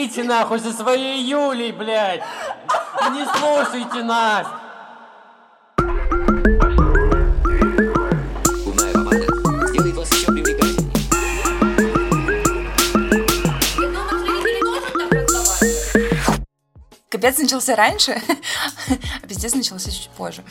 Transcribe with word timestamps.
Говорите 0.00 0.24
нахуй 0.24 0.58
со 0.60 0.72
своей 0.72 1.22
Юлей, 1.22 1.72
блядь! 1.72 2.22
Не 3.12 3.26
слушайте 3.36 4.02
нас! 4.02 4.46
Капец 17.10 17.36
начался 17.36 17.76
раньше, 17.76 18.22
а 19.22 19.26
пиздец 19.26 19.54
начался 19.54 19.90
чуть 19.90 20.08
позже. 20.16 20.42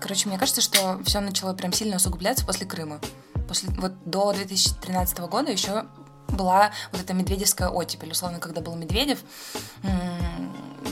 Короче, 0.00 0.28
мне 0.28 0.36
кажется, 0.36 0.60
что 0.60 1.00
все 1.04 1.20
начало 1.20 1.54
прям 1.54 1.72
сильно 1.72 1.98
усугубляться 1.98 2.44
после 2.44 2.66
Крыма. 2.66 2.98
После, 3.46 3.68
вот 3.76 3.92
до 4.04 4.32
2013 4.32 5.20
года 5.20 5.52
еще 5.52 5.84
была 6.38 6.70
вот 6.92 7.00
эта 7.02 7.12
медведевская 7.12 7.68
оттепель. 7.68 8.12
Условно, 8.12 8.38
когда 8.38 8.62
был 8.62 8.74
Медведев, 8.76 9.18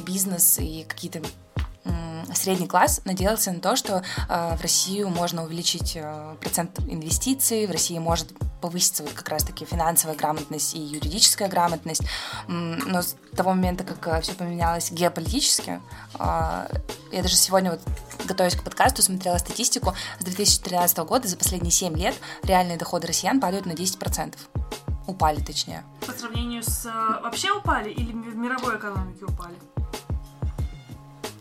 бизнес 0.05 0.59
и 0.59 0.85
какие-то 0.87 1.23
средний 2.35 2.67
класс 2.67 3.01
надеялся 3.05 3.53
на 3.53 3.61
то, 3.61 3.77
что 3.77 4.03
э, 4.29 4.57
в 4.57 4.61
Россию 4.61 5.09
можно 5.09 5.45
увеличить 5.45 5.93
э, 5.97 6.37
процент 6.41 6.79
инвестиций, 6.81 7.67
в 7.67 7.71
России 7.71 7.99
может 7.99 8.29
повыситься 8.61 9.03
вот 9.03 9.13
как 9.13 9.29
раз-таки 9.29 9.65
финансовая 9.65 10.17
грамотность 10.17 10.75
и 10.75 10.81
юридическая 10.81 11.49
грамотность. 11.49 12.03
Но 12.49 13.03
с 13.03 13.17
того 13.37 13.51
момента, 13.51 13.85
как 13.85 14.23
все 14.23 14.33
поменялось 14.33 14.91
геополитически, 14.91 15.81
э, 16.19 16.67
я 17.13 17.23
даже 17.23 17.37
сегодня 17.37 17.73
вот 17.73 17.81
готовясь 18.25 18.57
к 18.57 18.65
подкасту, 18.65 19.03
смотрела 19.03 19.39
статистику 19.39 19.95
с 20.19 20.25
2013 20.25 20.99
года, 20.99 21.29
за 21.29 21.37
последние 21.37 21.71
7 21.71 21.97
лет 21.97 22.15
реальные 22.43 22.77
доходы 22.77 23.07
россиян 23.07 23.41
падают 23.41 23.67
на 23.67 23.73
10%. 23.73 24.35
Упали, 25.07 25.41
точнее. 25.41 25.85
По 26.07 26.13
сравнению 26.13 26.63
с... 26.63 26.85
э, 26.87 27.23
Вообще 27.23 27.53
упали 27.53 27.91
или 27.91 28.13
в 28.13 28.37
мировой 28.37 28.77
экономике 28.77 29.25
упали? 29.25 29.55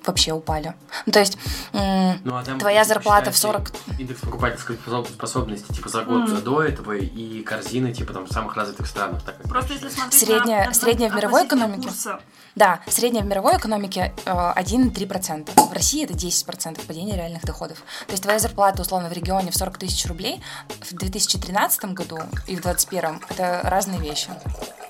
Вообще 0.06 0.34
упали. 0.34 0.73
Ну, 1.06 1.11
то 1.11 1.20
есть, 1.20 1.38
м, 1.73 2.20
Ну, 2.23 2.36
а 2.38 2.44
там 2.44 2.59
твоя 2.59 2.84
зарплата 2.86 3.31
в 3.31 3.34
посчитайте 3.34 3.72
40... 3.72 4.00
Индекс 4.00 4.20
покупательской 4.22 4.75
способ- 4.78 5.08
способности, 5.09 5.73
типа, 5.73 5.89
за 5.89 6.03
год 6.03 6.30
Мгм. 6.30 6.42
до 6.44 6.64
этого 6.64 6.94
и 6.94 7.42
корзины, 7.44 7.92
типа, 7.94 8.14
там, 8.14 8.25
в 8.25 8.31
самых 8.31 8.56
развитых 8.56 8.88
странах. 8.88 9.23
Так 9.23 9.38
как 9.38 9.47
Просто 9.50 9.73
если 9.73 9.89
смотреть 9.89 10.22
Средняя- 10.22 10.59
на, 10.62 10.66
на- 10.67 10.73
средняя 10.73 11.09
в 11.09 11.16
мировой 11.16 11.45
экономике? 11.47 11.88
курса, 11.88 12.20
Да, 12.56 12.80
средняя 12.88 13.22
в 13.23 13.28
мировой 13.28 13.58
экономике 13.58 14.14
э, 14.25 14.31
1,3%. 14.56 15.52
В 15.70 15.73
России 15.73 16.03
это 16.06 16.14
10% 16.14 16.86
падения 16.86 17.16
реальных 17.17 17.44
доходов. 17.44 17.80
То 18.08 18.12
есть 18.12 18.23
твоя 18.23 18.40
зарплата, 18.40 18.81
условно, 18.81 19.09
в 19.09 19.12
регионе 19.14 19.52
в 19.52 19.56
40 19.58 19.78
тысяч 19.78 20.06
рублей 20.06 20.42
в 20.90 20.94
2013 20.95 21.94
году 21.94 22.17
и 22.47 22.56
в 22.56 22.62
2021 22.62 23.19
это 23.30 23.59
разные 23.64 24.00
вещи. 24.00 24.30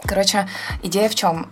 Короче, 0.07 0.47
идея 0.83 1.09
в 1.09 1.15
чем? 1.15 1.49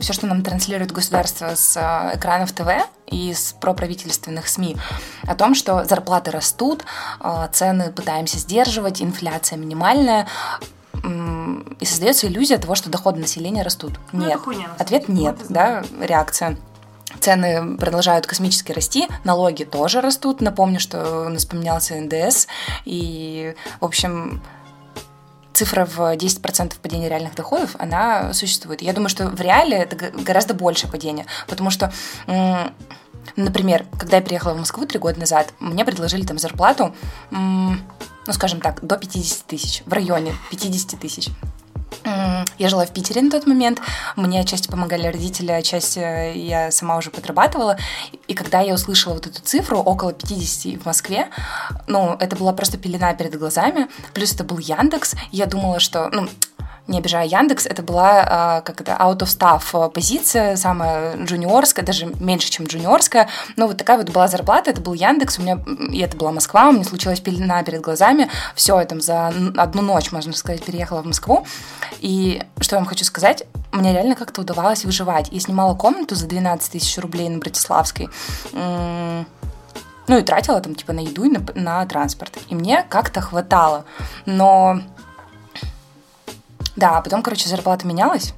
Все, 0.00 0.12
что 0.12 0.26
нам 0.26 0.42
транслирует 0.42 0.92
государство 0.92 1.54
с 1.54 1.76
э, 1.76 2.16
экранов 2.16 2.52
ТВ 2.52 2.68
и 3.06 3.32
с 3.34 3.52
проправительственных 3.60 4.48
СМИ, 4.48 4.76
о 5.26 5.34
том, 5.34 5.54
что 5.54 5.84
зарплаты 5.84 6.30
растут, 6.30 6.84
э, 7.20 7.48
цены 7.52 7.92
пытаемся 7.92 8.38
сдерживать, 8.38 9.02
инфляция 9.02 9.58
минимальная, 9.58 10.26
и 11.80 11.84
создается 11.84 12.26
иллюзия 12.26 12.58
того, 12.58 12.74
что 12.74 12.90
доходы 12.90 13.20
населения 13.20 13.62
растут. 13.62 13.98
Ну, 14.12 14.26
Нет. 14.26 14.40
Ответ 14.78 15.08
нет, 15.08 15.36
Вот 15.38 15.46
да, 15.48 15.82
реакция. 16.00 16.58
Цены 17.20 17.76
продолжают 17.76 18.26
космически 18.26 18.72
расти, 18.72 19.08
налоги 19.24 19.64
тоже 19.64 20.00
растут. 20.00 20.40
Напомню, 20.40 20.78
что 20.78 21.26
у 21.26 21.28
нас 21.28 21.44
поменялся 21.44 21.94
НДС, 21.94 22.46
и, 22.84 23.54
в 23.80 23.84
общем, 23.84 24.42
цифра 25.60 25.84
в 25.84 25.98
10% 26.16 26.72
падения 26.80 27.10
реальных 27.10 27.34
доходов, 27.34 27.76
она 27.78 28.32
существует. 28.32 28.80
Я 28.80 28.94
думаю, 28.94 29.10
что 29.10 29.28
в 29.28 29.40
реале 29.42 29.76
это 29.76 30.10
гораздо 30.24 30.54
больше 30.54 30.88
падение, 30.88 31.26
потому 31.48 31.68
что, 31.70 31.92
например, 33.36 33.84
когда 33.98 34.16
я 34.16 34.22
приехала 34.22 34.54
в 34.54 34.58
Москву 34.58 34.86
три 34.86 34.98
года 34.98 35.20
назад, 35.20 35.52
мне 35.60 35.84
предложили 35.84 36.24
там 36.24 36.38
зарплату, 36.38 36.94
ну, 37.30 37.76
скажем 38.32 38.62
так, 38.62 38.82
до 38.82 38.96
50 38.96 39.46
тысяч, 39.46 39.82
в 39.84 39.92
районе 39.92 40.32
50 40.50 40.98
тысяч. 40.98 41.28
Я 42.04 42.68
жила 42.68 42.86
в 42.86 42.92
Питере 42.92 43.22
на 43.22 43.30
тот 43.30 43.46
момент, 43.46 43.80
мне 44.16 44.40
отчасти 44.40 44.68
помогали 44.68 45.06
родители, 45.06 45.50
отчасти 45.52 46.36
я 46.36 46.70
сама 46.70 46.96
уже 46.96 47.10
подрабатывала. 47.10 47.76
И 48.28 48.34
когда 48.34 48.60
я 48.60 48.74
услышала 48.74 49.14
вот 49.14 49.26
эту 49.26 49.40
цифру, 49.42 49.78
около 49.78 50.12
50 50.12 50.82
в 50.82 50.86
Москве, 50.86 51.28
ну, 51.86 52.16
это 52.18 52.36
была 52.36 52.52
просто 52.52 52.78
пелена 52.78 53.14
перед 53.14 53.38
глазами, 53.38 53.88
плюс 54.14 54.32
это 54.32 54.44
был 54.44 54.58
Яндекс, 54.58 55.14
я 55.32 55.46
думала, 55.46 55.80
что, 55.80 56.08
ну, 56.10 56.28
не 56.90 56.98
обижая 56.98 57.24
Яндекс, 57.24 57.66
это 57.66 57.82
была 57.82 58.24
а, 58.26 58.60
как 58.62 58.80
это 58.80 58.92
out 58.92 59.18
of 59.18 59.28
staff 59.28 59.62
а, 59.72 59.88
позиция, 59.88 60.56
самая 60.56 61.16
джуниорская, 61.16 61.84
даже 61.84 62.06
меньше, 62.06 62.50
чем 62.50 62.66
джуниорская. 62.66 63.28
Ну, 63.56 63.68
вот 63.68 63.76
такая 63.76 63.96
вот 63.96 64.10
была 64.10 64.26
зарплата, 64.26 64.70
это 64.70 64.80
был 64.80 64.92
Яндекс, 64.92 65.38
у 65.38 65.42
меня, 65.42 65.60
и 65.92 66.00
это 66.00 66.16
была 66.16 66.32
Москва, 66.32 66.68
у 66.68 66.72
меня 66.72 66.84
случилась 66.84 67.20
пелена 67.20 67.62
перед 67.62 67.80
глазами. 67.80 68.28
Все, 68.56 68.84
там 68.84 69.00
за 69.00 69.32
одну 69.56 69.82
ночь, 69.82 70.10
можно 70.10 70.32
сказать, 70.32 70.64
переехала 70.64 71.02
в 71.02 71.06
Москву. 71.06 71.46
И 72.00 72.42
что 72.60 72.74
я 72.74 72.80
вам 72.80 72.88
хочу 72.88 73.04
сказать, 73.04 73.44
мне 73.70 73.92
реально 73.92 74.16
как-то 74.16 74.40
удавалось 74.40 74.84
выживать. 74.84 75.28
Я 75.30 75.40
снимала 75.40 75.76
комнату 75.76 76.16
за 76.16 76.26
12 76.26 76.72
тысяч 76.72 76.98
рублей 76.98 77.28
на 77.28 77.38
Братиславской. 77.38 78.08
Ну 78.52 80.18
и 80.18 80.22
тратила 80.22 80.60
там 80.60 80.74
типа 80.74 80.92
на 80.92 81.00
еду 81.00 81.22
и 81.22 81.28
на, 81.28 81.40
на 81.54 81.86
транспорт. 81.86 82.36
И 82.48 82.54
мне 82.56 82.84
как-то 82.88 83.20
хватало. 83.20 83.84
Но 84.26 84.80
да, 86.80 86.96
а 86.96 87.02
потом, 87.02 87.22
короче, 87.22 87.48
зарплата 87.48 87.86
менялась. 87.86 88.34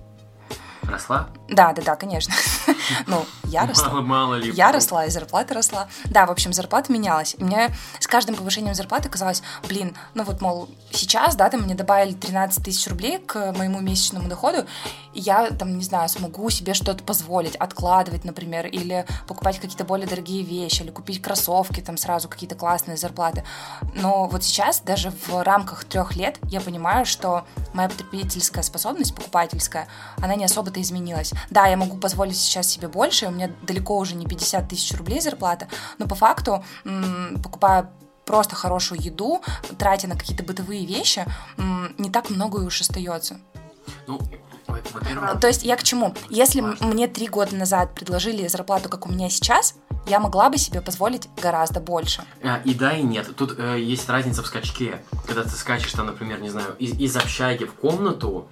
Росла? 0.83 1.29
Да, 1.53 1.73
да, 1.73 1.83
да, 1.83 1.97
конечно. 1.97 2.35
Ну, 3.07 3.25
я 3.45 3.67
росла. 3.67 3.89
Мало, 3.89 4.01
мало 4.03 4.35
ли. 4.35 4.51
Я 4.53 4.73
росла, 4.73 5.07
и 5.07 5.11
зарплата 5.11 5.55
росла. 5.55 5.89
Да, 6.07 6.27
в 6.27 6.31
общем, 6.31 6.53
зарплата 6.53 6.93
менялась. 6.93 7.35
И 7.39 7.45
мне 7.45 7.71
с 7.99 8.07
каждым 8.07 8.35
повышением 8.35 8.75
зарплаты 8.75 9.09
казалось, 9.09 9.43
блин, 9.69 9.97
ну 10.15 10.25
вот, 10.25 10.41
мол, 10.41 10.69
сейчас, 10.91 11.37
да, 11.37 11.49
там 11.49 11.63
мне 11.63 11.75
добавили 11.75 12.13
13 12.13 12.65
тысяч 12.65 12.87
рублей 12.89 13.19
к 13.19 13.53
моему 13.53 13.81
месячному 13.81 14.29
доходу, 14.29 14.67
и 15.15 15.21
я, 15.21 15.51
там, 15.51 15.77
не 15.77 15.85
знаю, 15.85 16.09
смогу 16.09 16.49
себе 16.51 16.75
что-то 16.75 17.05
позволить, 17.05 17.57
откладывать, 17.57 18.25
например, 18.25 18.67
или 18.67 19.07
покупать 19.27 19.59
какие-то 19.59 19.85
более 19.85 20.07
дорогие 20.07 20.43
вещи, 20.43 20.83
или 20.83 20.91
купить 20.91 21.23
кроссовки, 21.23 21.81
там 21.81 21.97
сразу 21.97 22.29
какие-то 22.29 22.55
классные 22.55 22.97
зарплаты. 22.97 23.45
Но 23.95 24.27
вот 24.27 24.45
сейчас, 24.45 24.81
даже 24.81 25.11
в 25.11 25.43
рамках 25.43 25.85
трех 25.85 26.17
лет, 26.17 26.39
я 26.45 26.61
понимаю, 26.61 27.07
что 27.07 27.45
моя 27.75 27.89
потребительская 27.89 28.63
способность, 28.63 29.15
покупательская, 29.15 29.89
она 30.19 30.35
не 30.35 30.45
особо-то 30.45 30.81
изменилась. 30.81 31.33
Да, 31.51 31.67
я 31.67 31.77
могу 31.77 31.97
позволить 31.97 32.37
сейчас 32.37 32.67
себе 32.69 32.89
больше, 32.89 33.27
у 33.27 33.31
меня 33.31 33.51
далеко 33.63 33.99
уже 33.99 34.15
не 34.15 34.27
50 34.27 34.69
тысяч 34.69 34.97
рублей 34.97 35.21
зарплата, 35.21 35.69
но 35.99 36.07
по 36.07 36.15
факту, 36.15 36.65
покупая 37.43 37.91
просто 38.25 38.55
хорошую 38.55 39.03
еду, 39.03 39.43
тратя 39.79 40.09
на 40.09 40.17
какие-то 40.17 40.45
бытовые 40.45 40.87
вещи, 40.87 41.25
не 41.99 42.11
так 42.11 42.31
много 42.31 42.63
и 42.63 42.65
уж 42.65 42.81
остается. 42.81 43.41
Ну, 44.07 44.21
То 45.41 45.49
есть 45.49 45.65
я 45.65 45.77
к 45.77 45.83
чему? 45.83 46.15
Если 46.31 46.61
Важно. 46.61 46.87
мне 46.87 47.09
три 47.09 47.27
года 47.27 47.55
назад 47.57 47.95
предложили 47.95 48.47
зарплату, 48.47 48.89
как 48.89 49.07
у 49.07 49.11
меня 49.11 49.29
сейчас, 49.29 49.75
я 50.07 50.19
могла 50.19 50.51
бы 50.51 50.59
себе 50.59 50.81
позволить 50.81 51.29
гораздо 51.41 51.81
больше. 51.81 52.25
А, 52.43 52.61
И 52.65 52.75
да, 52.75 52.93
и 52.93 53.03
нет. 53.03 53.35
Тут 53.37 53.59
э, 53.59 53.81
есть 53.81 54.09
разница 54.09 54.43
в 54.43 54.47
скачке. 54.47 55.01
Когда 55.27 55.45
ты 55.45 55.51
скачешь 55.51 55.93
там, 55.93 56.07
например, 56.07 56.41
не 56.41 56.51
знаю, 56.51 56.75
из, 56.79 56.99
из 56.99 57.17
общаги 57.17 57.65
в 57.65 57.75
комнату, 57.75 58.49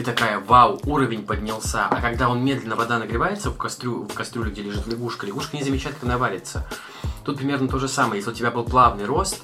ты 0.00 0.12
такая, 0.12 0.38
вау, 0.38 0.80
уровень 0.86 1.26
поднялся. 1.26 1.86
А 1.86 2.00
когда 2.00 2.30
он 2.30 2.42
медленно, 2.42 2.74
вода 2.74 2.98
нагревается 2.98 3.50
в, 3.50 3.58
кастрю, 3.58 4.04
в 4.04 4.14
кастрюле, 4.14 4.50
где 4.50 4.62
лежит 4.62 4.86
лягушка, 4.86 5.26
лягушка 5.26 5.58
не 5.58 5.62
замечает, 5.62 5.96
как 5.96 6.04
она 6.04 6.16
варится. 6.16 6.66
Тут 7.22 7.36
примерно 7.36 7.68
то 7.68 7.78
же 7.78 7.86
самое. 7.86 8.16
Если 8.16 8.30
у 8.30 8.34
тебя 8.34 8.50
был 8.50 8.64
плавный 8.64 9.04
рост, 9.04 9.42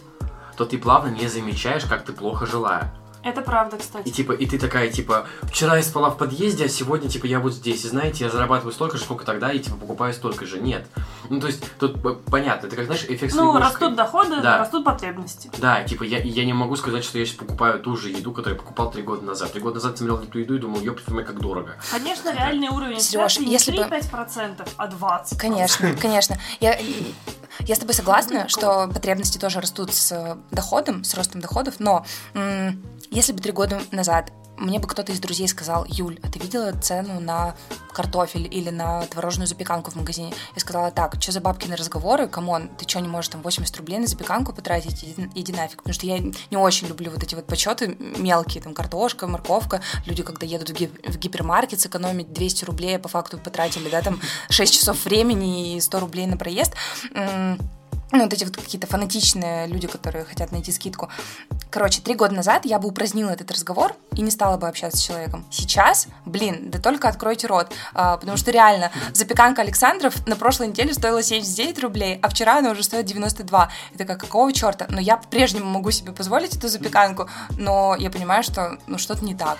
то 0.56 0.64
ты 0.64 0.78
плавно 0.78 1.10
не 1.10 1.28
замечаешь, 1.28 1.84
как 1.84 2.06
ты 2.06 2.14
плохо 2.14 2.46
жила. 2.46 2.90
Это 3.26 3.40
правда, 3.42 3.76
И 3.76 3.80
кстати. 3.80 4.08
типа, 4.10 4.32
и 4.32 4.46
ты 4.46 4.56
такая, 4.56 4.88
типа, 4.88 5.26
вчера 5.42 5.76
я 5.76 5.82
спала 5.82 6.10
в 6.10 6.16
подъезде, 6.16 6.66
а 6.66 6.68
сегодня, 6.68 7.08
типа, 7.10 7.26
я 7.26 7.40
вот 7.40 7.52
здесь. 7.54 7.84
И 7.84 7.88
знаете, 7.88 8.24
я 8.24 8.30
зарабатываю 8.30 8.72
столько 8.72 8.96
же, 8.98 9.02
сколько 9.02 9.24
тогда, 9.24 9.50
и 9.52 9.58
типа 9.58 9.76
покупаю 9.76 10.14
столько 10.14 10.46
же. 10.46 10.60
Нет. 10.60 10.86
Ну, 11.28 11.40
то 11.40 11.48
есть, 11.48 11.64
тут 11.78 11.96
э, 12.04 12.14
понятно, 12.30 12.68
это 12.68 12.76
как, 12.76 12.84
знаешь, 12.86 13.04
эффект 13.08 13.32
с 13.32 13.36
Ну, 13.36 13.46
лягушкой. 13.52 13.62
растут 13.68 13.96
доходы, 13.96 14.40
Да. 14.40 14.58
растут 14.58 14.84
потребности. 14.84 15.50
Да, 15.58 15.82
типа, 15.82 16.04
я, 16.04 16.18
я 16.20 16.44
не 16.44 16.52
могу 16.52 16.76
сказать, 16.76 17.02
что 17.02 17.18
я 17.18 17.26
сейчас 17.26 17.36
покупаю 17.36 17.80
ту 17.80 17.96
же 17.96 18.10
еду, 18.10 18.30
которую 18.32 18.56
я 18.56 18.62
покупал 18.62 18.92
три 18.92 19.02
года 19.02 19.24
назад. 19.24 19.50
Три 19.52 19.60
года 19.60 19.74
назад 19.76 19.98
смотрел 19.98 20.18
на 20.18 20.26
ту 20.26 20.38
еду 20.38 20.54
и 20.54 20.58
думал, 20.58 20.80
ёпт, 20.80 21.02
как 21.04 21.40
дорого. 21.40 21.74
Конечно, 21.90 22.32
реальный 22.32 22.68
уровень 22.68 22.98
инфляции 22.98 23.42
не 23.44 23.50
если 23.52 23.72
бы- 23.72 23.82
3-5%, 23.82 24.68
а 24.76 24.86
20%. 24.86 25.36
Конечно, 25.36 25.92
конечно. 26.00 26.38
Я, 26.60 26.78
я 27.60 27.74
с 27.74 27.78
тобой 27.80 27.94
согласна, 27.94 28.48
что 28.48 28.86
потребности 28.92 29.38
тоже 29.38 29.60
растут 29.60 29.92
с 29.94 30.36
доходом, 30.52 31.02
с 31.02 31.14
ростом 31.14 31.40
доходов, 31.40 31.74
но 31.80 32.04
Если 33.16 33.32
бы 33.32 33.40
три 33.40 33.50
года 33.50 33.80
назад 33.92 34.30
мне 34.58 34.78
бы 34.78 34.86
кто-то 34.86 35.10
из 35.10 35.20
друзей 35.20 35.48
сказал, 35.48 35.86
Юль, 35.88 36.18
а 36.22 36.30
ты 36.30 36.38
видела 36.38 36.70
цену 36.72 37.18
на 37.18 37.56
картофель 37.94 38.46
или 38.54 38.68
на 38.68 39.06
творожную 39.06 39.46
запеканку 39.46 39.90
в 39.90 39.94
магазине? 39.94 40.34
Я 40.54 40.60
сказала, 40.60 40.90
так, 40.90 41.14
что 41.18 41.32
за 41.32 41.40
бабкины 41.40 41.76
разговоры, 41.76 42.28
come 42.28 42.51
on, 42.51 42.68
ты 42.76 42.86
что, 42.86 43.00
не 43.00 43.08
можешь 43.08 43.30
там 43.30 43.40
80 43.40 43.74
рублей 43.78 44.00
на 44.00 44.06
запеканку 44.06 44.52
потратить? 44.52 45.02
Иди, 45.02 45.30
иди 45.34 45.52
нафиг. 45.54 45.78
Потому 45.78 45.94
что 45.94 46.04
я 46.04 46.18
не 46.18 46.58
очень 46.58 46.88
люблю 46.88 47.10
вот 47.10 47.22
эти 47.22 47.34
вот 47.34 47.46
подсчеты 47.46 47.96
мелкие, 48.18 48.62
там 48.62 48.74
картошка, 48.74 49.26
морковка. 49.26 49.80
Люди, 50.04 50.22
когда 50.22 50.44
едут 50.44 50.68
в, 50.68 50.74
гип- 50.74 51.10
в 51.10 51.16
гипермаркет, 51.16 51.80
сэкономить 51.80 52.34
200 52.34 52.66
рублей, 52.66 52.96
а 52.96 52.98
по 52.98 53.08
факту 53.08 53.38
потратили, 53.38 53.88
да, 53.88 54.02
там 54.02 54.20
6 54.50 54.74
часов 54.74 55.02
времени 55.06 55.76
и 55.76 55.80
100 55.80 56.00
рублей 56.00 56.26
на 56.26 56.36
проезд. 56.36 56.74
Ну, 58.16 58.22
вот 58.22 58.32
эти 58.32 58.44
вот 58.44 58.56
какие-то 58.56 58.86
фанатичные 58.86 59.66
люди, 59.66 59.86
которые 59.86 60.24
хотят 60.24 60.50
найти 60.50 60.72
скидку. 60.72 61.10
Короче, 61.70 62.00
три 62.00 62.14
года 62.14 62.34
назад 62.34 62.64
я 62.64 62.78
бы 62.78 62.88
упразднила 62.88 63.28
этот 63.28 63.50
разговор 63.50 63.94
и 64.14 64.22
не 64.22 64.30
стала 64.30 64.56
бы 64.56 64.66
общаться 64.66 64.96
с 64.96 65.02
человеком. 65.02 65.44
Сейчас, 65.50 66.08
блин, 66.24 66.70
да 66.70 66.78
только 66.78 67.08
откройте 67.08 67.46
рот. 67.46 67.70
А, 67.92 68.16
потому 68.16 68.38
что 68.38 68.50
реально, 68.50 68.90
запеканка 69.12 69.60
Александров 69.60 70.26
на 70.26 70.34
прошлой 70.36 70.68
неделе 70.68 70.94
стоила 70.94 71.22
79 71.22 71.78
рублей, 71.80 72.18
а 72.22 72.30
вчера 72.30 72.56
она 72.56 72.70
уже 72.70 72.82
стоит 72.84 73.04
92. 73.04 73.70
Это 73.94 74.04
как, 74.06 74.18
какого 74.18 74.50
черта? 74.50 74.86
Но 74.88 74.98
я 74.98 75.18
по-прежнему 75.18 75.66
могу 75.66 75.90
себе 75.90 76.12
позволить 76.12 76.56
эту 76.56 76.68
запеканку, 76.68 77.28
но 77.58 77.96
я 77.98 78.10
понимаю, 78.10 78.42
что 78.42 78.78
ну, 78.86 78.96
что-то 78.96 79.26
не 79.26 79.34
так. 79.34 79.58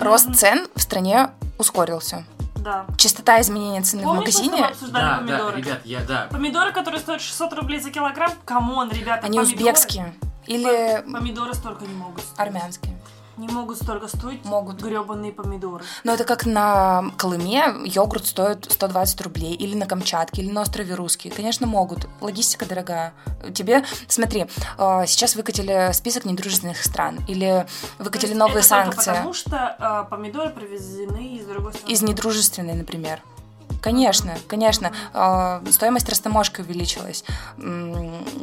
Рост 0.00 0.34
цен 0.34 0.68
в 0.74 0.80
стране 0.80 1.28
ускорился. 1.58 2.24
Да. 2.64 2.86
Частота 2.96 3.40
изменения 3.42 3.82
цены 3.82 4.02
в 4.02 4.04
Помнишь, 4.06 4.24
мы 4.24 4.32
с 4.32 4.34
тобой 4.36 4.48
магазине, 4.50 4.72
обсуждали 4.72 5.04
Да, 5.04 5.10
да, 5.10 5.18
помидоры? 5.18 5.56
ребят, 5.60 5.80
я, 5.84 6.00
да. 6.00 6.28
Помидоры, 6.30 6.72
которые 6.72 7.00
стоят 7.00 7.20
600 7.20 7.52
рублей 7.52 7.78
за 7.78 7.90
килограмм, 7.90 8.32
come 8.46 8.71
on, 8.71 8.90
ребята, 8.90 9.26
они 9.26 9.38
помидоры- 9.38 9.42
узбекские 9.54 10.14
или 10.46 11.04
Помидоры 11.12 11.52
столько 11.54 11.84
не 11.84 11.92
могут 11.94 12.22
стоить. 12.22 12.38
армянские. 12.40 12.96
Не 13.36 13.48
могут 13.48 13.76
столько 13.76 14.08
стоить 14.08 14.44
Могут. 14.44 14.80
гребаные 14.80 15.32
помидоры. 15.32 15.84
Но 16.04 16.12
это 16.12 16.24
как 16.24 16.46
на 16.46 17.10
Колыме 17.16 17.74
йогурт 17.84 18.26
стоит 18.26 18.70
120 18.70 19.20
рублей, 19.22 19.54
или 19.54 19.74
на 19.74 19.86
Камчатке, 19.86 20.42
или 20.42 20.50
на 20.50 20.62
острове 20.62 20.94
Русский. 20.94 21.30
Конечно, 21.30 21.66
могут. 21.66 22.06
Логистика 22.20 22.66
дорогая. 22.66 23.14
Тебе, 23.54 23.84
смотри, 24.08 24.46
э, 24.78 25.06
сейчас 25.06 25.34
выкатили 25.36 25.92
список 25.92 26.24
недружественных 26.24 26.82
стран, 26.82 27.18
или 27.28 27.66
выкатили 27.98 28.34
новые 28.34 28.58
это 28.58 28.68
санкции 28.68 29.10
потому 29.10 29.32
что 29.32 29.76
э, 29.78 30.10
помидоры 30.10 30.50
привезены 30.50 31.36
из 31.36 31.46
другой 31.46 31.72
страны. 31.72 31.92
из 31.92 32.02
недружественной, 32.02 32.74
например. 32.74 33.20
Конечно, 33.84 34.34
конечно. 34.48 34.92
Э, 35.12 35.60
Стоимость 35.70 36.08
растаможки 36.08 36.62
увеличилась. 36.62 37.22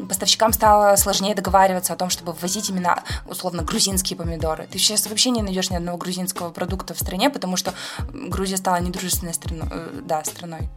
Поставщикам 0.08 0.54
стало 0.54 0.96
сложнее 0.98 1.34
договариваться 1.34 1.94
о 1.94 1.96
том, 1.96 2.12
чтобы 2.12 2.34
ввозить 2.34 2.70
именно, 2.70 3.02
условно, 3.26 3.64
грузинские 3.64 4.18
помидоры. 4.18 4.68
Ты 4.72 4.78
сейчас 4.78 5.08
вообще 5.08 5.32
не 5.32 5.42
найдешь 5.42 5.72
ни 5.72 5.76
одного 5.76 5.98
грузинского 5.98 6.52
продукта 6.52 6.94
в 6.94 7.00
стране, 7.00 7.32
потому 7.32 7.58
что 7.58 7.74
Грузия 8.12 8.58
стала 8.58 8.80
недружественной 8.82 9.34
страной. 9.34 9.68
э, 9.72 10.02
Да, 10.04 10.24
страной. 10.24 10.70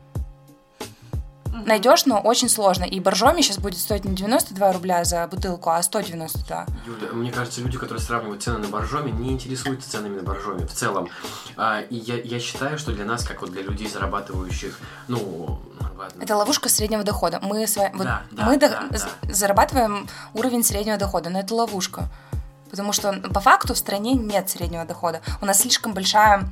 Мгм. 1.54 1.68
Найдешь, 1.68 2.04
но 2.06 2.18
очень 2.20 2.48
сложно. 2.48 2.84
И 2.84 2.98
боржоми 3.00 3.40
сейчас 3.40 3.58
будет 3.58 3.78
стоить 3.78 4.04
не 4.04 4.14
92 4.14 4.72
рубля 4.72 5.04
за 5.04 5.26
бутылку, 5.28 5.70
а 5.70 5.82
192. 5.82 6.66
Юля, 6.86 7.12
мне 7.12 7.30
кажется, 7.30 7.60
люди, 7.60 7.78
которые 7.78 8.02
сравнивают 8.02 8.42
цены 8.42 8.58
на 8.58 8.68
боржоме, 8.68 9.12
не 9.12 9.30
интересуются 9.30 9.88
ценами 9.90 10.16
на 10.16 10.22
боржоме 10.22 10.66
в 10.66 10.72
целом. 10.72 11.08
А, 11.56 11.80
и 11.80 11.94
я, 11.96 12.16
я 12.20 12.40
считаю, 12.40 12.76
что 12.78 12.92
для 12.92 13.04
нас, 13.04 13.22
как 13.24 13.40
вот 13.40 13.52
для 13.52 13.62
людей, 13.62 13.88
зарабатывающих, 13.88 14.78
ну, 15.08 15.60
ладно. 15.96 16.22
Это 16.22 16.36
ловушка 16.36 16.68
среднего 16.68 17.04
дохода. 17.04 17.38
Мы, 17.40 17.66
с 17.66 17.76
вами, 17.76 17.92
вот 17.94 18.04
Да, 18.06 18.22
да, 18.32 18.44
мы 18.46 18.58
до- 18.58 18.68
да, 18.90 18.98
з- 18.98 19.06
да. 19.22 19.32
зарабатываем 19.34 20.08
уровень 20.34 20.64
среднего 20.64 20.96
дохода, 20.98 21.30
но 21.30 21.38
это 21.38 21.54
ловушка. 21.54 22.08
Потому 22.70 22.92
что 22.92 23.12
по 23.32 23.38
факту 23.38 23.74
в 23.74 23.78
стране 23.78 24.14
нет 24.14 24.50
среднего 24.50 24.84
дохода. 24.84 25.20
У 25.40 25.46
нас 25.46 25.60
слишком 25.60 25.92
большая 25.94 26.48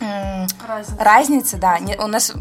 м, 0.00 0.46
Разница. 0.68 0.96
разница, 1.04 1.56
да. 1.56 1.78
Не- 1.80 1.96
у 1.98 2.06
нас 2.06 2.32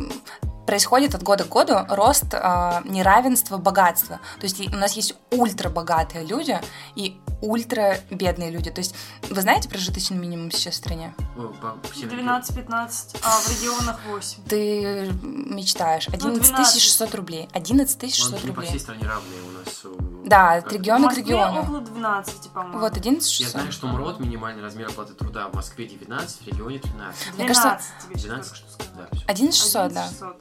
происходит 0.66 1.16
от 1.16 1.24
года 1.24 1.44
к 1.44 1.50
году 1.50 1.76
рост 1.90 2.26
а, 2.34 2.82
неравенства 2.86 3.58
богатства. 3.58 4.20
То 4.40 4.46
есть 4.46 4.60
у 4.74 4.78
нас 4.78 4.94
есть 4.94 5.16
ультра 5.32 5.70
богатые 5.70 6.26
люди 6.26 6.60
и 6.96 7.20
ультра 7.42 7.98
бедные 8.10 8.50
люди. 8.52 8.70
То 8.72 8.80
есть 8.80 8.96
вы 9.30 9.42
знаете 9.42 9.68
прожиточный 9.70 10.18
минимум 10.18 10.52
сейчас 10.52 10.76
в 10.76 10.78
стране? 10.78 11.14
О, 11.38 11.48
по- 11.62 11.78
всем- 11.92 12.10
12-15, 12.10 13.18
а 13.24 13.30
в 13.40 13.50
регионах 13.50 14.00
8. 14.08 14.44
Ты 14.48 15.12
мечтаешь. 15.22 16.08
11 16.08 16.44
12. 16.52 16.82
600 16.82 17.16
рублей. 17.16 17.50
11 17.54 18.04
Он 18.04 18.10
600 18.10 18.44
не 18.44 18.52
по 18.52 18.62
всей 18.62 18.68
рублей. 18.72 18.80
стране 18.80 19.04
равные 19.08 19.42
у 19.42 19.52
нас. 19.52 19.84
Да, 20.24 20.54
от 20.54 20.64
как- 20.64 20.72
В 20.74 20.76
региона 20.76 21.10
к 21.10 21.18
региону. 21.18 21.62
около 21.62 21.82
12, 21.82 22.50
по-моему. 22.52 22.80
Вот, 22.80 22.96
11 22.98 23.40
Я 23.40 23.46
600. 23.48 23.52
знаю, 23.62 23.72
что 23.72 23.88
МРОД, 23.88 24.20
минимальный 24.20 24.64
размер 24.64 24.88
оплаты 24.88 25.14
труда 25.14 25.48
в 25.50 25.54
Москве 25.56 25.86
19, 25.86 26.42
в 26.42 26.48
регионе 26.48 26.80
13. 26.80 27.34
Мне 27.36 27.48
кажется, 27.48 27.68
12 27.70 28.04
тебе 28.06 28.16
сейчас 28.20 28.26
12? 28.26 28.52
только 28.52 28.84
что. 28.84 28.94
Да, 28.98 29.08
всё. 29.12 29.24
11 29.28 29.56
600, 29.62 29.74
да. 29.94 30.04
11 30.06 30.10
600. 30.20 30.38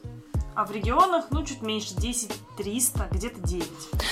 А 0.54 0.66
в 0.66 0.70
регионах, 0.70 1.24
ну, 1.30 1.42
чуть 1.46 1.62
меньше, 1.62 1.94
10 1.94 2.30
300, 2.58 3.08
где-то 3.10 3.40
9. 3.40 3.66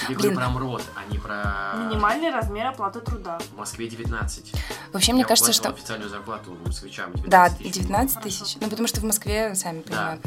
Я 0.09 0.17
Блин. 0.17 0.19
говорю 0.19 0.37
про 0.37 0.49
МРОД, 0.49 0.83
а 0.97 1.13
не 1.13 1.19
про... 1.19 1.75
Минимальный 1.77 2.31
размер 2.31 2.69
оплаты 2.69 3.01
труда. 3.01 3.39
В 3.55 3.59
Москве 3.59 3.89
19. 3.91 4.53
Вообще, 4.95 5.13
мне 5.13 5.21
Я 5.21 5.27
кажется, 5.27 5.53
что... 5.53 5.69
официальную 5.69 6.09
зарплату 6.09 6.57
москвичам 6.65 7.13
19 7.13 7.31
Да, 7.31 7.51
тысяч. 7.51 7.75
19 7.75 8.21
тысяч. 8.23 8.57
Ну, 8.59 8.71
потому 8.71 8.89
что 8.89 9.01
в 9.03 9.05
Москве, 9.05 9.55
сами 9.55 9.83
Да. 9.87 10.17
понимаете. 10.19 10.23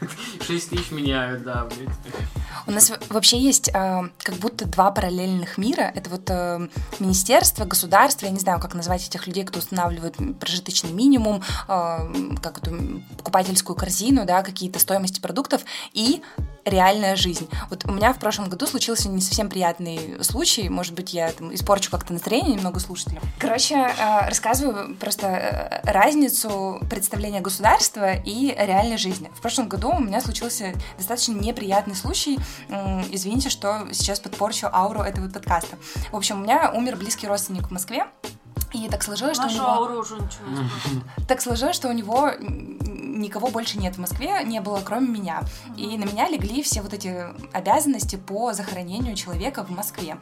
6 0.46 0.70
тысяч 0.70 0.90
меняют, 0.90 1.42
да. 1.42 1.64
блин. 1.64 1.90
У 2.66 2.70
нас 2.70 2.92
вообще 3.08 3.38
есть 3.38 3.68
э, 3.68 3.72
как 4.18 4.34
будто 4.36 4.66
два 4.66 4.90
параллельных 4.90 5.58
мира. 5.58 5.90
Это 5.94 6.10
вот 6.10 6.28
э, 6.28 6.68
министерство, 6.98 7.64
государство, 7.64 8.26
я 8.26 8.32
не 8.32 8.38
знаю, 8.38 8.60
как 8.60 8.74
назвать 8.74 9.06
этих 9.06 9.26
людей, 9.26 9.44
кто 9.44 9.58
устанавливает 9.58 10.16
прожиточный 10.38 10.92
минимум, 10.92 11.42
э, 11.68 11.98
как 12.42 12.58
эту 12.58 13.02
покупательскую 13.16 13.76
корзину, 13.76 14.26
да, 14.26 14.42
какие-то 14.42 14.78
стоимости 14.78 15.20
продуктов 15.20 15.62
и 15.92 16.22
реальная 16.68 17.16
жизнь. 17.16 17.48
Вот 17.70 17.84
у 17.84 17.92
меня 17.92 18.12
в 18.12 18.18
прошлом 18.18 18.48
году 18.48 18.66
случился 18.66 19.08
не 19.08 19.20
совсем 19.20 19.48
приятный 19.48 20.22
случай, 20.22 20.68
может 20.68 20.94
быть, 20.94 21.12
я 21.12 21.30
там 21.32 21.54
испорчу 21.54 21.90
как-то 21.90 22.12
настроение 22.12 22.54
немного 22.54 22.80
слушателям. 22.80 23.22
Короче, 23.38 23.74
э, 23.74 24.28
рассказываю 24.28 24.94
просто 24.96 25.26
э, 25.26 25.90
разницу 25.90 26.80
представления 26.90 27.40
государства 27.40 28.14
и 28.14 28.54
реальной 28.58 28.98
жизни. 28.98 29.30
В 29.36 29.40
прошлом 29.40 29.68
году 29.68 29.90
у 29.90 30.00
меня 30.00 30.20
случился 30.20 30.72
достаточно 30.96 31.32
неприятный 31.32 31.94
случай. 31.94 32.38
Извините, 33.10 33.48
что 33.50 33.86
сейчас 33.92 34.20
подпорчу 34.20 34.68
ауру 34.72 35.00
этого 35.00 35.28
подкаста. 35.28 35.76
В 36.12 36.16
общем, 36.16 36.40
у 36.40 36.44
меня 36.44 36.72
умер 36.74 36.96
близкий 36.96 37.26
родственник 37.26 37.68
в 37.68 37.70
Москве. 37.70 38.06
И 38.72 38.88
так 38.88 39.02
сложилось, 39.02 39.36
что 39.36 39.46
у 39.46 39.48
Нашу 39.48 39.56
него... 39.56 39.68
ауру 39.68 40.00
уже 40.00 40.14
ничего. 40.16 40.46
Так 41.26 41.40
сложилось, 41.40 41.76
что 41.76 41.88
у 41.88 41.92
него 41.92 42.30
никого 42.38 43.48
больше 43.48 43.78
нет 43.78 43.96
в 43.96 43.98
Москве, 43.98 44.42
не 44.44 44.60
было, 44.60 44.80
кроме 44.84 45.08
меня. 45.08 45.42
И 45.76 45.96
на 45.98 46.04
меня 46.04 46.28
легли 46.28 46.62
все 46.62 46.82
вот 46.82 46.92
эти 46.92 47.24
обязанности 47.52 48.16
по 48.16 48.52
захоронению 48.52 49.16
человека 49.16 49.64
в 49.64 49.70
Москве. 49.70 50.18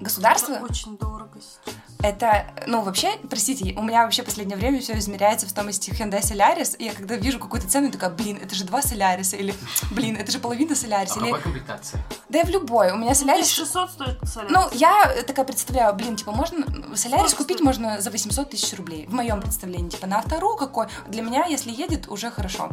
Государство 0.00 0.52
Это 0.54 0.64
очень 0.64 0.96
дорого 0.96 1.38
сейчас. 1.40 1.74
Это, 2.02 2.46
ну, 2.66 2.82
вообще, 2.82 3.16
простите, 3.28 3.74
у 3.76 3.82
меня 3.82 4.04
вообще 4.04 4.22
в 4.22 4.26
последнее 4.26 4.56
время 4.56 4.80
все 4.80 4.96
измеряется 4.98 5.46
в 5.46 5.50
стоимости 5.50 5.90
Hyundai 5.90 6.20
Solaris, 6.20 6.76
и 6.76 6.84
я 6.84 6.92
когда 6.92 7.16
вижу 7.16 7.38
какую-то 7.38 7.68
цену, 7.68 7.86
я 7.86 7.92
такая, 7.92 8.10
блин, 8.10 8.38
это 8.42 8.54
же 8.54 8.64
два 8.64 8.82
Соляриса, 8.82 9.36
или, 9.36 9.54
блин, 9.90 10.16
это 10.16 10.30
же 10.30 10.38
половина 10.38 10.72
А 10.72 10.76
Соляриса, 10.76 11.18
или, 11.20 11.26
какая 11.30 11.42
комплектация? 11.42 12.02
да 12.28 12.40
и 12.40 12.44
в 12.44 12.48
любой, 12.50 12.90
у 12.92 12.96
меня 12.96 13.14
Солярис... 13.14 13.52
1600 13.58 13.90
стоит 13.90 14.28
солярис. 14.28 14.52
Ну, 14.52 14.78
я 14.78 15.22
такая 15.26 15.44
представляю, 15.44 15.94
блин, 15.94 16.16
типа, 16.16 16.32
можно 16.32 16.64
Солярис 16.96 17.30
Сколько 17.30 17.44
купить 17.44 17.56
стоит? 17.58 17.66
можно 17.66 18.00
за 18.00 18.10
800 18.10 18.50
тысяч 18.50 18.76
рублей, 18.76 19.06
в 19.06 19.14
моем 19.14 19.40
представлении, 19.40 19.90
типа, 19.90 20.06
на 20.06 20.18
автору 20.18 20.56
какой, 20.56 20.86
для 21.08 21.22
меня, 21.22 21.46
если 21.46 21.70
едет, 21.70 22.08
уже 22.08 22.30
хорошо. 22.30 22.70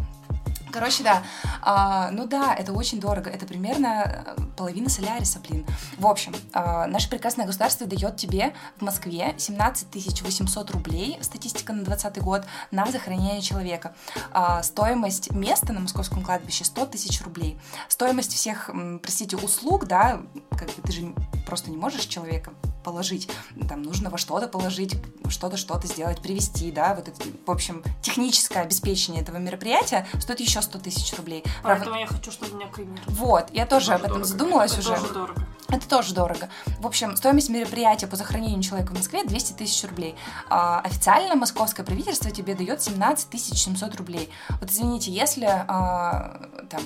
Короче, 0.73 1.03
да. 1.03 1.21
А, 1.61 2.09
ну 2.09 2.25
да, 2.25 2.55
это 2.55 2.73
очень 2.73 2.99
дорого. 2.99 3.29
Это 3.29 3.45
примерно 3.45 4.25
э, 4.25 4.41
половина 4.57 4.89
соляриса, 4.89 5.39
блин. 5.39 5.67
В 5.99 6.07
общем, 6.07 6.33
а, 6.51 6.87
наше 6.87 7.11
прекрасное 7.11 7.45
государство 7.45 7.85
дает 7.85 8.17
тебе 8.17 8.55
в 8.77 8.81
Москве 8.81 9.35
17 9.37 10.23
800 10.23 10.71
рублей, 10.71 11.19
статистика 11.21 11.73
на 11.73 11.83
2020 11.83 12.23
год, 12.23 12.45
на 12.71 12.87
захоронение 12.87 13.43
человека. 13.43 13.93
А, 14.31 14.63
стоимость 14.63 15.31
места 15.31 15.73
на 15.73 15.81
московском 15.81 16.23
кладбище 16.23 16.65
100 16.65 16.87
тысяч 16.87 17.21
рублей. 17.21 17.59
Стоимость 17.87 18.33
всех, 18.33 18.71
простите, 19.03 19.37
услуг, 19.37 19.85
да, 19.85 20.21
как 20.57 20.69
бы 20.69 20.81
ты 20.81 20.91
же 20.91 21.13
просто 21.45 21.69
не 21.69 21.77
можешь 21.77 22.05
человека 22.05 22.51
положить, 22.83 23.29
там 23.67 23.81
нужно 23.81 24.09
во 24.09 24.17
что-то 24.17 24.47
положить, 24.47 24.95
что-то, 25.29 25.57
что-то 25.57 25.87
сделать, 25.87 26.21
привести, 26.21 26.71
да, 26.71 26.93
вот 26.93 27.07
это, 27.07 27.21
в 27.45 27.49
общем, 27.49 27.83
техническое 28.01 28.59
обеспечение 28.61 29.21
этого 29.21 29.37
мероприятия 29.37 30.05
стоит 30.19 30.39
еще 30.39 30.59
100 30.63 30.79
тысяч 30.79 31.13
рублей. 31.17 31.43
Равно- 31.63 31.75
Поэтому 31.85 31.99
я 31.99 32.07
хочу, 32.07 32.31
чтобы 32.31 32.55
меня 32.55 32.67
кремировали. 32.67 33.03
Вот, 33.09 33.49
я 33.51 33.65
тоже 33.65 33.85
тоже 33.87 33.93
об 33.95 33.99
этом 34.01 34.09
дорого. 34.13 34.25
задумалась 34.27 34.71
Это 34.73 34.79
уже. 34.81 34.89
тоже 35.01 35.13
дорого. 35.13 35.45
Это 35.69 35.89
тоже 35.89 36.13
дорого. 36.13 36.49
В 36.79 36.85
общем, 36.85 37.15
стоимость 37.17 37.49
мероприятия 37.49 38.05
по 38.05 38.15
захоронению 38.15 38.61
человека 38.61 38.91
в 38.93 38.97
Москве 38.97 39.23
200 39.23 39.53
тысяч 39.53 39.83
рублей. 39.89 40.15
А, 40.49 40.79
официально 40.81 41.35
московское 41.35 41.83
правительство 41.85 42.29
тебе 42.29 42.53
дает 42.53 42.81
17 42.81 43.29
тысяч 43.29 43.57
700 43.57 43.95
рублей. 43.95 44.29
Вот 44.61 44.69
извините, 44.69 45.11
если, 45.11 45.45
а, 45.47 46.47
там, 46.69 46.81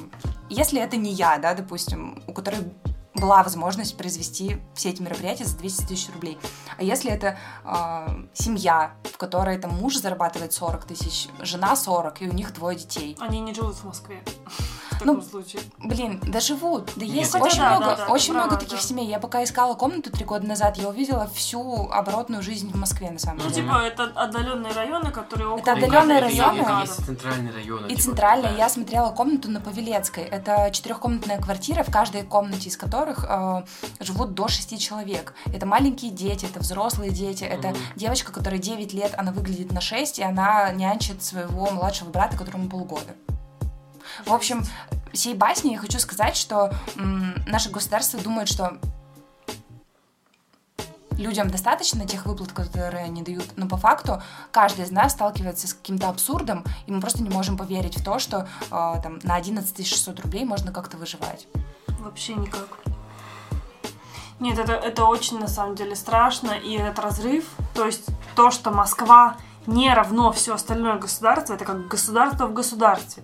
если 0.50 0.80
это 0.82 0.96
не 0.96 1.12
я, 1.12 1.38
да, 1.38 1.54
допустим, 1.54 2.24
у 2.28 2.34
которой 2.34 2.60
была 3.20 3.44
возможность 3.44 3.98
произвести 3.98 4.58
все 4.74 4.90
эти 4.90 5.02
мероприятия 5.02 5.46
за 5.46 5.58
200 5.58 5.86
тысяч 5.86 6.10
рублей. 6.14 6.38
А 6.78 6.84
если 6.84 7.12
это 7.12 7.38
э, 7.66 8.26
семья, 8.34 8.94
в 9.04 9.18
которой 9.18 9.58
там 9.58 9.72
муж 9.76 9.98
зарабатывает 9.98 10.54
40 10.54 10.86
тысяч, 10.86 11.28
жена 11.42 11.76
40, 11.76 12.22
и 12.22 12.30
у 12.30 12.34
них 12.34 12.54
двое 12.54 12.78
детей. 12.78 13.16
Они 13.20 13.40
не 13.40 13.54
живут 13.54 13.76
в 13.76 13.84
Москве. 13.86 14.24
В 14.98 15.06
Ну, 15.06 15.14
таком 15.18 15.30
случае. 15.30 15.62
Блин, 15.78 16.20
да 16.26 16.40
живут. 16.40 16.90
Да 16.96 17.06
есть 17.06 17.32
хотя 17.32 17.46
очень 17.46 17.60
да, 17.60 17.70
много, 17.78 17.86
да, 17.86 18.06
да, 18.08 18.12
очень 18.12 18.34
много 18.34 18.56
таких 18.58 18.80
да. 18.80 18.84
семей. 18.84 19.08
Я 19.08 19.20
пока 19.20 19.44
искала 19.44 19.76
комнату 19.76 20.10
три 20.12 20.26
года 20.26 20.48
назад, 20.48 20.78
я 20.78 20.90
увидела 20.90 21.28
всю 21.28 21.88
оборотную 21.92 22.42
жизнь 22.42 22.72
в 22.72 22.76
Москве, 22.76 23.12
на 23.12 23.20
самом 23.20 23.38
Ну, 23.38 23.50
деле. 23.50 23.62
типа, 23.62 23.76
это 23.84 24.06
отдаленные 24.06 24.74
районы, 24.74 25.12
которые 25.12 25.50
около... 25.50 25.60
Это 25.60 25.74
отдаленные 25.74 26.20
районы. 26.20 26.82
Есть 26.82 27.06
центральные 27.06 27.54
районы. 27.54 27.86
И 27.86 27.90
типа, 27.90 28.02
центральная, 28.02 28.52
да. 28.54 28.58
я 28.58 28.70
смотрела 28.70 29.12
комнату 29.12 29.52
на 29.52 29.62
Павелецкой. 29.62 30.24
Это 30.24 30.72
четырехкомнатная 30.72 31.40
квартира, 31.40 31.84
в 31.84 31.92
каждой 31.92 32.24
комнате 32.24 32.70
из 32.70 32.78
которых 33.08 33.26
э, 33.28 33.64
живут 34.04 34.34
до 34.34 34.48
шести 34.48 34.78
человек. 34.78 35.34
Это 35.54 35.66
маленькие 35.66 36.12
дети, 36.12 36.46
это 36.46 36.60
взрослые 36.60 37.12
дети, 37.12 37.44
это 37.44 37.70
Мгм. 37.70 37.78
девочка, 37.96 38.32
которой 38.32 38.60
9 38.60 38.94
лет, 38.94 39.14
она 39.18 39.32
выглядит 39.32 39.72
на 39.72 39.82
6, 39.82 40.20
и 40.20 40.24
она 40.24 40.72
нянчит 40.72 41.24
своего 41.24 41.70
младшего 41.72 42.10
брата, 42.10 42.38
которому 42.38 42.70
полгода. 42.70 43.16
В 44.26 44.34
общем, 44.34 44.64
всей 45.14 45.34
басни 45.36 45.72
я 45.72 45.80
хочу 45.80 46.00
сказать, 46.00 46.36
что 46.36 46.72
м, 46.96 47.36
наше 47.48 47.70
государство 47.70 48.20
думает, 48.20 48.48
что 48.48 48.78
людям 51.18 51.50
достаточно 51.50 52.06
тех 52.06 52.26
выплат, 52.26 52.52
которые 52.52 53.04
они 53.06 53.24
дают, 53.24 53.46
но 53.56 53.68
по 53.68 53.78
факту 53.78 54.22
каждый 54.52 54.86
из 54.86 54.92
нас 54.92 55.14
сталкивается 55.14 55.68
с 55.68 55.74
каким-то 55.74 56.10
абсурдом, 56.10 56.64
и 56.86 56.92
мы 56.92 57.02
просто 57.02 57.24
не 57.24 57.30
можем 57.30 57.58
поверить 57.58 57.98
в 57.98 58.04
то, 58.04 58.20
что 58.20 58.48
э, 58.70 58.70
там, 59.02 59.20
на 59.24 59.36
11 59.36 59.86
600 59.88 60.20
рублей 60.20 60.46
можно 60.46 60.72
как-то 60.72 60.98
выживать. 60.98 61.48
Вообще 62.00 62.36
никак. 62.36 62.68
Нет, 64.40 64.60
это, 64.60 64.74
это 64.74 65.06
очень 65.06 65.40
на 65.40 65.48
самом 65.48 65.76
деле 65.76 65.96
страшно, 65.96 66.52
и 66.52 66.76
этот 66.76 67.00
разрыв, 67.00 67.46
то 67.74 67.86
есть 67.86 68.06
то, 68.36 68.52
что 68.52 68.70
Москва 68.70 69.38
не 69.66 69.92
равно 69.92 70.32
все 70.32 70.54
остальное 70.54 70.98
государство, 70.98 71.56
это 71.56 71.66
как 71.66 71.88
государство 71.88 72.46
в 72.46 72.54
государстве. 72.54 73.24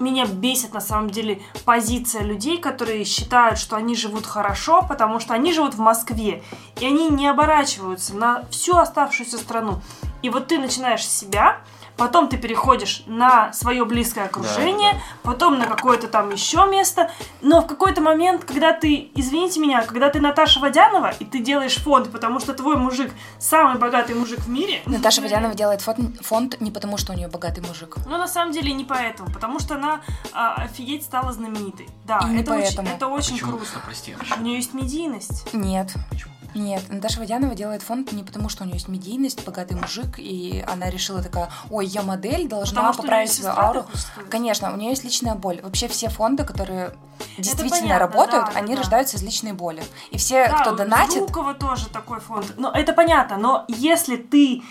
Меня 0.00 0.26
бесит 0.26 0.74
на 0.74 0.80
самом 0.80 1.08
деле 1.08 1.40
позиция 1.64 2.22
людей, 2.22 2.58
которые 2.58 3.04
считают, 3.04 3.60
что 3.60 3.76
они 3.76 3.94
живут 3.94 4.26
хорошо, 4.26 4.84
потому 4.88 5.20
что 5.20 5.34
они 5.34 5.52
живут 5.52 5.74
в 5.74 5.78
Москве, 5.78 6.42
и 6.80 6.86
они 6.86 7.08
не 7.10 7.28
оборачиваются 7.28 8.16
на 8.16 8.44
всю 8.50 8.76
оставшуюся 8.76 9.38
страну. 9.38 9.80
И 10.22 10.30
вот 10.30 10.48
ты 10.48 10.58
начинаешь 10.58 11.06
себя, 11.06 11.60
потом 11.96 12.28
ты 12.28 12.36
переходишь 12.36 13.02
на 13.06 13.52
свое 13.52 13.84
близкое 13.84 14.24
окружение, 14.26 14.94
да. 14.94 14.98
потом 15.22 15.58
на 15.58 15.66
какое-то 15.66 16.08
там 16.08 16.30
еще 16.32 16.66
место, 16.66 17.10
но 17.40 17.60
в 17.62 17.66
какой-то 17.66 18.00
момент, 18.00 18.44
когда 18.44 18.72
ты, 18.72 19.10
извините 19.14 19.60
меня, 19.60 19.82
когда 19.82 20.10
ты 20.10 20.20
Наташа 20.20 20.60
Водянова, 20.60 21.10
и 21.18 21.24
ты 21.24 21.38
делаешь 21.40 21.76
фонд, 21.76 22.10
потому 22.10 22.40
что 22.40 22.52
твой 22.54 22.76
мужик 22.76 23.12
самый 23.38 23.78
богатый 23.78 24.14
мужик 24.14 24.40
в 24.40 24.48
мире, 24.48 24.82
Наташа 24.86 25.20
Водянова 25.22 25.54
делает 25.54 25.80
фон- 25.80 26.16
фонд 26.22 26.60
не 26.60 26.70
потому, 26.70 26.96
что 26.98 27.12
у 27.12 27.16
нее 27.16 27.28
богатый 27.28 27.60
мужик. 27.66 27.96
ну, 28.06 28.18
на 28.18 28.28
самом 28.28 28.52
деле, 28.52 28.72
не 28.72 28.84
поэтому, 28.84 29.30
потому 29.32 29.58
что 29.60 29.76
она 29.76 30.00
а, 30.32 30.54
офигеть 30.54 31.04
стала 31.04 31.32
знаменитой. 31.32 31.88
Да, 32.04 32.20
И 32.24 32.30
не 32.34 32.40
это, 32.42 32.52
очень, 32.54 32.62
поэтому. 32.76 32.88
это 32.88 33.06
очень 33.08 33.32
Почему? 33.34 33.50
круто. 33.58 33.64
Прости, 33.84 34.16
У 34.36 34.42
нее 34.42 34.56
есть 34.56 34.74
медийность. 34.74 35.52
Нет. 35.54 35.92
Почему? 36.10 36.33
Нет, 36.54 36.82
Наташа 36.88 37.18
Водянова 37.20 37.54
делает 37.54 37.82
фонд 37.82 38.12
не 38.12 38.22
потому, 38.22 38.48
что 38.48 38.62
у 38.62 38.66
нее 38.66 38.74
есть 38.74 38.88
медийность, 38.88 39.44
богатый 39.44 39.74
мужик, 39.76 40.18
и 40.18 40.64
она 40.68 40.88
решила 40.88 41.22
такая, 41.22 41.50
ой, 41.70 41.86
я 41.86 42.02
модель, 42.02 42.48
должна 42.48 42.82
Потому 42.82 43.02
поправить 43.02 43.32
свою 43.32 43.56
ауру. 43.56 43.86
Конечно, 44.30 44.72
у 44.72 44.76
нее 44.76 44.90
есть 44.90 45.04
личная 45.04 45.34
боль. 45.34 45.60
Вообще 45.62 45.88
все 45.88 46.08
фонды, 46.08 46.44
которые 46.44 46.94
действительно 47.38 47.70
понятно, 47.70 47.98
работают, 47.98 48.46
да, 48.46 48.58
они 48.58 48.74
да. 48.74 48.80
рождаются 48.80 49.16
из 49.16 49.22
личной 49.22 49.52
боли. 49.52 49.82
И 50.10 50.18
все, 50.18 50.48
Да, 50.48 50.60
кто 50.60 50.74
донатит, 50.74 51.20
Жукова 51.28 51.54
тоже 51.54 51.88
такой 51.88 52.20
фонд. 52.20 52.54
Но 52.56 52.70
это 52.70 52.92
понятно, 52.92 53.36
но 53.36 53.64
если 53.68 54.16
ты 54.16 54.62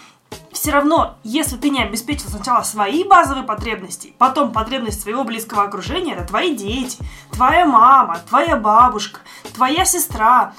все 0.51 0.71
равно, 0.71 1.15
если 1.23 1.57
ты 1.57 1.69
не 1.69 1.83
обеспечил 1.83 2.29
сначала 2.29 2.63
свои 2.63 3.03
базовые 3.03 3.43
потребности, 3.43 4.13
потом 4.17 4.51
потребность 4.51 5.01
своего 5.01 5.23
близкого 5.23 5.63
окружения, 5.63 6.13
это 6.13 6.25
твои 6.25 6.55
дети, 6.55 6.97
твоя 7.31 7.65
мама, 7.65 8.19
твоя 8.29 8.55
бабушка, 8.55 9.19
твоя 9.53 9.85
сестра, 9.85 10.53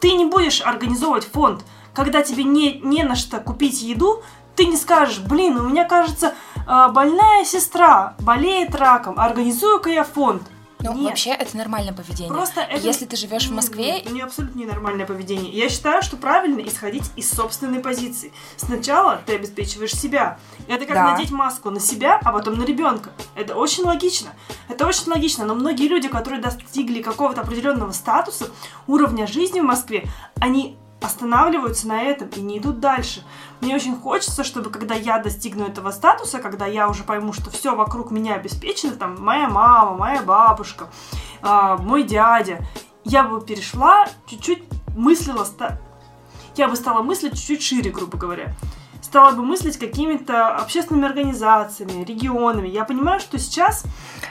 ты 0.00 0.12
не 0.12 0.24
будешь 0.24 0.60
организовывать 0.60 1.24
фонд, 1.24 1.64
когда 1.94 2.22
тебе 2.22 2.44
не, 2.44 2.78
не 2.80 3.02
на 3.02 3.16
что 3.16 3.38
купить 3.38 3.82
еду, 3.82 4.22
ты 4.54 4.66
не 4.66 4.76
скажешь, 4.76 5.20
блин, 5.20 5.56
у 5.58 5.68
меня, 5.68 5.84
кажется, 5.84 6.34
э, 6.66 6.88
больная 6.90 7.44
сестра 7.44 8.14
болеет 8.20 8.74
раком, 8.74 9.18
организую-ка 9.18 9.90
я 9.90 10.04
фонд. 10.04 10.42
Ну, 10.80 10.94
Нет. 10.94 11.10
вообще 11.10 11.30
это 11.30 11.56
нормальное 11.56 11.92
поведение. 11.92 12.32
Просто 12.32 12.60
это... 12.60 12.80
Если 12.80 13.04
ты 13.04 13.16
живешь 13.16 13.46
в 13.48 13.52
Москве, 13.52 13.94
Нет, 13.94 14.12
не 14.12 14.20
абсолютно 14.20 14.58
ненормальное 14.58 15.06
поведение. 15.06 15.52
Я 15.52 15.68
считаю, 15.68 16.02
что 16.02 16.16
правильно 16.16 16.60
исходить 16.60 17.04
из 17.16 17.30
собственной 17.30 17.80
позиции. 17.80 18.32
Сначала 18.56 19.20
ты 19.26 19.34
обеспечиваешь 19.34 19.92
себя. 19.92 20.38
Это 20.68 20.84
как 20.86 20.94
Да. 20.94 21.12
надеть 21.12 21.30
маску 21.30 21.70
на 21.70 21.80
себя, 21.80 22.20
а 22.22 22.32
потом 22.32 22.58
на 22.58 22.64
ребенка. 22.64 23.10
Это 23.34 23.56
очень 23.56 23.84
логично. 23.84 24.30
Это 24.68 24.86
очень 24.86 25.10
логично. 25.10 25.44
Но 25.44 25.54
многие 25.54 25.88
люди, 25.88 26.08
которые 26.08 26.40
достигли 26.40 27.02
какого-то 27.02 27.40
определенного 27.40 27.92
статуса, 27.92 28.50
уровня 28.86 29.26
жизни 29.26 29.60
в 29.60 29.64
Москве, 29.64 30.08
они 30.40 30.76
останавливаются 31.00 31.86
на 31.88 32.02
этом 32.02 32.28
и 32.28 32.40
не 32.40 32.58
идут 32.58 32.80
дальше. 32.80 33.22
Мне 33.60 33.74
очень 33.74 33.96
хочется, 33.96 34.44
чтобы 34.44 34.70
когда 34.70 34.94
я 34.94 35.18
достигну 35.18 35.66
этого 35.66 35.90
статуса, 35.90 36.38
когда 36.38 36.66
я 36.66 36.88
уже 36.88 37.02
пойму, 37.02 37.32
что 37.32 37.50
все 37.50 37.74
вокруг 37.74 38.10
меня 38.10 38.34
обеспечено, 38.34 38.92
там 38.92 39.16
моя 39.22 39.48
мама, 39.48 39.96
моя 39.96 40.22
бабушка, 40.22 40.88
а, 41.42 41.76
мой 41.76 42.04
дядя, 42.04 42.64
я 43.04 43.24
бы 43.24 43.40
перешла, 43.40 44.06
чуть-чуть 44.26 44.62
мыслила, 44.96 45.46
я 46.56 46.68
бы 46.68 46.76
стала 46.76 47.02
мыслить 47.02 47.34
чуть-чуть 47.34 47.62
шире, 47.62 47.90
грубо 47.90 48.16
говоря. 48.16 48.54
Стала 49.08 49.30
бы 49.30 49.42
мыслить 49.42 49.78
какими-то 49.78 50.48
общественными 50.48 51.06
организациями, 51.06 52.04
регионами. 52.04 52.68
Я 52.68 52.84
понимаю, 52.84 53.20
что 53.20 53.38
сейчас... 53.38 53.84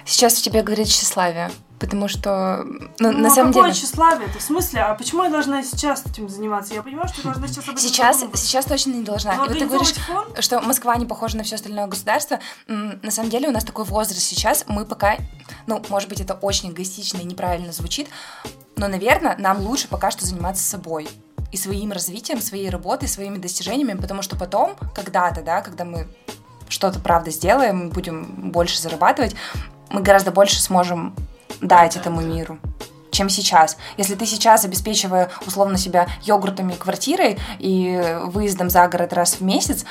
сейчас 0.06 0.36
в 0.36 0.44
тебе 0.44 0.62
говорит 0.62 0.88
тщеславие. 0.88 1.50
Потому 1.80 2.08
что, 2.08 2.64
ну, 2.64 2.88
Ну, 3.00 3.12
на 3.12 3.28
а 3.30 3.32
самом 3.32 3.54
какое 3.54 3.72
деле, 3.72 3.82
тщеславие? 3.82 4.30
Это 4.30 4.38
в 4.38 4.42
смысле? 4.44 4.82
А 4.82 4.94
почему 4.94 5.24
я 5.24 5.32
должна 5.32 5.64
сейчас 5.64 6.06
этим 6.06 6.30
заниматься? 6.30 6.76
Я 6.76 6.84
понимаю, 6.84 7.08
что 7.08 7.22
я 7.22 7.24
должна 7.24 7.48
сейчас 7.48 7.64
об 7.64 7.76
этом 7.76 7.80
сейчас, 7.80 8.24
сейчас 8.36 8.66
точно 8.66 8.92
не 8.92 9.04
должна. 9.04 9.36
Но 9.36 9.46
И 9.46 9.50
вот 9.50 9.58
ты 9.58 9.66
говоришь, 9.66 9.94
фонд? 9.94 10.44
что 10.44 10.62
Москва 10.62 10.96
не 10.96 11.08
похожа 11.08 11.38
на 11.38 11.44
все 11.44 11.56
остальное 11.56 11.88
государство. 11.88 12.40
На 12.68 13.10
самом 13.10 13.32
деле 13.32 13.48
у 13.48 13.52
нас 13.52 13.64
такой 13.64 13.86
возраст 13.86 14.22
сейчас, 14.22 14.64
мы 14.68 14.86
пока, 14.86 15.18
ну, 15.66 15.82
может 15.90 16.08
быть, 16.08 16.22
это 16.22 16.36
очень 16.36 16.70
эгоистично 16.70 17.18
и 17.18 17.24
неправильно 17.24 17.72
звучит, 17.72 18.10
но, 18.76 18.88
наверное, 18.88 19.36
нам 19.40 19.60
лучше 19.62 19.88
пока 19.88 20.12
что 20.12 20.24
заниматься 20.24 20.64
собой 20.64 21.08
и 21.52 21.58
своим 21.58 21.92
развитием, 21.92 22.42
своей 22.42 22.70
работой, 22.70 23.08
своими 23.08 23.38
достижениями, 23.38 23.98
потому 24.00 24.22
что 24.22 24.36
потом, 24.36 24.76
когда-то, 24.94 25.42
да, 25.42 25.62
когда 25.62 25.86
мы 25.86 26.08
что-то, 26.70 27.00
правда, 27.00 27.32
сделаем, 27.32 27.90
будем 27.90 28.52
больше 28.52 28.82
зарабатывать, 28.82 29.36
мы 29.90 30.02
гораздо 30.02 30.32
больше 30.32 30.62
сможем 30.62 31.16
дать 31.62 31.96
этому 31.96 32.22
миру 32.22 32.60
чем 33.10 33.30
сейчас. 33.30 33.78
Если 33.98 34.14
ты 34.14 34.28
сейчас, 34.28 34.64
обеспечивая 34.64 35.32
условно 35.48 35.80
себя 35.80 36.08
йогуртами 36.22 36.74
квартирой 36.74 37.40
и 37.58 38.00
выездом 38.26 38.70
за 38.70 38.88
город 38.88 39.12
раз 39.12 39.40
в 39.40 39.42
месяц, 39.42 39.86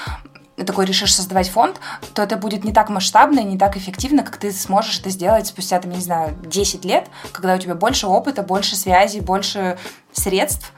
такой 0.64 0.86
решишь 0.86 1.14
создавать 1.14 1.48
фонд, 1.48 1.80
то 2.14 2.22
это 2.22 2.36
будет 2.36 2.64
не 2.64 2.72
так 2.72 2.88
масштабно 2.88 3.40
и 3.40 3.44
не 3.44 3.58
так 3.58 3.76
эффективно, 3.76 4.22
как 4.22 4.36
ты 4.36 4.52
сможешь 4.52 5.00
это 5.00 5.10
сделать 5.10 5.48
спустя, 5.48 5.80
там, 5.80 5.90
я 5.90 5.96
не 5.96 6.02
знаю, 6.02 6.36
10 6.44 6.84
лет, 6.84 7.08
когда 7.32 7.54
у 7.54 7.58
тебя 7.58 7.74
больше 7.74 8.06
опыта, 8.06 8.42
больше 8.42 8.76
связей, 8.76 9.20
больше 9.20 9.76
средств, 10.12 10.72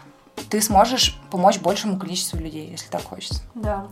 ты 0.50 0.61
сможешь 0.61 1.18
помочь 1.30 1.59
большему 1.59 1.99
количеству 1.99 2.38
людей, 2.38 2.71
если 2.71 2.88
так 2.88 3.02
хочется. 3.02 3.42
Да. 3.54 3.87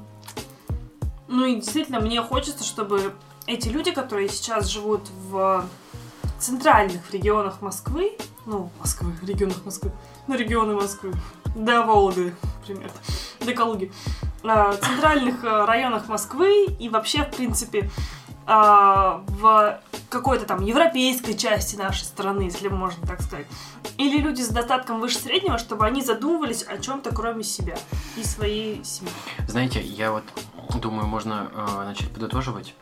Ну 1.29 1.45
и 1.45 1.57
действительно, 1.57 2.01
мне 2.01 2.23
хочется, 2.23 2.65
чтобы 2.65 3.15
эти 3.47 3.69
люди, 3.69 3.91
которые 3.91 4.29
сейчас 4.29 4.69
живут 4.69 5.03
в 5.29 5.67
центральных 6.39 7.13
регионах 7.13 7.61
Москвы, 7.61 8.17
ну, 8.45 8.71
Москвы, 8.81 9.13
регионах 9.23 9.65
Москвы, 9.65 9.91
ну, 10.27 10.37
регионы 10.37 10.75
Москвы, 10.75 11.15
до 11.55 11.83
Волги, 11.83 12.35
примерно, 12.67 12.93
до 13.41 13.53
Калуги, 13.55 13.93
а, 14.45 14.73
центральных 14.75 15.45
а, 15.45 15.67
районах 15.67 16.09
Москвы 16.09 16.67
и 16.67 16.89
вообще, 16.89 17.25
в 17.25 17.31
принципе, 17.37 17.91
а, 18.47 19.25
в 19.29 19.81
какой-то 20.09 20.45
там 20.47 20.65
европейской 20.65 21.33
части 21.35 21.77
нашей 21.77 22.05
страны, 22.05 22.43
если 22.43 22.69
можно 22.69 23.07
так 23.07 23.21
сказать. 23.23 23.47
Или 23.99 24.19
люди 24.19 24.43
с 24.43 24.49
достатком 24.49 25.01
выше 25.01 25.19
среднего, 25.19 25.59
чтобы 25.59 25.87
они 25.87 26.03
задумывались 26.03 26.63
о 26.63 26.79
чем-то 26.79 27.15
кроме 27.15 27.43
себя 27.45 27.77
и 28.17 28.23
своей 28.25 28.85
семьи. 28.85 29.13
Знаете, 29.49 29.81
я 29.81 30.13
вот 30.13 30.25
думаю, 30.81 31.07
можно 31.07 31.51
э, 31.53 31.85
начать 31.85 32.11
подытоживать. 32.13 32.75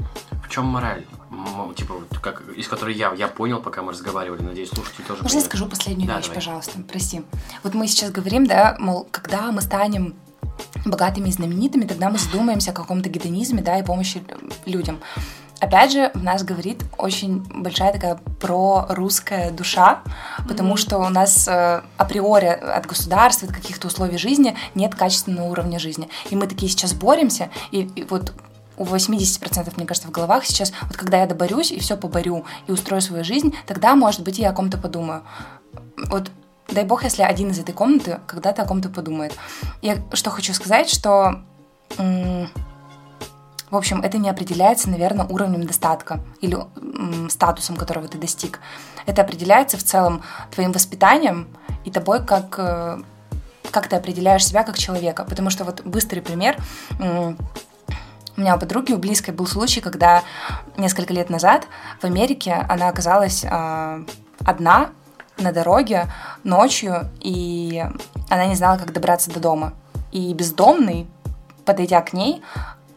В 0.45 0.49
чем 0.49 0.66
мораль? 0.66 1.04
М, 1.31 1.75
Типа, 1.75 1.95
вот 1.95 2.19
как, 2.19 2.43
из 2.57 2.69
которой 2.69 2.95
я, 2.95 3.12
я 3.14 3.28
понял, 3.28 3.61
пока 3.61 3.83
мы 3.83 3.93
разговаривали, 3.93 4.43
надеюсь, 4.43 4.71
слушатели 4.71 5.04
тоже 5.04 5.23
Можно 5.23 5.38
я 5.38 5.45
скажу 5.45 5.66
последнюю 5.66 6.07
Да, 6.09 6.16
вещь, 6.19 6.26
давай. 6.26 6.37
пожалуйста? 6.37 6.78
Прости. 6.88 7.23
Вот 7.62 7.75
мы 7.75 7.87
сейчас 7.88 8.11
говорим, 8.11 8.47
да, 8.47 8.76
мол, 8.78 9.07
когда 9.11 9.50
мы 9.52 9.62
станем 9.62 10.14
богатыми 10.85 11.28
и 11.28 11.33
знаменитыми, 11.33 11.87
тогда 11.87 12.11
мы 12.11 12.19
задумаемся 12.19 12.71
о 12.71 12.75
каком-то 12.75 13.09
гедонизме, 13.09 13.62
да, 13.62 13.78
и 13.78 13.83
помощи 13.85 14.23
людям. 14.66 15.00
Опять 15.61 15.92
же, 15.92 16.11
в 16.14 16.23
нас 16.23 16.42
говорит 16.42 16.82
очень 16.99 17.40
большая 17.54 17.92
такая 17.92 18.18
прорусская 18.40 19.50
душа, 19.50 20.02
потому 20.49 20.70
Мгм. 20.70 20.76
что 20.78 20.99
у 20.99 21.08
нас 21.08 21.49
э, 21.49 21.82
априори 21.96 22.46
от 22.46 22.87
государства, 22.87 23.49
от 23.49 23.54
каких-то 23.54 23.87
условий 23.88 24.18
жизни 24.18 24.56
нет 24.75 24.94
качественного 24.94 25.49
уровня 25.49 25.78
жизни. 25.78 26.08
И 26.30 26.37
мы 26.37 26.46
такие 26.46 26.70
сейчас 26.70 26.92
боремся, 26.94 27.50
и, 27.70 27.82
и 27.94 28.04
вот 28.04 28.32
у 28.76 28.84
80%, 28.84 29.73
мне 29.76 29.87
кажется, 29.87 30.08
в 30.08 30.11
головах 30.11 30.44
сейчас, 30.44 30.73
вот 30.82 30.96
когда 30.96 31.18
я 31.18 31.26
доборюсь 31.26 31.70
и 31.70 31.78
все 31.78 31.96
поборю, 31.96 32.44
и 32.66 32.73
устрою 32.73 33.00
свою 33.00 33.23
жизнь, 33.25 33.54
тогда, 33.66 33.94
может 33.94 34.23
быть, 34.23 34.38
я 34.38 34.50
о 34.50 34.52
ком-то 34.52 34.78
подумаю. 34.78 35.23
Вот 36.08 36.30
дай 36.68 36.84
бог, 36.84 37.04
если 37.04 37.23
один 37.23 37.50
из 37.50 37.58
этой 37.58 37.73
комнаты 37.73 38.18
когда-то 38.26 38.62
о 38.62 38.66
ком-то 38.66 38.88
подумает. 38.88 39.32
Я 39.80 39.99
что 40.12 40.30
хочу 40.30 40.52
сказать, 40.54 40.88
что 40.88 41.42
м, 41.99 42.50
в 43.75 43.76
общем, 43.76 44.00
это 44.02 44.19
не 44.19 44.31
определяется, 44.31 44.88
наверное, 44.88 45.26
уровнем 45.26 45.66
достатка 45.66 46.21
или 46.40 46.57
статусом, 47.28 47.76
которого 47.76 48.07
ты 48.07 48.19
достиг. 48.19 48.61
Это 49.04 49.23
определяется 49.23 49.76
в 49.76 49.83
целом 49.83 50.23
твоим 50.52 50.71
воспитанием 50.73 51.49
и 51.85 51.90
тобой, 51.90 52.25
как, 52.25 52.54
э, 52.59 53.02
как 53.73 53.88
ты 53.88 53.97
определяешь 53.97 54.47
себя 54.47 54.62
как 54.62 54.78
человека. 54.78 55.25
Потому 55.25 55.50
что 55.50 55.64
вот 55.64 55.83
быстрый 55.83 56.21
пример. 56.21 56.57
У 57.00 58.40
меня 58.40 58.54
у 58.54 58.59
подруги, 58.61 58.93
у 58.93 58.99
близкой 58.99 59.35
был 59.35 59.47
случай, 59.47 59.81
когда 59.81 60.23
несколько 60.76 61.12
лет 61.12 61.28
назад 61.28 61.66
в 62.00 62.04
Америке 62.04 62.66
она 62.69 62.88
оказалась 62.88 63.45
э, 63.45 64.04
одна 64.45 64.90
на 65.37 65.52
дороге 65.52 66.07
ночью, 66.45 67.11
и 67.21 67.85
она 68.31 68.47
не 68.47 68.54
знала, 68.54 68.78
как 68.78 68.93
добраться 68.93 69.33
до 69.33 69.40
дома. 69.40 69.73
И 70.12 70.33
бездомный, 70.33 71.09
подойдя 71.64 72.00
к 72.02 72.12
ней, 72.12 72.40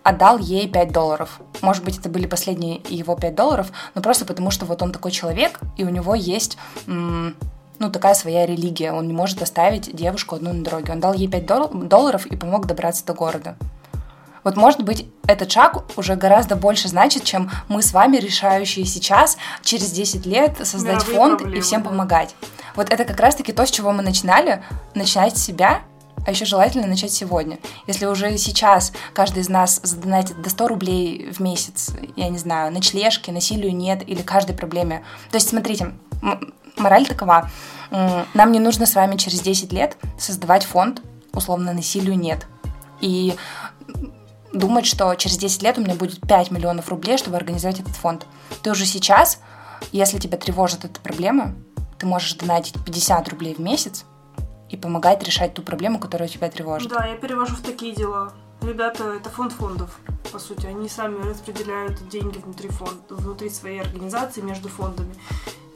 отдал 0.07 0.37
ей 0.37 0.69
5 0.69 0.91
долларов. 0.93 1.41
Может 1.61 1.83
быть, 1.83 1.97
это 1.97 2.07
были 2.07 2.27
последние 2.27 2.81
его 2.87 3.15
5 3.15 3.35
долларов, 3.35 3.71
но 3.93 4.01
просто 4.01 4.23
потому, 4.23 4.51
что 4.51 4.65
вот 4.65 4.81
он 4.81 4.93
такой 4.93 5.11
человек, 5.11 5.59
и 5.75 5.83
у 5.83 5.89
него 5.89 6.15
есть 6.15 6.57
ну, 6.85 7.91
такая 7.91 8.13
своя 8.13 8.45
религия. 8.45 8.93
Он 8.93 9.05
не 9.07 9.13
может 9.13 9.41
оставить 9.41 9.93
девушку 9.93 10.35
одну 10.35 10.53
на 10.53 10.63
дороге. 10.63 10.93
Он 10.93 11.01
дал 11.01 11.13
ей 11.13 11.27
5 11.27 11.45
дол- 11.45 11.69
долларов 11.73 12.25
и 12.25 12.37
помог 12.37 12.65
добраться 12.67 13.05
до 13.05 13.13
города. 13.13 13.57
Вот, 14.45 14.55
может 14.55 14.81
быть, 14.81 15.05
этот 15.27 15.51
шаг 15.51 15.83
уже 15.97 16.15
гораздо 16.15 16.55
больше 16.55 16.87
значит, 16.87 17.25
чем 17.25 17.51
мы 17.67 17.81
с 17.81 17.91
вами, 17.91 18.15
решающие 18.15 18.85
сейчас, 18.85 19.37
через 19.61 19.91
10 19.91 20.25
лет, 20.25 20.65
создать 20.65 21.01
Мировые 21.03 21.17
фонд 21.17 21.37
проблемы, 21.39 21.57
и 21.57 21.61
всем 21.61 21.83
да. 21.83 21.89
помогать. 21.89 22.33
Вот 22.77 22.89
это 22.89 23.03
как 23.03 23.19
раз-таки 23.19 23.51
то, 23.51 23.65
с 23.65 23.71
чего 23.71 23.91
мы 23.91 24.03
начинали, 24.03 24.63
начинать 24.95 25.37
с 25.37 25.43
себя, 25.43 25.81
а 26.27 26.31
еще 26.31 26.43
желательно 26.43 26.87
начать 26.87 27.13
сегодня. 27.13 27.57
Если 27.87 28.05
уже 28.05 28.37
сейчас 28.37 28.91
каждый 29.13 29.43
из 29.43 29.47
нас 29.47 29.79
задонатит 29.81 30.41
до 30.41 30.49
100 30.49 30.67
рублей 30.67 31.31
в 31.31 31.39
месяц, 31.39 31.91
я 32.17 32.27
не 32.27 32.37
знаю, 32.37 32.69
ночлежки, 32.73 33.31
насилию 33.31 33.73
нет 33.73 34.03
или 34.05 34.21
каждой 34.21 34.53
проблеме. 34.53 35.05
То 35.31 35.37
есть, 35.37 35.47
смотрите, 35.47 35.93
мораль 36.75 37.07
такова. 37.07 37.49
Нам 37.91 38.51
не 38.51 38.59
нужно 38.59 38.85
с 38.85 38.93
вами 38.93 39.15
через 39.15 39.39
10 39.39 39.71
лет 39.71 39.95
создавать 40.19 40.65
фонд, 40.65 41.01
условно, 41.31 41.71
насилию 41.71 42.19
нет. 42.19 42.45
И 42.99 43.33
думать, 44.51 44.85
что 44.85 45.15
через 45.15 45.37
10 45.37 45.63
лет 45.63 45.77
у 45.77 45.81
меня 45.81 45.95
будет 45.95 46.19
5 46.19 46.51
миллионов 46.51 46.89
рублей, 46.89 47.17
чтобы 47.17 47.37
организовать 47.37 47.79
этот 47.79 47.95
фонд. 47.95 48.27
Ты 48.63 48.71
уже 48.71 48.85
сейчас, 48.85 49.39
если 49.93 50.19
тебя 50.19 50.37
тревожит 50.37 50.83
эта 50.83 50.99
проблема, 50.99 51.55
ты 51.97 52.05
можешь 52.05 52.33
донатить 52.33 52.75
50 52.83 53.29
рублей 53.29 53.55
в 53.55 53.59
месяц 53.59 54.03
и 54.69 54.77
помогать 54.77 55.23
решать 55.23 55.53
ту 55.53 55.61
проблему, 55.61 55.99
которая 55.99 56.27
тебя 56.27 56.49
тревожит. 56.49 56.89
Да, 56.89 57.05
я 57.05 57.15
перевожу 57.15 57.55
в 57.55 57.61
такие 57.61 57.93
дела. 57.93 58.33
Ребята, 58.61 59.13
это 59.13 59.29
фонд 59.29 59.53
фондов, 59.53 59.97
по 60.31 60.39
сути. 60.39 60.65
Они 60.65 60.89
сами 60.89 61.21
распределяют 61.21 62.07
деньги 62.09 62.39
внутри 62.39 62.69
фонда, 62.69 63.15
внутри 63.15 63.49
своей 63.49 63.81
организации, 63.81 64.41
между 64.41 64.67
фондами. 64.67 65.13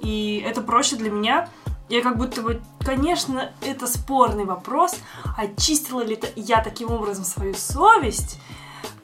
И 0.02 0.44
это 0.46 0.62
проще 0.62 0.96
для 0.96 1.12
меня. 1.12 1.48
Я 1.90 2.02
как 2.02 2.18
будто 2.18 2.42
бы, 2.42 2.62
конечно, 2.84 3.52
это 3.62 3.86
спорный 3.86 4.46
вопрос, 4.46 4.96
очистила 5.38 6.02
ли 6.02 6.20
я 6.36 6.64
таким 6.64 6.90
образом 6.90 7.26
свою 7.26 7.54
совесть 7.54 8.40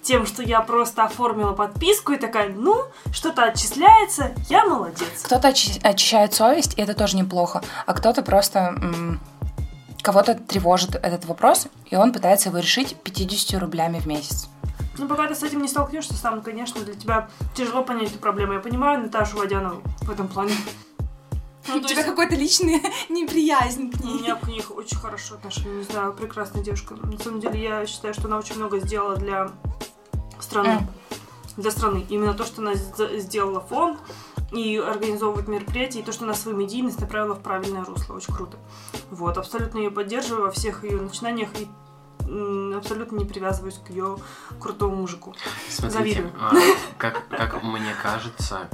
тем, 0.01 0.25
что 0.25 0.41
я 0.41 0.61
просто 0.61 1.03
оформила 1.03 1.51
подписку 1.51 2.13
и 2.13 2.17
такая, 2.17 2.47
ну, 2.47 2.85
что-то 3.11 3.43
отчисляется, 3.43 4.33
я 4.49 4.63
молодец. 4.65 5.23
Кто-то 5.23 5.49
очи- 5.49 5.81
очищает 5.83 6.33
совесть, 6.33 6.77
и 6.77 6.81
это 6.81 6.93
тоже 6.93 7.17
неплохо, 7.17 7.61
а 7.85 7.93
кто-то 7.93 8.21
просто 8.21 9.19
кого-то 10.07 10.35
тревожит 10.35 10.95
этот 10.95 11.25
вопрос, 11.25 11.67
и 11.87 11.97
он 11.97 12.13
пытается 12.13 12.47
его 12.47 12.59
решить 12.59 12.95
50 13.03 13.59
рублями 13.59 13.99
в 13.99 14.05
месяц. 14.05 14.47
Ну, 14.97 15.05
пока 15.05 15.27
ты 15.27 15.35
с 15.35 15.43
этим 15.43 15.61
не 15.61 15.67
столкнешься 15.67 16.13
сам, 16.13 16.41
конечно, 16.41 16.79
для 16.79 16.93
тебя 16.93 17.27
тяжело 17.53 17.83
понять 17.83 18.11
эту 18.11 18.19
проблему. 18.19 18.53
Я 18.53 18.59
понимаю 18.59 19.01
Наташу 19.01 19.37
Водянову 19.37 19.81
в 20.03 20.09
этом 20.09 20.29
плане. 20.29 20.53
Ну, 21.67 21.81
то 21.81 21.89
есть- 21.89 22.05
какой-то 22.05 22.35
личный 22.35 22.81
неприязнь 23.09 23.91
к 23.91 24.01
У 24.01 24.07
меня 24.07 24.35
к 24.35 24.47
них 24.47 24.73
очень 24.73 24.95
хорошо 24.95 25.35
отношения, 25.35 25.79
не 25.79 25.83
знаю, 25.83 26.13
прекрасная 26.13 26.63
девушка. 26.63 26.95
На 26.95 27.19
самом 27.19 27.41
деле, 27.41 27.61
я 27.61 27.85
считаю, 27.85 28.13
что 28.13 28.27
она 28.27 28.37
очень 28.37 28.55
много 28.55 28.79
сделала 28.79 29.17
для 29.17 29.51
страны. 30.39 30.87
Для 31.57 31.69
страны. 31.69 32.05
Именно 32.07 32.33
то, 32.33 32.45
что 32.45 32.61
она 32.61 32.75
сделала 32.75 33.59
фонд 33.59 33.99
и 34.51 34.77
организовывает 34.77 35.47
мероприятия, 35.47 35.99
и 35.99 36.03
то, 36.03 36.11
что 36.11 36.23
она 36.23 36.33
свою 36.33 36.57
медийность 36.57 36.99
направила 37.01 37.35
в 37.35 37.41
правильное 37.41 37.83
русло. 37.83 38.15
Очень 38.15 38.33
круто. 38.33 38.57
Вот, 39.11 39.37
абсолютно 39.37 39.79
ее 39.79 39.91
поддерживаю 39.91 40.43
во 40.43 40.51
всех 40.51 40.83
ее 40.83 41.01
начинаниях 41.01 41.49
и 41.59 41.67
абсолютно 42.75 43.17
не 43.17 43.25
привязываюсь 43.25 43.79
к 43.85 43.89
ее 43.89 44.17
крутому 44.59 44.95
мужику. 44.97 45.33
Смотрите, 45.69 45.97
Завидую. 45.97 46.31
а, 46.39 46.51
как, 46.97 47.27
как 47.29 47.63
мне 47.63 47.93
кажется, 48.01 48.69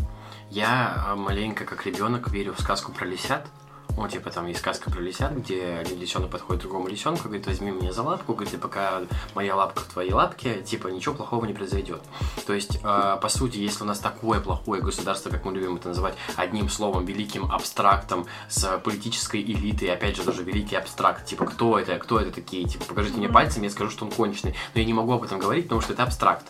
я 0.50 1.14
маленько 1.16 1.66
как 1.66 1.86
ребенок 1.86 2.30
верю 2.32 2.54
в 2.54 2.62
сказку 2.62 2.92
про 2.92 3.06
лисят. 3.06 3.48
Ну, 3.96 4.08
типа, 4.08 4.32
там 4.32 4.48
есть 4.48 4.60
сказка 4.60 4.90
про 4.90 5.00
лисят, 5.00 5.36
где 5.36 5.78
один 5.80 6.00
лисенок 6.00 6.32
подходит 6.32 6.62
к 6.62 6.66
другому 6.66 6.88
лисенку, 6.88 7.26
говорит, 7.26 7.46
возьми 7.46 7.72
меня 7.72 7.94
за 7.94 8.02
лапку, 8.02 8.34
говорит, 8.34 8.54
и 8.54 8.58
пока 8.58 9.04
моя 9.36 9.56
лапка 9.56 9.82
в 9.82 9.86
твоей 9.86 10.12
лапке, 10.12 10.62
типа, 10.64 10.88
ничего 10.88 11.14
плохого 11.14 11.46
не 11.46 11.54
произойдет. 11.54 12.02
То 12.48 12.54
есть, 12.54 12.80
э, 12.84 13.18
по 13.22 13.30
сути, 13.30 13.58
если 13.58 13.84
у 13.84 13.88
нас 13.88 14.00
такое 14.00 14.40
плохое 14.40 14.82
государство, 14.82 15.30
как 15.30 15.46
мы 15.46 15.54
любим 15.54 15.76
это 15.76 15.90
называть, 15.90 16.16
одним 16.36 16.70
словом, 16.70 17.06
великим 17.06 17.52
абстрактом, 17.52 18.26
с 18.50 18.78
политической 18.80 19.42
элитой, 19.42 19.94
опять 19.94 20.18
же, 20.18 20.24
даже 20.24 20.44
великий 20.44 20.76
абстракт, 20.76 21.26
типа, 21.26 21.46
кто 21.46 21.78
это, 21.78 21.98
кто 22.00 22.20
это 22.20 22.32
такие, 22.32 22.68
типа, 22.68 22.86
покажите 22.86 23.18
мне 23.18 23.30
пальцем, 23.30 23.62
я 23.62 23.70
скажу, 23.70 23.92
что 23.92 24.06
он 24.06 24.12
конченый. 24.12 24.56
Но 24.74 24.82
я 24.82 24.86
не 24.86 24.94
могу 24.94 25.14
об 25.14 25.24
этом 25.24 25.40
говорить, 25.40 25.66
потому 25.66 25.82
что 25.82 25.94
это 25.94 26.04
абстракт. 26.04 26.46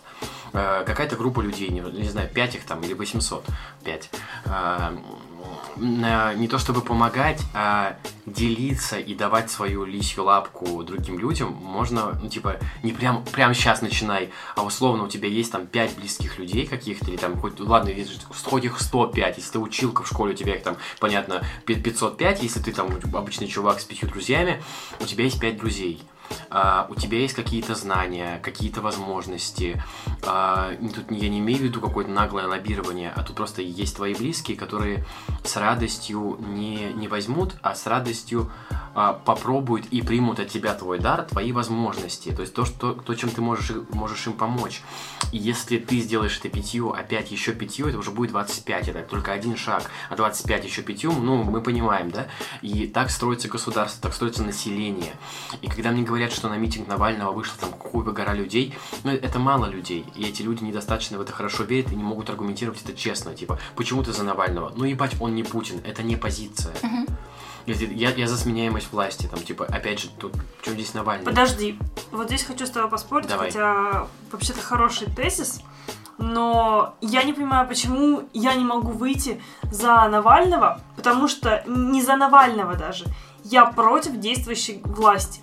Э, 0.54 0.84
какая-то 0.86 1.18
группа 1.18 1.42
людей, 1.42 1.70
не, 1.70 1.82
не 1.82 2.10
знаю, 2.10 2.30
5 2.34 2.56
их 2.56 2.66
там 2.66 2.82
или 2.82 2.94
800, 2.94 3.46
5. 3.84 4.10
Э, 5.76 6.34
не 6.36 6.48
то 6.48 6.60
чтобы 6.60 6.82
помогать, 6.82 7.42
а 7.54 7.98
делиться 8.26 8.98
и 8.98 9.16
давать 9.16 9.52
свою 9.52 9.86
лисью 9.86 10.24
лапку 10.24 10.84
другим 10.84 11.20
людям 11.20 11.52
можно, 11.52 12.18
ну, 12.22 12.30
типа, 12.30 12.58
не 12.84 12.92
прям, 12.92 13.24
прям 13.26 13.54
сейчас 13.54 13.82
начинай, 13.82 14.30
а 14.56 14.64
условно 14.64 15.04
у 15.04 15.08
тебя 15.08 15.28
есть 15.28 15.52
там 15.52 15.68
5 15.68 15.96
близких 15.96 16.38
людей 16.40 16.66
каких-то, 16.68 17.10
или 17.10 17.18
там, 17.18 17.40
хоть, 17.40 17.60
ладно, 17.60 17.92
хоть 18.44 18.66
их 18.66 18.80
105, 18.80 19.38
если 19.38 19.52
ты 19.52 19.60
училка 19.60 20.04
в 20.04 20.08
школе, 20.08 20.34
у 20.34 20.38
тебя 20.38 20.56
их 20.56 20.64
там, 20.64 20.78
понятно, 21.00 21.44
пи- 21.66 21.76
505, 21.76 22.44
если 22.44 22.60
ты 22.62 22.72
там 22.72 22.90
обычный 23.14 23.48
чувак 23.48 23.80
с 23.80 23.86
пятью 23.86 24.08
друзьями, 24.10 24.64
у 25.00 25.06
тебя 25.06 25.26
есть 25.26 25.40
5 25.40 25.58
друзей. 25.58 26.02
А, 26.50 26.88
у 26.90 26.96
тебя 26.96 27.20
есть 27.20 27.34
какие-то 27.34 27.76
знания, 27.76 28.40
какие-то 28.44 28.82
возможности. 28.82 29.82
И 30.24 30.90
тут 30.90 31.12
я 31.12 31.30
не 31.30 31.40
имею 31.40 31.60
в 31.60 31.64
виду 31.64 31.82
какое-то 31.82 32.12
наглое 32.12 32.48
лоббирование, 32.48 33.12
а 33.16 33.24
тут 33.24 33.36
просто 33.36 33.62
есть 33.62 33.96
твои 33.96 34.14
близкие, 34.14 34.56
которые 34.56 35.06
с 35.44 35.58
радостью 35.58 36.38
не, 36.40 36.94
не 36.94 37.08
возьмут, 37.08 37.56
а 37.62 37.76
с 37.76 37.88
радостью 37.88 38.52
а, 38.96 39.14
попробуют 39.14 39.88
и 39.88 40.02
примут 40.02 40.40
от 40.40 40.50
тебя 40.50 40.74
твой 40.76 41.00
дар, 41.00 41.24
твои 41.24 41.52
возможности. 41.52 42.32
То 42.32 42.42
есть 42.42 42.54
то, 42.54 42.64
что, 42.64 42.94
то 42.94 43.16
чем 43.16 43.32
ты 43.32 43.42
можешь, 43.42 43.72
можешь 43.92 44.28
им 44.28 44.34
помочь. 44.34 44.84
И 45.32 45.38
если 45.38 45.80
ты 45.80 46.00
сделаешь 46.00 46.38
это 46.38 46.50
пятью, 46.50 46.94
а 46.94 47.02
пять 47.02 47.32
еще 47.32 47.54
пятью, 47.54 47.88
это 47.88 47.98
уже 47.98 48.12
будет 48.12 48.32
25. 48.32 48.90
Это 48.90 49.02
только 49.02 49.32
один 49.32 49.58
шаг. 49.58 49.90
А 50.10 50.16
25 50.16 50.66
еще 50.66 50.84
пятью, 50.84 51.12
ну, 51.12 51.44
мы 51.44 51.62
понимаем, 51.62 52.12
да? 52.12 52.28
И 52.62 52.86
так 52.86 53.10
строится 53.10 53.48
государство, 53.48 54.04
так 54.04 54.14
строится 54.14 54.44
население. 54.44 55.14
И 55.62 55.68
когда 55.68 55.90
мне 55.90 56.04
говорят, 56.04 56.23
что 56.32 56.50
на 56.50 56.58
митинг 56.58 56.88
Навального 56.88 57.32
вышло 57.32 57.56
там 57.60 57.72
какую 57.72 58.12
гора 58.14 58.34
людей, 58.34 58.74
ну, 59.04 59.12
это 59.12 59.40
мало 59.40 59.66
людей. 59.66 60.06
И 60.16 60.24
эти 60.24 60.42
люди 60.42 60.64
недостаточно 60.64 61.18
в 61.18 61.22
это 61.22 61.32
хорошо 61.32 61.64
верят 61.64 61.92
и 61.92 61.96
не 61.96 62.04
могут 62.04 62.30
аргументировать 62.30 62.82
это 62.84 62.94
честно. 62.94 63.34
Типа, 63.34 63.60
почему 63.76 64.04
ты 64.04 64.14
за 64.14 64.24
Навального? 64.24 64.72
Ну, 64.76 64.86
ебать, 64.86 65.16
он 65.20 65.36
не 65.36 65.44
Путин, 65.44 65.82
это 65.86 66.04
не 66.04 66.16
позиция. 66.16 66.74
Я, 67.66 68.10
я 68.10 68.28
за 68.28 68.38
сменяемость 68.38 68.92
власти, 68.92 69.28
там, 69.28 69.40
типа, 69.40 69.66
опять 69.66 70.00
же, 70.02 70.10
тут, 70.10 70.34
чем 70.64 70.74
здесь 70.74 70.94
Навальный? 70.94 71.26
Подожди, 71.26 71.80
вот 72.12 72.28
здесь 72.28 72.44
хочу 72.44 72.66
с 72.66 72.70
тобой 72.70 72.90
поспорить, 72.90 73.30
Давай. 73.30 73.48
хотя 73.48 74.08
вообще-то 74.32 74.60
хороший 74.60 75.08
тезис, 75.08 75.62
но 76.18 76.96
я 77.00 77.24
не 77.24 77.32
понимаю, 77.32 77.68
почему 77.68 78.28
я 78.34 78.54
не 78.56 78.66
могу 78.66 78.92
выйти 78.92 79.42
за 79.72 80.08
Навального, 80.10 80.82
потому 80.98 81.30
что 81.30 81.64
не 81.66 82.02
за 82.02 82.18
Навального 82.18 82.76
даже, 82.76 83.06
я 83.46 83.66
против 83.66 84.20
действующей 84.20 84.82
власти. 84.84 85.42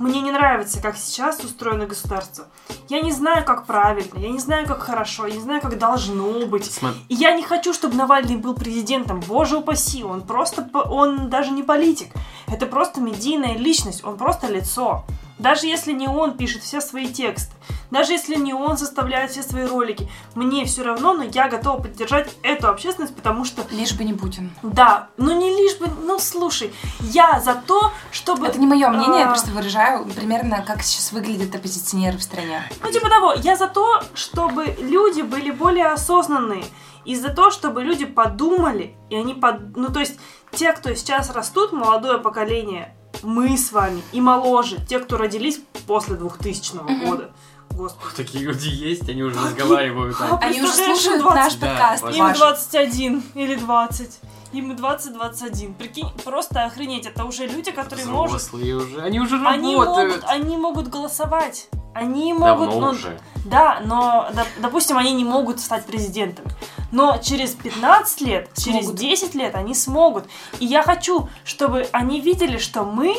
Мне 0.00 0.22
не 0.22 0.30
нравится, 0.32 0.80
как 0.80 0.96
сейчас 0.96 1.40
устроено 1.44 1.84
государство. 1.86 2.46
Я 2.88 3.02
не 3.02 3.12
знаю, 3.12 3.44
как 3.44 3.66
правильно, 3.66 4.18
я 4.18 4.30
не 4.30 4.38
знаю, 4.38 4.66
как 4.66 4.80
хорошо, 4.80 5.26
я 5.26 5.34
не 5.34 5.42
знаю, 5.42 5.60
как 5.60 5.78
должно 5.78 6.46
быть. 6.46 6.62
Смо- 6.64 6.94
И 7.10 7.14
я 7.14 7.34
не 7.34 7.42
хочу, 7.42 7.74
чтобы 7.74 7.96
Навальный 7.96 8.36
был 8.36 8.54
президентом. 8.54 9.20
Боже 9.20 9.58
упаси, 9.58 10.02
он 10.02 10.22
просто, 10.22 10.66
он 10.72 11.28
даже 11.28 11.50
не 11.50 11.62
политик. 11.62 12.08
Это 12.48 12.64
просто 12.64 13.02
медийная 13.02 13.58
личность, 13.58 14.02
он 14.02 14.16
просто 14.16 14.46
лицо. 14.46 15.04
Даже 15.40 15.66
если 15.66 15.92
не 15.92 16.06
он 16.06 16.36
пишет 16.36 16.62
все 16.62 16.82
свои 16.82 17.08
тексты, 17.08 17.54
даже 17.90 18.12
если 18.12 18.36
не 18.36 18.52
он 18.52 18.76
составляет 18.76 19.30
все 19.30 19.42
свои 19.42 19.64
ролики, 19.64 20.08
мне 20.34 20.66
все 20.66 20.82
равно, 20.82 21.14
но 21.14 21.22
я 21.24 21.48
готова 21.48 21.80
поддержать 21.80 22.30
эту 22.42 22.68
общественность, 22.68 23.16
потому 23.16 23.46
что 23.46 23.62
Лишь 23.70 23.94
бы 23.94 24.04
не 24.04 24.12
Путин. 24.12 24.50
да, 24.62 25.08
ну 25.16 25.32
не 25.32 25.50
лишь 25.50 25.78
бы, 25.78 25.88
ну 26.04 26.18
слушай, 26.18 26.72
я 27.00 27.40
за 27.40 27.54
то, 27.54 27.90
чтобы... 28.10 28.48
Это 28.48 28.58
не 28.58 28.66
мое 28.66 28.90
мнение, 28.90 29.20
я 29.20 29.26
а, 29.26 29.28
просто 29.28 29.50
выражаю 29.50 30.04
примерно, 30.04 30.62
как 30.62 30.82
сейчас 30.82 31.10
выглядят 31.10 31.54
оппозиционеры 31.54 32.18
в 32.18 32.22
стране. 32.22 32.62
Ну, 32.82 32.92
типа 32.92 33.08
того, 33.08 33.32
я 33.32 33.56
за 33.56 33.66
то, 33.66 34.02
чтобы 34.12 34.76
люди 34.78 35.22
были 35.22 35.50
более 35.50 35.86
осознанные. 35.86 36.64
И 37.06 37.16
за 37.16 37.30
то, 37.30 37.50
чтобы 37.50 37.82
люди 37.82 38.04
подумали, 38.04 38.94
и 39.08 39.16
они 39.16 39.32
под... 39.32 39.74
Ну, 39.74 39.88
то 39.88 40.00
есть, 40.00 40.20
те, 40.52 40.70
кто 40.74 40.92
сейчас 40.94 41.30
растут, 41.30 41.72
молодое 41.72 42.18
поколение, 42.18 42.94
мы 43.22 43.56
с 43.56 43.72
вами, 43.72 44.02
и 44.12 44.20
моложе, 44.20 44.78
те, 44.88 44.98
кто 45.00 45.16
родились 45.16 45.60
после 45.86 46.16
2000 46.16 46.76
Мгм. 46.76 47.06
года. 47.06 47.30
Господи. 47.70 48.16
Такие 48.16 48.44
люди 48.44 48.68
есть, 48.68 49.08
они 49.08 49.22
уже 49.22 49.36
разговаривают. 49.40 50.16
А. 50.20 50.38
Они 50.42 50.60
уже 50.60 50.72
слушают 50.72 51.22
20 51.22 51.36
наш 51.36 51.54
Да, 51.54 51.66
подкаст. 51.68 52.02
ваш- 52.02 52.16
Им 52.16 52.24
ваш. 52.24 52.36
21 52.38 53.22
или 53.34 53.54
20. 53.54 54.18
Им 54.52 54.74
20-21. 54.74 55.74
Прикинь, 55.74 56.10
просто 56.24 56.64
охренеть. 56.64 57.06
Это 57.06 57.24
уже 57.24 57.46
люди, 57.46 57.70
которые 57.70 58.06
могут... 58.06 58.30
Взрослые 58.30 58.74
уже, 58.76 59.00
они 59.00 59.20
уже 59.20 59.36
Они 59.46 59.76
работают. 59.76 60.10
могут, 60.16 60.24
они 60.28 60.56
могут 60.56 60.88
голосовать. 60.88 61.68
Они 61.94 62.32
могут... 62.34 62.70
Давно 62.70 62.80
ну, 62.80 62.92
уже. 62.92 63.20
Да, 63.44 63.80
но, 63.84 64.28
доп- 64.32 64.60
допустим, 64.60 64.98
они 64.98 65.12
не 65.12 65.24
могут 65.24 65.60
стать 65.60 65.86
президентами. 65.86 66.50
Но 66.90 67.18
через 67.18 67.50
15 67.50 68.20
лет, 68.22 68.50
через 68.56 68.84
Смогут. 68.84 69.00
10 69.00 69.34
лет 69.34 69.54
они 69.54 69.74
смогут. 69.74 70.24
И 70.58 70.66
я 70.66 70.82
хочу, 70.82 71.28
чтобы 71.44 71.86
они 71.92 72.20
видели, 72.20 72.58
что 72.58 72.84
мы, 72.84 73.16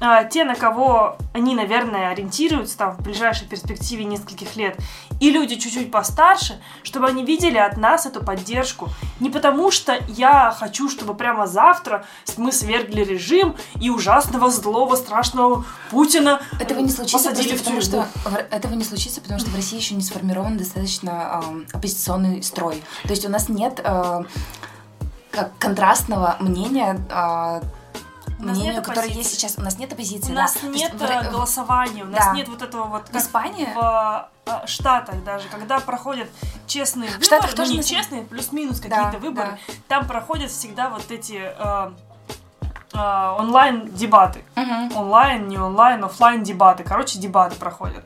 а, 0.00 0.24
те, 0.24 0.44
на 0.44 0.54
кого 0.54 1.16
они, 1.34 1.54
наверное, 1.54 2.10
ориентируются 2.10 2.78
там 2.78 2.96
в 2.96 3.02
ближайшей 3.02 3.46
перспективе 3.46 4.04
нескольких 4.04 4.56
лет, 4.56 4.78
и 5.20 5.30
люди 5.30 5.56
чуть-чуть 5.56 5.90
постарше, 5.90 6.60
чтобы 6.82 7.06
они 7.06 7.24
видели 7.24 7.58
от 7.58 7.76
нас 7.76 8.06
эту 8.06 8.24
поддержку. 8.24 8.88
Не 9.20 9.28
потому, 9.28 9.70
что 9.70 9.98
я 10.08 10.54
хочу, 10.58 10.88
чтобы 10.88 11.14
прямо 11.14 11.46
завтра 11.46 12.06
мы 12.38 12.52
свергли 12.52 13.04
режим 13.04 13.56
и 13.78 13.90
ужасного, 13.90 14.50
злого, 14.50 14.96
страшного 14.96 15.66
Путина 15.90 16.40
Этого 16.58 16.80
не 16.80 16.88
случится, 16.88 17.18
посадили 17.18 17.48
просто 17.48 17.56
в 17.56 17.64
потому 17.64 17.80
тюрьму. 17.82 18.06
что 18.24 18.38
этого 18.50 18.74
не 18.74 18.84
случится, 18.84 19.20
потому 19.20 19.38
что 19.38 19.50
в 19.50 19.54
России 19.54 19.76
еще 19.76 19.94
не 19.94 20.02
сформирован 20.02 20.56
достаточно 20.56 21.34
ам, 21.36 21.66
оппозиционный 21.72 22.42
строй. 22.42 22.82
То 23.02 23.10
есть 23.10 23.26
у 23.26 23.28
нас 23.28 23.50
нет 23.50 23.80
а, 23.84 24.24
как 25.30 25.52
контрастного 25.58 26.36
мнения 26.40 26.98
нас 27.10 27.60
мнению, 28.40 28.82
которое 28.82 29.00
оппозиции. 29.06 29.18
есть 29.18 29.34
сейчас. 29.34 29.58
У 29.58 29.62
нас 29.62 29.78
нет 29.78 29.92
оппозиции. 29.92 30.32
У 30.32 30.34
да. 30.34 30.42
нас 30.42 30.56
есть 30.62 30.74
нет 30.74 30.92
в- 30.94 31.02
э, 31.02 31.28
в- 31.28 31.32
голосования, 31.32 32.02
у 32.04 32.08
нас 32.08 32.26
да. 32.26 32.32
нет 32.32 32.48
вот 32.48 32.62
этого 32.62 32.84
вот 32.84 33.08
В 33.08 33.12
как 33.12 33.22
Испании? 33.22 33.68
в 33.74 34.28
э, 34.46 34.66
Штатах 34.66 35.22
даже, 35.24 35.48
когда 35.48 35.78
проходят 35.80 36.28
честные 36.66 37.08
выборы, 37.10 37.24
Штатах 37.24 37.50
ну 37.50 37.56
тоже 37.56 37.72
не 37.74 37.82
честные, 37.84 38.22
плюс-минус 38.22 38.80
Да, 38.80 38.88
какие-то 38.88 39.18
выборы, 39.18 39.58
там 39.88 40.06
проходят 40.06 40.50
всегда 40.50 40.90
вот 40.90 41.10
эти 41.10 41.40
э, 41.56 41.90
э, 42.94 43.36
онлайн 43.38 43.88
дебаты. 43.94 44.44
Мгм. 44.56 44.96
Онлайн, 44.96 45.48
не 45.48 45.58
онлайн, 45.58 46.04
офлайн 46.04 46.42
дебаты. 46.42 46.82
Короче, 46.84 47.18
дебаты 47.18 47.56
проходят. 47.56 48.04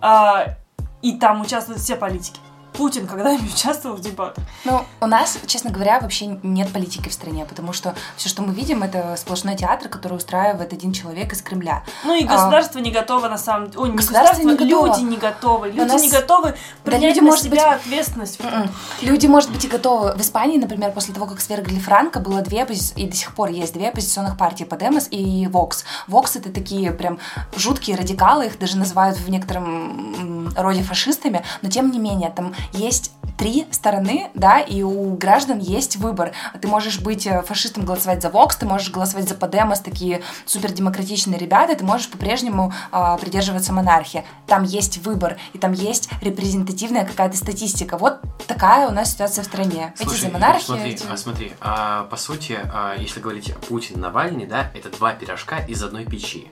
А, 0.00 0.56
и 1.00 1.18
там 1.18 1.40
участвуют 1.40 1.80
все 1.80 1.96
политики. 1.96 2.40
Путин 2.72 3.06
когда-нибудь 3.06 3.52
участвовал 3.54 3.96
в 3.96 4.00
дебатах? 4.00 4.42
Ну, 4.64 4.84
у 5.00 5.06
нас, 5.06 5.38
честно 5.46 5.70
говоря, 5.70 6.00
вообще 6.00 6.26
нет 6.42 6.72
политики 6.72 7.08
в 7.08 7.12
стране, 7.12 7.44
потому 7.44 7.72
что 7.72 7.94
все, 8.16 8.28
что 8.28 8.42
мы 8.42 8.54
видим, 8.54 8.82
это 8.82 9.14
сплошной 9.16 9.56
театр, 9.56 9.88
который 9.88 10.16
устраивает 10.16 10.72
один 10.72 10.92
человек 10.92 11.32
из 11.32 11.42
Кремля. 11.42 11.82
Ну 12.04 12.14
и 12.14 12.24
А. 12.24 12.28
государство 12.28 12.78
не 12.78 12.90
готово 12.90 13.28
на 13.28 13.38
самом 13.38 13.70
деле. 13.70 13.84
Не 13.84 13.96
Государство 13.96 14.36
государство, 14.36 14.64
не 14.64 14.70
готово. 14.70 14.86
люди 14.86 15.00
не 15.02 15.16
готовы. 15.16 15.66
Люди 15.70 15.80
нас- 15.80 16.02
не 16.02 16.10
готовы 16.10 16.54
принять 16.84 17.02
люди, 17.02 17.18
на 17.20 17.24
может 17.26 17.44
себя 17.44 17.72
быть- 17.72 17.80
ответственность. 17.82 18.40
М-м. 18.40 18.70
Люди, 19.02 19.26
может 19.26 19.50
быть, 19.50 19.64
и 19.64 19.68
готовы. 19.68 20.12
В 20.14 20.20
Испании, 20.20 20.58
например, 20.58 20.92
после 20.92 21.12
того, 21.14 21.26
как 21.26 21.40
свергли 21.40 21.78
Франко, 21.78 22.20
было 22.20 22.40
две 22.42 22.62
и 22.96 23.06
до 23.06 23.16
сих 23.16 23.34
пор 23.34 23.50
есть 23.50 23.72
две 23.74 23.88
оппозиционных 23.88 24.36
партии, 24.38 24.64
Подемос 24.64 25.08
и 25.10 25.46
Вокс. 25.48 25.84
Вокс— 26.06 26.36
это 26.36 26.50
такие 26.50 26.92
прям 26.92 27.18
жуткие 27.56 27.96
радикалы, 27.96 28.46
их 28.46 28.58
даже 28.58 28.76
называют 28.76 29.18
в 29.18 29.28
некотором 29.28 30.41
роде 30.56 30.82
фашистами, 30.82 31.44
но 31.62 31.70
тем 31.70 31.90
не 31.90 31.98
менее, 31.98 32.30
там 32.30 32.54
есть 32.72 33.12
три 33.38 33.66
стороны, 33.70 34.30
да, 34.34 34.60
и 34.60 34.82
у 34.82 35.14
граждан 35.14 35.58
есть 35.58 35.96
выбор. 35.96 36.32
Ты 36.60 36.68
можешь 36.68 37.00
быть 37.00 37.26
э, 37.26 37.42
фашистом, 37.42 37.84
голосовать 37.84 38.22
за 38.22 38.30
Вокс, 38.30 38.56
ты 38.56 38.66
можешь 38.66 38.90
голосовать 38.90 39.28
за 39.28 39.34
Подемос, 39.34 39.80
такие 39.80 40.22
супердемократичные 40.46 41.38
ребята, 41.38 41.74
ты 41.74 41.84
можешь 41.84 42.08
по-прежнему 42.08 42.72
а, 42.90 43.16
придерживаться 43.16 43.72
монархии. 43.72 44.24
Там 44.46 44.64
есть 44.64 44.98
выбор, 44.98 45.38
и 45.52 45.58
там 45.58 45.72
есть 45.72 46.08
репрезентативная 46.20 47.04
какая-то 47.04 47.36
статистика. 47.36 47.98
Вот 47.98 48.20
такая 48.46 48.88
у 48.88 48.92
нас 48.92 49.12
ситуация 49.12 49.42
в 49.42 49.46
стране. 49.46 49.92
эти 49.98 50.08
Слушай, 50.08 50.20
за 50.22 50.30
монархию, 50.30 50.64
смотри, 50.66 50.90
эти- 50.92 51.06
а, 51.08 51.16
смотри, 51.16 51.52
а, 51.60 52.04
по 52.04 52.16
сути, 52.16 52.58
а, 52.72 52.94
если 52.96 53.20
говорить 53.20 53.54
Путин, 53.68 54.00
Навальный, 54.00 54.46
да, 54.46 54.70
это 54.74 54.90
два 54.90 55.12
пирожка 55.12 55.58
из 55.58 55.82
одной 55.82 56.04
печи. 56.04 56.50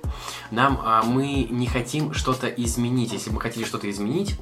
Нам 0.50 0.80
а, 0.84 1.02
мы 1.02 1.46
не 1.50 1.66
хотим 1.66 2.14
что-то 2.14 2.48
изменить. 2.48 3.12
Если 3.12 3.30
бы 3.30 3.36
мы 3.36 3.40
хотели 3.40 3.64
что-то 3.64 3.90
изменить, 3.90 4.36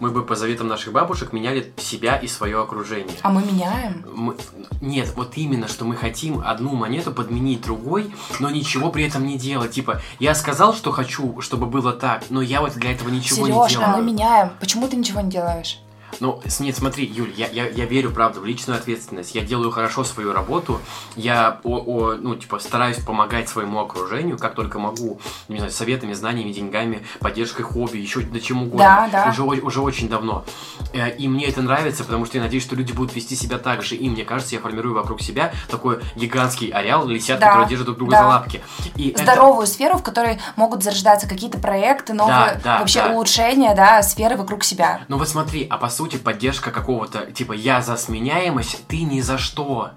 мы 0.00 0.10
бы 0.10 0.22
по 0.22 0.34
заветам 0.36 0.68
наших 0.68 0.92
бабушек 0.92 1.32
меняли 1.32 1.72
себя 1.76 2.16
и 2.16 2.26
свое 2.28 2.60
окружение. 2.60 3.16
А 3.22 3.30
мы 3.30 3.42
меняем. 3.42 4.04
Мы- 4.14 4.36
Нет, 4.80 5.12
вот 5.16 5.32
именно, 5.36 5.68
что 5.68 5.84
мы 5.84 5.96
хотим 5.96 6.42
одну 6.44 6.74
монету 6.74 7.12
подменить 7.12 7.62
другой, 7.62 8.14
но 8.40 8.50
ничего 8.50 8.90
при 8.90 9.04
этом 9.06 9.26
не 9.26 9.38
делать. 9.38 9.72
Типа, 9.72 10.00
я 10.18 10.34
сказал, 10.34 10.74
что 10.74 10.90
хочу, 10.92 11.40
чтобы 11.40 11.66
было 11.66 11.92
так, 11.92 12.24
но 12.30 12.42
я 12.42 12.60
вот 12.60 12.74
для 12.74 12.92
этого 12.92 13.08
ничего 13.08 13.46
не 13.46 13.52
Сереж, 13.54 13.72
делаю. 13.72 13.88
а 13.88 13.96
мы 13.96 14.02
меняем. 14.02 14.50
Почему 14.60 14.88
ты 14.88 14.96
ничего 14.96 15.20
не 15.20 15.30
делаешь? 15.30 15.78
Ну, 16.20 16.40
нет, 16.60 16.76
смотри, 16.76 17.04
Юль, 17.06 17.32
я, 17.36 17.48
я, 17.48 17.68
я 17.68 17.84
верю, 17.86 18.10
правда, 18.10 18.40
в 18.40 18.44
личную 18.46 18.78
ответственность. 18.78 19.34
Я 19.34 19.42
делаю 19.42 19.70
хорошо 19.70 20.04
свою 20.04 20.32
работу. 20.32 20.80
Я, 21.16 21.60
о, 21.64 21.78
о, 21.78 22.14
ну, 22.14 22.34
типа, 22.36 22.58
стараюсь 22.58 22.98
помогать 22.98 23.48
своему 23.48 23.80
окружению, 23.80 24.38
как 24.38 24.54
только 24.54 24.78
могу. 24.78 25.18
Не 25.48 25.58
знаю, 25.58 25.72
советами, 25.72 26.12
знаниями, 26.12 26.52
деньгами, 26.52 27.04
поддержкой 27.20 27.62
хобби, 27.62 27.98
еще 27.98 28.20
до 28.20 28.40
чем 28.40 28.62
угодно. 28.62 29.08
Да, 29.12 29.24
да. 29.24 29.30
Уже, 29.30 29.42
уже 29.42 29.80
очень 29.80 30.08
давно. 30.08 30.44
Э, 30.92 31.14
И 31.16 31.28
мне 31.28 31.46
это 31.46 31.62
нравится, 31.62 32.04
потому 32.04 32.26
что 32.26 32.36
я 32.38 32.44
надеюсь, 32.44 32.62
что 32.64 32.76
люди 32.76 32.92
будут 32.92 33.14
вести 33.14 33.34
себя 33.36 33.58
так 33.58 33.82
же. 33.82 33.96
И 33.96 34.08
мне 34.08 34.24
кажется, 34.24 34.54
я 34.54 34.60
формирую 34.60 34.94
вокруг 34.94 35.20
себя 35.20 35.52
такой 35.70 36.00
гигантский 36.16 36.68
ареал 36.68 37.06
лисят, 37.06 37.40
Да, 37.40 37.48
которые 37.48 37.68
держат 37.68 37.86
друг 37.86 37.98
друга 37.98 38.12
да. 38.12 38.18
за 38.22 38.28
лапки. 38.28 38.60
И 38.96 39.08
это- 39.10 39.22
Здоровую 39.22 39.66
сферу, 39.66 39.96
в 39.98 40.02
которой 40.02 40.38
могут 40.56 40.82
зарождаться 40.82 41.28
какие-то 41.28 41.58
проекты, 41.58 42.12
новые 42.12 42.60
да, 42.62 42.78
вообще 42.80 43.00
да. 43.02 43.12
улучшения, 43.12 43.74
да, 43.74 44.02
сферы 44.02 44.36
вокруг 44.36 44.62
себя. 44.64 45.00
Ну 45.08 45.18
вот 45.18 45.28
смотри, 45.28 45.66
а 45.70 45.76
по 45.78 45.88
сути 45.88 46.03
поддержка 46.12 46.70
какого-то, 46.70 47.26
типа, 47.32 47.52
я 47.52 47.82
за 47.82 47.96
сменяемость, 47.96 48.86
ты 48.86 49.02
ни 49.02 49.20
за 49.20 49.38
что. 49.38 49.90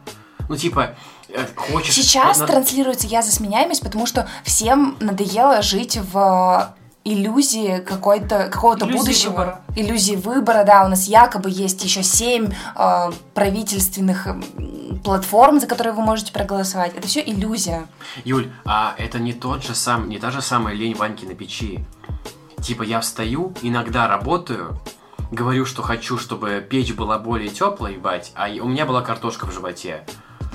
Ну 0.49 0.55
типа, 0.55 0.95
э, 1.29 1.45
хочешь... 1.55 1.93
Сейчас 1.93 2.39
на- 2.39 2.47
транслируется 2.47 3.07
«Я 3.07 3.21
за 3.21 3.31
сменяемость», 3.31 3.83
потому 3.83 4.05
что 4.05 4.27
всем 4.43 4.95
надоело 4.99 5.61
жить 5.61 5.97
в 5.97 6.73
иллюзии 7.03 7.79
какой-то, 7.79 8.49
какого-то 8.49 8.85
Иллюзии 8.85 8.97
будущего. 8.99 9.29
выбора. 9.31 9.61
Иллюзии 9.75 10.15
выбора, 10.15 10.63
да. 10.65 10.85
У 10.85 10.89
нас 10.89 11.07
якобы 11.07 11.49
есть 11.49 11.83
еще 11.83 12.03
семь 12.03 12.49
э, 12.75 13.11
правительственных 13.33 14.27
платформ, 15.03 15.59
за 15.59 15.67
которые 15.67 15.93
вы 15.93 16.01
можете 16.01 16.33
проголосовать. 16.33 16.95
Это 16.95 17.07
все 17.07 17.21
иллюзия. 17.21 17.87
Юль, 18.25 18.51
а 18.65 18.93
это 18.97 19.19
не 19.19 19.33
тот 19.33 19.63
же 19.63 19.73
сам, 19.75 20.09
не 20.09 20.19
та 20.19 20.31
же 20.31 20.41
самая 20.41 20.75
лень 20.75 20.95
Ваньки 20.95 21.25
на 21.25 21.33
печи. 21.33 21.85
Типа 22.61 22.83
я 22.83 22.99
встаю, 22.99 23.53
иногда 23.61 24.07
работаю, 24.07 24.79
говорю, 25.31 25.65
что 25.65 25.81
хочу, 25.81 26.17
чтобы 26.17 26.65
печь 26.67 26.93
была 26.93 27.19
более 27.19 27.49
теплой, 27.49 27.97
бать, 27.97 28.31
а 28.35 28.47
у 28.49 28.67
меня 28.67 28.85
была 28.85 29.01
картошка 29.01 29.45
в 29.45 29.53
животе. 29.53 30.03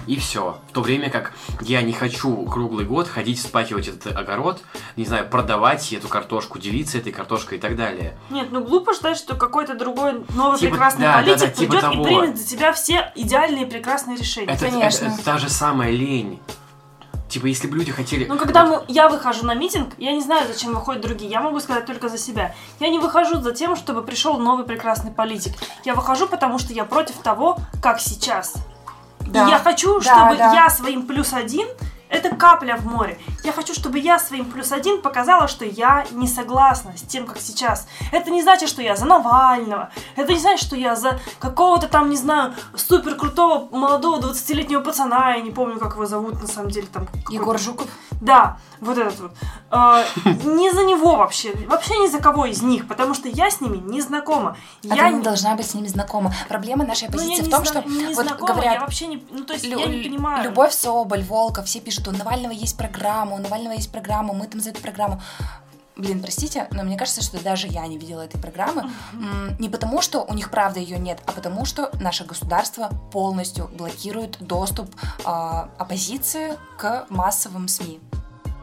И 0.08 0.16
все. 0.16 0.58
В 0.68 0.72
то 0.72 0.80
время 0.80 1.10
как 1.10 1.32
я 1.60 1.80
не 1.80 1.92
хочу 1.92 2.44
круглый 2.46 2.84
год 2.84 3.06
ходить 3.06 3.38
вспахивать 3.38 3.86
этот 3.86 4.16
огород, 4.16 4.60
не 4.96 5.04
знаю, 5.04 5.28
продавать 5.28 5.92
эту 5.92 6.08
картошку, 6.08 6.58
делиться 6.58 6.98
этой 6.98 7.12
картошкой 7.12 7.58
и 7.58 7.60
так 7.60 7.76
далее. 7.76 8.18
Нет, 8.28 8.48
ну 8.50 8.64
глупо 8.64 8.94
ждать, 8.94 9.16
что 9.16 9.36
какой-то 9.36 9.76
другой 9.76 10.24
новый 10.34 10.58
Типа, 10.58 10.72
прекрасный 10.72 11.02
да, 11.02 11.18
да, 11.18 11.22
политик 11.22 11.40
да, 11.40 11.48
типа 11.50 11.70
придет 11.72 11.80
того. 11.82 12.02
и 12.02 12.04
примет 12.04 12.36
за 12.36 12.48
тебя 12.48 12.72
все 12.72 13.12
идеальные 13.14 13.66
прекрасные 13.66 14.16
решения. 14.16 14.48
Это, 14.52 14.64
Конечно. 14.66 15.04
это- 15.06 15.14
это 15.14 15.24
та 15.24 15.38
же 15.38 15.48
самая 15.48 15.92
лень. 15.92 16.40
Типа, 17.32 17.46
если 17.46 17.66
бы 17.66 17.78
люди 17.78 17.90
хотели... 17.90 18.26
Ну, 18.26 18.36
когда 18.36 18.66
мы, 18.66 18.84
я 18.88 19.08
выхожу 19.08 19.46
на 19.46 19.54
митинг, 19.54 19.94
я 19.96 20.12
не 20.12 20.20
знаю, 20.20 20.46
зачем 20.46 20.74
выходят 20.74 21.00
другие, 21.00 21.30
я 21.30 21.40
могу 21.40 21.60
сказать 21.60 21.86
только 21.86 22.10
за 22.10 22.18
себя. 22.18 22.54
Я 22.78 22.90
не 22.90 22.98
выхожу 22.98 23.40
за 23.40 23.52
тем, 23.52 23.74
чтобы 23.74 24.02
пришел 24.02 24.38
новый 24.38 24.66
прекрасный 24.66 25.10
политик. 25.10 25.54
Я 25.86 25.94
выхожу, 25.94 26.28
потому 26.28 26.58
что 26.58 26.74
я 26.74 26.84
против 26.84 27.16
того, 27.16 27.56
как 27.82 28.00
сейчас. 28.00 28.56
Да. 29.20 29.46
И 29.46 29.50
я 29.50 29.58
хочу, 29.58 29.98
Да, 30.00 30.14
чтобы 30.14 30.36
да. 30.36 30.52
я 30.52 30.68
своим 30.68 31.06
плюс 31.06 31.32
один 31.32 31.68
это 32.10 32.36
капля 32.36 32.76
в 32.76 32.84
море. 32.84 33.18
Я 33.42 33.52
хочу, 33.52 33.74
чтобы 33.74 33.98
я 33.98 34.18
своим 34.18 34.44
плюс 34.44 34.72
один 34.72 35.02
показала, 35.02 35.48
что 35.48 35.64
я 35.64 36.06
не 36.12 36.28
согласна 36.28 36.96
с 36.96 37.02
тем, 37.02 37.26
как 37.26 37.38
сейчас. 37.38 37.86
Это 38.12 38.30
не 38.30 38.42
значит, 38.42 38.68
что 38.68 38.82
я 38.82 38.96
за 38.96 39.04
Навального. 39.04 39.90
Это 40.16 40.32
не 40.32 40.38
значит, 40.38 40.66
что 40.66 40.76
я 40.76 40.94
за 40.94 41.18
какого-то 41.40 41.88
там, 41.88 42.10
не 42.10 42.16
знаю, 42.16 42.54
супер 42.76 43.16
крутого 43.16 43.68
молодого 43.76 44.20
20-летнего 44.20 44.80
пацана. 44.80 45.34
Я 45.34 45.42
не 45.42 45.50
помню, 45.50 45.78
как 45.78 45.94
его 45.94 46.06
зовут 46.06 46.40
на 46.40 46.48
самом 46.48 46.70
деле. 46.70 46.86
Там, 46.92 47.08
Егор 47.30 47.58
Жуков. 47.58 47.88
Да, 48.20 48.58
вот 48.80 48.98
этот 48.98 49.18
вот. 49.18 49.32
Э, 49.70 50.04
не 50.44 50.70
за 50.70 50.84
него 50.84 51.16
вообще. 51.16 51.52
Вообще 51.66 51.98
ни 51.98 52.06
за 52.08 52.18
кого 52.18 52.46
из 52.46 52.62
них, 52.62 52.86
потому 52.86 53.14
что 53.14 53.28
я 53.28 53.50
с 53.50 53.60
ними 53.60 53.78
не 53.78 54.00
знакома. 54.00 54.56
А 54.88 54.94
я 54.94 55.10
не 55.10 55.22
должна 55.22 55.56
быть 55.56 55.66
с 55.66 55.74
ними 55.74 55.88
знакома. 55.88 56.32
Проблема 56.48 56.84
нашей 56.84 57.08
ну, 57.08 57.18
я 57.18 57.24
оппозиции 57.24 57.42
не 57.42 57.48
в 57.48 57.50
том, 57.50 57.64
зна- 57.64 57.80
что 57.80 57.90
не 57.90 58.14
вот 58.14 58.26
знакома, 58.26 58.52
говорят, 58.52 58.74
я 58.74 58.80
вообще 58.80 59.06
не, 59.06 59.24
ну 59.30 59.44
то 59.44 59.54
есть 59.54 59.64
я 59.64 59.86
не 59.86 60.02
понимаю. 60.02 60.44
Любовь 60.44 60.72
Соболь, 60.72 61.24
Волков, 61.24 61.66
все 61.66 61.80
пишут, 61.80 62.08
у 62.08 62.12
Навального 62.12 62.52
есть 62.52 62.76
программа, 62.76 63.31
у 63.34 63.38
Навального 63.38 63.74
есть 63.74 63.90
программа, 63.90 64.34
мы 64.34 64.46
там 64.46 64.60
за 64.60 64.70
эту 64.70 64.80
программу. 64.80 65.20
Блин, 65.94 66.22
простите, 66.22 66.68
но 66.70 66.84
мне 66.84 66.96
кажется, 66.96 67.20
что 67.22 67.42
даже 67.42 67.66
я 67.66 67.86
не 67.86 67.98
видела 67.98 68.22
этой 68.22 68.40
программы. 68.40 68.90
Не 69.58 69.68
потому, 69.68 70.00
что 70.00 70.20
у 70.22 70.32
них 70.32 70.50
правда 70.50 70.80
ее 70.80 70.98
нет, 70.98 71.20
а 71.26 71.32
потому, 71.32 71.66
что 71.66 71.90
наше 72.00 72.24
государство 72.24 72.88
полностью 73.12 73.68
блокирует 73.68 74.38
доступ 74.40 74.88
а, 75.24 75.68
оппозиции 75.78 76.56
к 76.78 77.06
массовым 77.10 77.68
СМИ. 77.68 78.00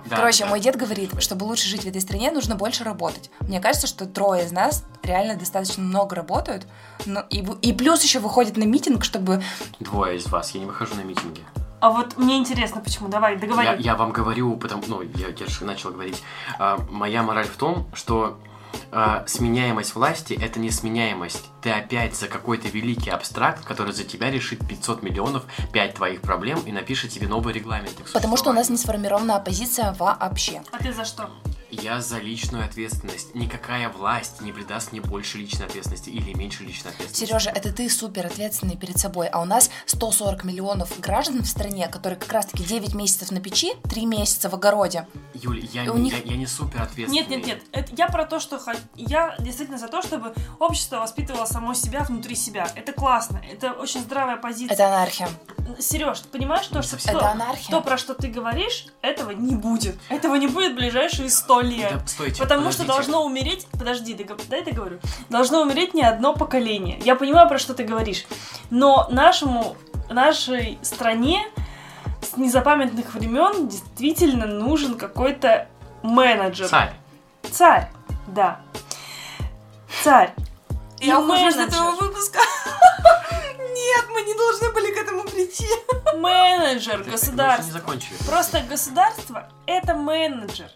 Да, 0.10 0.16
Короче, 0.16 0.44
да. 0.44 0.50
мой 0.50 0.60
дед 0.60 0.76
говорит, 0.76 1.22
чтобы 1.22 1.44
лучше 1.44 1.68
жить 1.68 1.84
в 1.84 1.88
этой 1.88 2.02
стране, 2.02 2.32
нужно 2.32 2.56
больше 2.56 2.84
работать. 2.84 3.30
Мне 3.42 3.60
кажется, 3.60 3.86
что 3.86 4.08
трое 4.08 4.46
из 4.46 4.52
нас 4.52 4.84
реально 5.04 5.36
достаточно 5.36 5.84
много 5.84 6.16
работают, 6.16 6.66
но 7.06 7.22
и, 7.30 7.46
и 7.62 7.74
плюс 7.74 8.02
еще 8.04 8.20
выходят 8.20 8.58
на 8.58 8.64
митинг, 8.64 9.04
чтобы 9.04 9.44
Двое 9.80 10.18
из 10.18 10.26
вас, 10.28 10.52
я 10.52 10.62
не 10.62 10.66
выхожу 10.66 10.96
на 10.96 11.02
митинги. 11.02 11.44
А 11.80 11.90
вот 11.90 12.18
мне 12.18 12.38
интересно, 12.38 12.82
почему. 12.82 13.08
Давай, 13.10 13.38
договори. 13.38 13.68
Я, 13.68 13.76
я 13.76 13.96
вам 13.96 14.12
говорю, 14.12 14.56
потому, 14.58 14.84
ну, 14.88 15.02
я, 15.02 15.30
я 15.30 15.48
же 15.48 15.66
начал 15.66 15.92
говорить. 15.92 16.22
А, 16.58 16.78
моя 16.90 17.24
мораль 17.24 17.48
в 17.48 17.56
том, 17.56 17.88
что 17.94 18.38
а, 18.92 19.24
сменяемость 19.28 19.96
власти 19.96 20.38
это 20.40 20.60
не 20.60 20.72
сменяемость. 20.72 21.46
Ты 21.62 21.72
опять 21.72 22.16
за 22.16 22.28
какой-то 22.28 22.68
великий 22.68 23.10
абстракт, 23.10 23.64
который 23.66 23.94
за 23.94 24.04
тебя 24.04 24.32
решит 24.32 24.68
500 24.68 25.04
миллионов, 25.04 25.44
5 25.72 25.94
твоих 25.96 26.22
проблем 26.22 26.60
и 26.66 26.72
напишет 26.72 27.12
тебе 27.12 27.28
новый 27.28 27.54
регламент. 27.54 27.96
Потому 28.14 28.38
что 28.38 28.50
у 28.50 28.54
нас 28.54 28.70
не 28.70 28.78
сформирована 28.78 29.36
оппозиция 29.36 29.96
вообще. 29.98 30.62
А 30.72 30.78
ты 30.78 30.92
за 30.92 31.06
что? 31.06 31.30
Я 31.72 32.02
за 32.02 32.18
личную 32.20 32.66
ответственность. 32.66 33.36
Никакая 33.36 33.90
власть 33.90 34.42
не 34.42 34.52
придаст 34.52 34.92
мне 34.92 35.02
больше 35.02 35.38
личной 35.38 35.66
ответственности 35.68 36.10
или 36.10 36.34
меньше 36.34 36.64
личной 36.64 36.92
ответственности. 36.92 37.26
Сережа, 37.26 37.50
это 37.52 37.72
ты 37.72 37.90
супер 37.90 38.26
ответственный 38.26 38.76
перед 38.76 38.98
собой, 38.98 39.28
а 39.28 39.40
у 39.42 39.46
нас 39.46 39.70
140 39.86 40.44
миллионов 40.44 41.00
граждан 41.00 41.44
в 41.44 41.48
стране, 41.48 41.88
которые 41.88 42.20
как 42.20 42.32
раз-таки 42.32 42.64
9 42.64 42.96
месяцев 42.96 43.32
на 43.32 43.40
печи, 43.40 43.74
3 43.90 44.06
месяца 44.06 44.50
в 44.50 44.56
огороде. 44.56 45.08
Юль, 45.34 45.64
я, 45.74 45.86
не, 45.86 46.00
них- 46.02 46.26
я, 46.26 46.32
я 46.32 46.38
не 46.38 46.48
супер 46.48 46.82
ответственный. 46.82 47.22
Нет, 47.22 47.30
нет, 47.30 47.46
нет. 47.46 47.64
Это 47.72 47.94
я 47.96 48.08
про 48.08 48.26
то, 48.26 48.40
что 48.40 48.60
я 48.96 49.36
действительно 49.40 49.78
за 49.78 49.88
то, 49.88 50.02
чтобы 50.02 50.34
общество 50.60 50.98
воспитывало 50.98 51.46
само 51.46 51.74
себя 51.74 52.04
внутри 52.04 52.36
себя. 52.36 52.68
Это 52.76 52.94
классно. 52.94 53.42
Это 53.50 53.74
очень 53.74 54.02
здравая 54.02 54.38
позиция. 54.38 54.74
Это 54.74 54.88
анархия. 54.88 55.30
Сереж, 55.80 56.20
ты 56.22 56.28
понимаешь, 56.30 56.66
то, 56.68 56.82
что 56.82 56.98
Это 56.98 57.30
анархия. 57.32 57.70
то, 57.70 57.82
про 57.82 57.98
что 57.98 58.16
ты 58.16 58.28
говоришь, 58.28 58.88
этого 59.02 59.32
не 59.32 59.56
будет. 59.56 59.98
Этого 60.10 60.36
не 60.36 60.48
будет 60.48 60.74
в 60.74 60.76
ближайшие 60.76 61.30
сто 61.62 61.70
лет. 61.70 61.94
Да, 61.94 62.08
стойте, 62.08 62.42
Потому 62.42 62.72
что 62.72 62.84
подождите. 62.84 63.12
должно 63.12 63.26
умереть... 63.26 63.68
Подожди, 63.72 64.14
дог- 64.14 64.48
дай 64.48 64.64
договорю. 64.64 65.00
Должно 65.30 65.62
умереть 65.62 65.94
не 65.94 66.04
одно 66.04 66.34
поколение. 66.34 67.00
Я 67.04 67.16
понимаю, 67.16 67.48
про 67.48 67.58
что 67.60 67.74
ты 67.74 67.84
говоришь. 67.84 68.26
Но 68.70 69.08
нашему, 69.12 69.76
нашей 70.10 70.78
стране 70.82 71.46
с 72.22 72.38
незапамятных 72.38 73.14
времен 73.14 73.68
действительно 73.68 74.46
нужен 74.46 74.96
какой-то 74.96 75.68
менеджер. 76.04 76.68
Царь. 76.68 76.94
Царь, 77.52 77.90
да. 78.28 78.60
Царь. 80.04 80.34
И 81.00 81.08
Я 81.08 81.20
ухожу 81.20 81.48
из 81.48 81.56
менеджер. 81.56 81.68
этого 81.80 81.92
выпуска. 81.92 82.40
Нет, 83.60 84.06
мы 84.12 84.22
не 84.24 84.34
должны 84.36 84.72
были 84.74 84.94
к 84.94 84.98
этому 84.98 85.24
прийти. 85.24 85.68
Менеджер 86.18 87.04
государства. 87.04 87.72
закончили. 87.72 88.16
Просто 88.28 88.62
государство— 88.62 89.48
это 89.66 89.96
менеджер. 89.96 90.70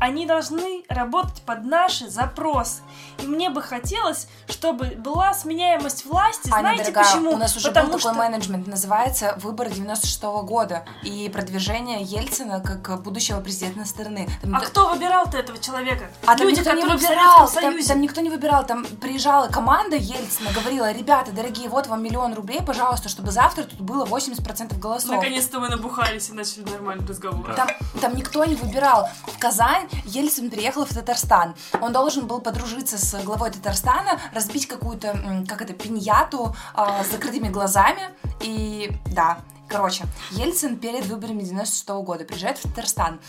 Они 0.00 0.26
должны 0.26 0.84
работать 0.88 1.42
под 1.42 1.64
наши 1.64 2.08
запросы. 2.08 2.82
И 3.18 3.26
мне 3.26 3.50
бы 3.50 3.62
хотелось, 3.62 4.28
чтобы 4.48 4.86
была 4.96 5.34
сменяемость 5.34 6.06
власти. 6.06 6.50
Аня, 6.52 6.60
Знаете 6.60 6.82
дорогая, 6.92 7.04
почему? 7.04 7.30
у 7.32 7.36
нас 7.36 7.56
уже 7.56 7.68
Потому 7.68 7.88
был 7.92 7.98
такой 7.98 8.12
что... 8.12 8.18
менеджмент, 8.18 8.66
называется 8.66 9.36
«Выборы 9.42 9.70
96 9.70 10.22
года» 10.44 10.84
и 11.02 11.28
продвижение 11.32 12.02
Ельцина 12.02 12.60
как 12.60 13.02
будущего 13.02 13.40
президента 13.40 13.84
страны. 13.84 14.28
Там- 14.40 14.54
А 14.54 14.60
кто 14.60 14.88
выбирал-то 14.90 15.36
этого 15.36 15.58
человека? 15.58 16.06
А 16.26 16.36
там 16.36 16.46
Люди, 16.46 16.60
никто 16.60 16.72
не 16.72 16.84
выбирал, 16.84 17.50
там, 17.50 17.82
там 17.82 18.00
никто 18.00 18.20
не 18.20 18.30
выбирал, 18.30 18.66
там 18.66 18.84
приезжала 18.84 19.48
команда 19.48 19.96
Ельцина, 19.96 20.50
говорила, 20.52 20.92
ребята, 20.92 21.32
дорогие, 21.32 21.68
вот 21.68 21.86
вам 21.88 22.02
миллион 22.02 22.34
рублей, 22.34 22.60
пожалуйста, 22.62 23.08
чтобы 23.08 23.30
завтра 23.32 23.64
тут 23.64 23.80
было 23.80 24.04
80% 24.04 24.78
голосов. 24.78 25.10
Наконец-то 25.10 25.58
мы 25.60 25.68
набухались 25.68 26.28
и 26.28 26.32
начали 26.32 26.62
нормальный 26.70 27.06
разговор. 27.06 27.54
Там, 27.54 27.68
там 28.00 28.14
никто 28.14 28.44
не 28.44 28.54
выбирал. 28.54 29.08
В 29.26 29.38
Казань 29.38 29.87
Ельцин 30.04 30.50
приехал 30.50 30.84
в 30.84 30.90
Татарстан. 30.90 31.54
Он 31.80 31.92
должен 31.92 32.26
был 32.26 32.40
подружиться 32.40 32.98
с 32.98 33.22
главой 33.22 33.50
Татарстана, 33.50 34.20
разбить 34.32 34.66
какую-то, 34.66 35.44
как 35.48 35.62
это, 35.62 35.72
пиньяту 35.72 36.54
а, 36.74 37.04
с 37.04 37.10
закрытыми 37.10 37.48
глазами. 37.48 38.10
И 38.40 38.90
да, 39.06 39.38
Короче, 39.68 40.06
Ельцин 40.30 40.78
перед 40.78 41.04
выборами 41.06 41.42
96 41.42 41.88
года 41.88 42.24
приезжает 42.24 42.56
в 42.56 42.62
Татарстан. 42.62 43.20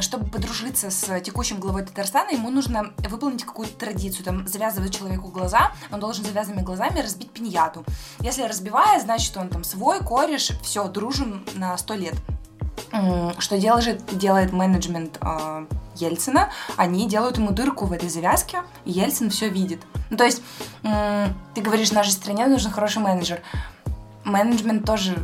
Чтобы 0.00 0.28
подружиться 0.28 0.90
с 0.90 1.20
текущим 1.20 1.60
главой 1.60 1.84
Татарстана, 1.84 2.30
ему 2.30 2.50
нужно 2.50 2.92
выполнить 3.08 3.44
какую-то 3.44 3.74
традицию. 3.74 4.24
Там 4.24 4.46
завязывать 4.48 4.96
человеку 4.96 5.28
глаза, 5.28 5.72
он 5.92 6.00
должен 6.00 6.24
завязанными 6.24 6.64
глазами 6.64 6.98
разбить 6.98 7.30
пиньяту. 7.30 7.84
Если 8.20 8.42
разбивает, 8.42 9.02
значит, 9.02 9.36
он 9.36 9.48
там 9.50 9.62
свой, 9.62 10.00
кореш, 10.00 10.50
все, 10.62 10.88
дружим 10.88 11.44
на 11.54 11.78
100 11.78 11.94
лет. 11.94 12.14
Что 13.38 13.58
делает, 13.58 14.04
делает 14.18 14.52
менеджмент 14.52 15.18
э, 15.20 15.66
Ельцина? 15.96 16.50
Они 16.76 17.08
делают 17.08 17.38
ему 17.38 17.50
дырку 17.50 17.86
в 17.86 17.92
этой 17.92 18.08
завязке, 18.08 18.62
и 18.84 18.92
Ельцин 18.92 19.30
все 19.30 19.48
видит. 19.48 19.82
Ну, 20.10 20.16
то 20.16 20.24
есть, 20.24 20.42
м, 20.82 21.34
ты 21.54 21.60
говоришь, 21.60 21.92
нашей 21.92 22.12
стране 22.12 22.46
нужен 22.46 22.70
хороший 22.70 23.02
менеджер. 23.02 23.40
Менеджмент 24.24 24.84
тоже 24.84 25.16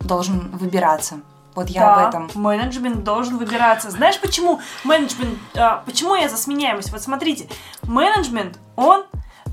должен 0.00 0.56
выбираться. 0.56 1.20
Вот 1.54 1.68
я 1.68 1.80
да, 1.80 1.94
об 1.94 2.08
этом. 2.08 2.30
менеджмент 2.34 3.04
должен 3.04 3.38
выбираться. 3.38 3.90
Знаешь, 3.90 4.20
почему 4.20 4.60
менеджмент... 4.82 5.38
а, 5.54 5.82
почему 5.86 6.16
я 6.16 6.28
за 6.28 6.36
сменяемость? 6.36 6.90
Вот 6.90 7.00
смотрите, 7.00 7.48
менеджмент, 7.84 8.58
он 8.74 9.04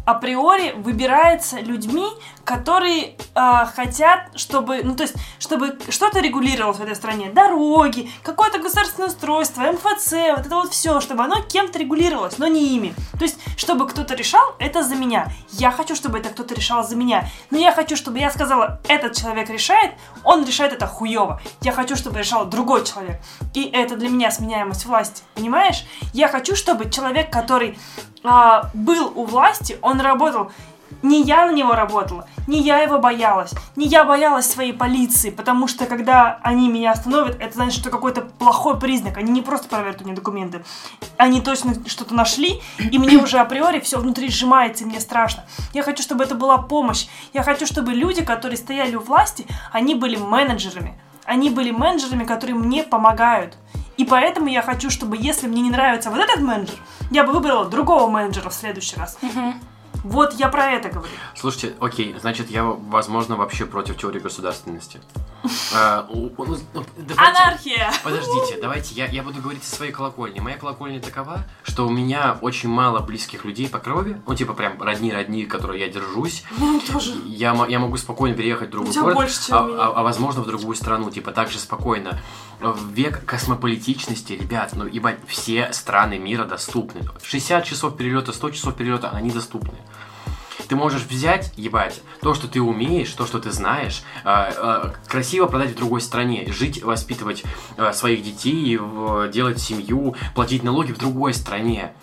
априори 0.05 0.71
выбирается 0.71 1.59
людьми, 1.59 2.07
которые 2.45 3.15
а, 3.33 3.65
хотят, 3.65 4.29
чтобы, 4.35 4.81
ну 4.83 4.95
то 4.95 5.03
есть, 5.03 5.15
чтобы 5.39 5.77
что-то 5.89 6.19
регулировалось 6.19 6.77
в 6.77 6.83
этой 6.83 6.95
стране, 6.95 7.29
дороги, 7.29 8.09
какое-то 8.23 8.59
государственное 8.59 9.09
устройство, 9.09 9.61
МФЦ, 9.71 10.11
вот 10.11 10.45
это 10.45 10.55
вот 10.55 10.71
все, 10.71 10.99
чтобы 11.01 11.23
оно 11.23 11.41
кем-то 11.41 11.79
регулировалось, 11.79 12.37
но 12.37 12.47
не 12.47 12.75
ими. 12.75 12.93
То 13.17 13.25
есть, 13.25 13.37
чтобы 13.57 13.87
кто-то 13.87 14.15
решал 14.15 14.55
это 14.59 14.83
за 14.83 14.95
меня. 14.95 15.31
Я 15.51 15.71
хочу, 15.71 15.95
чтобы 15.95 16.19
это 16.19 16.29
кто-то 16.29 16.53
решал 16.53 16.83
за 16.87 16.95
меня, 16.95 17.29
но 17.49 17.57
я 17.57 17.71
хочу, 17.71 17.95
чтобы 17.95 18.19
я 18.19 18.29
сказала, 18.31 18.81
этот 18.87 19.15
человек 19.15 19.49
решает, 19.49 19.91
он 20.23 20.45
решает 20.45 20.73
это 20.73 20.87
хуево. 20.87 21.41
Я 21.61 21.71
хочу, 21.71 21.95
чтобы 21.95 22.19
решал 22.19 22.45
другой 22.45 22.83
человек. 22.85 23.21
И 23.53 23.63
это 23.63 23.95
для 23.95 24.09
меня 24.09 24.31
сменяемость 24.31 24.85
власти, 24.85 25.23
понимаешь? 25.35 25.85
Я 26.13 26.27
хочу, 26.27 26.55
чтобы 26.55 26.89
человек, 26.89 27.31
который 27.31 27.77
а, 28.23 28.69
был 28.73 29.11
у 29.15 29.25
власти, 29.25 29.77
он 29.81 29.99
работал. 29.99 30.51
Не 31.01 31.23
я 31.23 31.45
на 31.45 31.51
него 31.51 31.73
работала, 31.73 32.27
не 32.47 32.61
я 32.61 32.79
его 32.79 32.99
боялась, 32.99 33.53
не 33.75 33.87
я 33.87 34.03
боялась 34.03 34.49
своей 34.49 34.73
полиции, 34.73 35.29
потому 35.29 35.67
что 35.67 35.85
когда 35.85 36.39
они 36.43 36.69
меня 36.69 36.91
остановят, 36.91 37.39
это 37.39 37.53
значит, 37.55 37.79
что 37.79 37.89
какой-то 37.89 38.21
плохой 38.21 38.79
признак. 38.79 39.17
Они 39.17 39.31
не 39.31 39.41
просто 39.41 39.67
проверят 39.67 40.01
у 40.01 40.05
меня 40.05 40.15
документы, 40.15 40.63
они 41.17 41.41
точно 41.41 41.75
что-то 41.87 42.13
нашли, 42.13 42.61
и 42.79 42.97
мне 42.97 43.17
уже 43.17 43.39
априори 43.39 43.79
все 43.79 43.99
внутри 43.99 44.29
сжимается, 44.29 44.83
и 44.83 44.87
мне 44.87 44.99
страшно. 44.99 45.43
Я 45.73 45.83
хочу, 45.83 46.03
чтобы 46.03 46.23
это 46.23 46.35
была 46.35 46.57
помощь. 46.57 47.07
Я 47.33 47.43
хочу, 47.43 47.65
чтобы 47.65 47.93
люди, 47.93 48.23
которые 48.23 48.57
стояли 48.57 48.95
у 48.95 49.01
власти, 49.01 49.47
они 49.71 49.95
были 49.95 50.17
менеджерами. 50.17 50.99
Они 51.25 51.49
были 51.49 51.71
менеджерами, 51.71 52.25
которые 52.25 52.55
мне 52.55 52.83
помогают. 52.83 53.55
И 53.97 54.05
поэтому 54.05 54.47
я 54.47 54.61
хочу, 54.61 54.89
чтобы 54.89 55.17
если 55.17 55.47
мне 55.47 55.61
не 55.61 55.69
нравится 55.69 56.09
вот 56.09 56.19
этот 56.19 56.41
менеджер, 56.41 56.75
я 57.11 57.23
бы 57.23 57.33
выбрала 57.33 57.65
другого 57.65 58.09
менеджера 58.09 58.49
в 58.49 58.53
следующий 58.53 58.95
раз. 58.95 59.17
Вот 60.03 60.33
я 60.33 60.49
про 60.49 60.71
это 60.71 60.89
говорю. 60.89 61.13
Слушайте, 61.41 61.73
окей, 61.79 62.15
значит, 62.21 62.51
я, 62.51 62.63
возможно, 62.63 63.35
вообще 63.35 63.65
против 63.65 63.97
теории 63.97 64.19
государственности. 64.19 65.01
А, 65.73 66.05
ну, 66.13 66.31
ну, 66.37 66.85
Анархия! 67.17 67.91
Подождите, 68.03 68.59
давайте 68.61 68.93
я, 68.93 69.23
буду 69.23 69.41
говорить 69.41 69.63
о 69.63 69.65
своей 69.65 69.91
колокольне. 69.91 70.39
Моя 70.39 70.55
колокольня 70.57 71.01
такова, 71.01 71.45
что 71.63 71.87
у 71.87 71.89
меня 71.89 72.37
очень 72.41 72.69
мало 72.69 72.99
близких 72.99 73.43
людей 73.43 73.67
по 73.67 73.79
крови, 73.79 74.21
ну 74.27 74.35
типа 74.35 74.53
прям 74.53 74.79
родни-родни, 74.79 75.45
которые 75.45 75.79
я 75.81 75.89
держусь. 75.89 76.43
Ну, 76.59 76.79
тоже. 76.81 77.15
Я, 77.25 77.55
мо- 77.55 77.67
я 77.67 77.79
могу 77.79 77.97
спокойно 77.97 78.35
переехать 78.35 78.67
в 78.67 78.71
другой 78.71 78.93
город, 78.93 79.15
а, 79.49 79.57
а- 79.57 79.93
а 79.99 80.03
возможно 80.03 80.41
в 80.43 80.45
другую 80.45 80.75
страну, 80.75 81.09
типа 81.09 81.31
так 81.31 81.49
же 81.49 81.57
спокойно. 81.57 82.19
В 82.59 82.89
век 82.91 83.25
космополитичности, 83.25 84.33
ребят, 84.33 84.73
ну 84.75 84.85
ебать, 84.85 85.17
все 85.27 85.73
страны 85.73 86.19
мира 86.19 86.43
доступны. 86.45 87.01
60 87.23 87.65
часов 87.65 87.97
перелета, 87.97 88.31
100 88.31 88.51
часов 88.51 88.75
перелета, 88.75 89.09
они 89.09 89.31
доступны. 89.31 89.73
Ты 90.67 90.75
можешь 90.75 91.03
взять, 91.03 91.51
ебать, 91.57 92.01
то, 92.21 92.33
что 92.33 92.47
ты 92.47 92.61
умеешь, 92.61 93.11
то, 93.11 93.25
что 93.25 93.39
ты 93.39 93.51
знаешь, 93.51 94.03
а, 94.23 94.51
а, 94.55 94.93
красиво 95.07 95.47
продать 95.47 95.71
в 95.71 95.75
другой 95.75 96.01
стране, 96.01 96.51
жить, 96.51 96.83
воспитывать 96.83 97.43
а, 97.77 97.93
своих 97.93 98.23
детей, 98.23 98.79
делать 99.31 99.59
семью, 99.59 100.15
платить 100.35 100.63
налоги 100.63 100.91
в 100.91 100.97
другой 100.97 101.33
стране. 101.33 101.93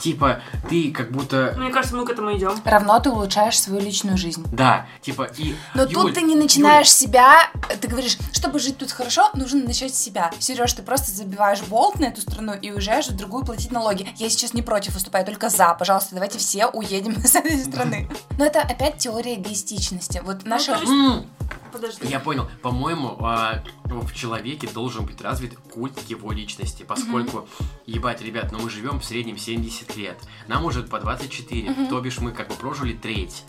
Типа, 0.00 0.40
ты 0.68 0.90
как 0.92 1.10
будто... 1.10 1.54
Мне 1.58 1.70
кажется, 1.70 1.96
мы 1.96 2.04
к 2.04 2.10
этому 2.10 2.36
идем. 2.36 2.52
Равно 2.64 2.98
ты 3.00 3.10
улучшаешь 3.10 3.58
свою 3.58 3.80
личную 3.80 4.16
жизнь. 4.16 4.44
Да, 4.52 4.86
типа, 5.00 5.28
и... 5.36 5.54
Но 5.74 5.82
Юль, 5.84 5.92
тут 5.92 6.14
ты 6.14 6.22
не 6.22 6.34
начинаешь 6.36 6.92
себя, 6.92 7.50
ты 7.80 7.88
говоришь, 7.88 8.18
чтобы 8.32 8.58
жить 8.58 8.78
тут 8.78 8.90
хорошо, 8.92 9.30
нужно 9.34 9.64
начать 9.64 9.94
с 9.94 9.98
себя. 9.98 10.30
Сереж, 10.38 10.72
ты 10.72 10.82
просто 10.82 11.10
забиваешь 11.12 11.62
болт 11.62 11.98
на 12.00 12.06
эту 12.06 12.20
страну 12.20 12.54
и 12.54 12.70
уезжаешь 12.70 13.08
в 13.08 13.16
другую 13.16 13.44
платить 13.44 13.72
налоги. 13.72 14.08
Я 14.16 14.28
сейчас 14.28 14.54
не 14.54 14.62
против 14.62 14.94
выступаю, 14.94 15.24
только 15.24 15.48
за. 15.48 15.74
Пожалуйста, 15.74 16.14
давайте 16.14 16.38
все 16.38 16.66
уедем 16.66 17.16
с 17.24 17.34
этой 17.34 17.58
страны. 17.64 18.08
Но 18.38 18.44
это 18.44 18.60
опять 18.60 18.98
теория 18.98 19.34
эгоистичности. 19.36 20.22
Вот 20.24 20.44
наша... 20.44 20.72
есть- 20.72 20.84
м, 20.92 21.26
Подожди. 21.72 22.06
Я 22.06 22.20
понял. 22.20 22.48
По-моему, 22.62 23.16
а, 23.20 23.62
в 23.84 24.12
человеке 24.14 24.68
должен 24.68 25.04
быть 25.04 25.20
развит 25.20 25.56
культ 25.72 25.98
его 26.08 26.32
личности, 26.32 26.84
поскольку, 26.86 27.48
ебать, 27.86 28.22
ребят, 28.22 28.52
ну 28.52 28.60
мы 28.60 28.70
живем 28.70 29.00
в 29.00 29.04
среднем 29.04 29.38
70 29.38 29.96
лет. 29.96 30.18
Нам 30.48 30.64
уже 30.64 30.82
по 30.82 30.98
24, 30.98 31.88
то 31.88 32.00
бишь 32.00 32.18
мы 32.18 32.32
как 32.32 32.48
бы 32.48 32.54
прожили 32.54 32.94
треть. 32.94 33.44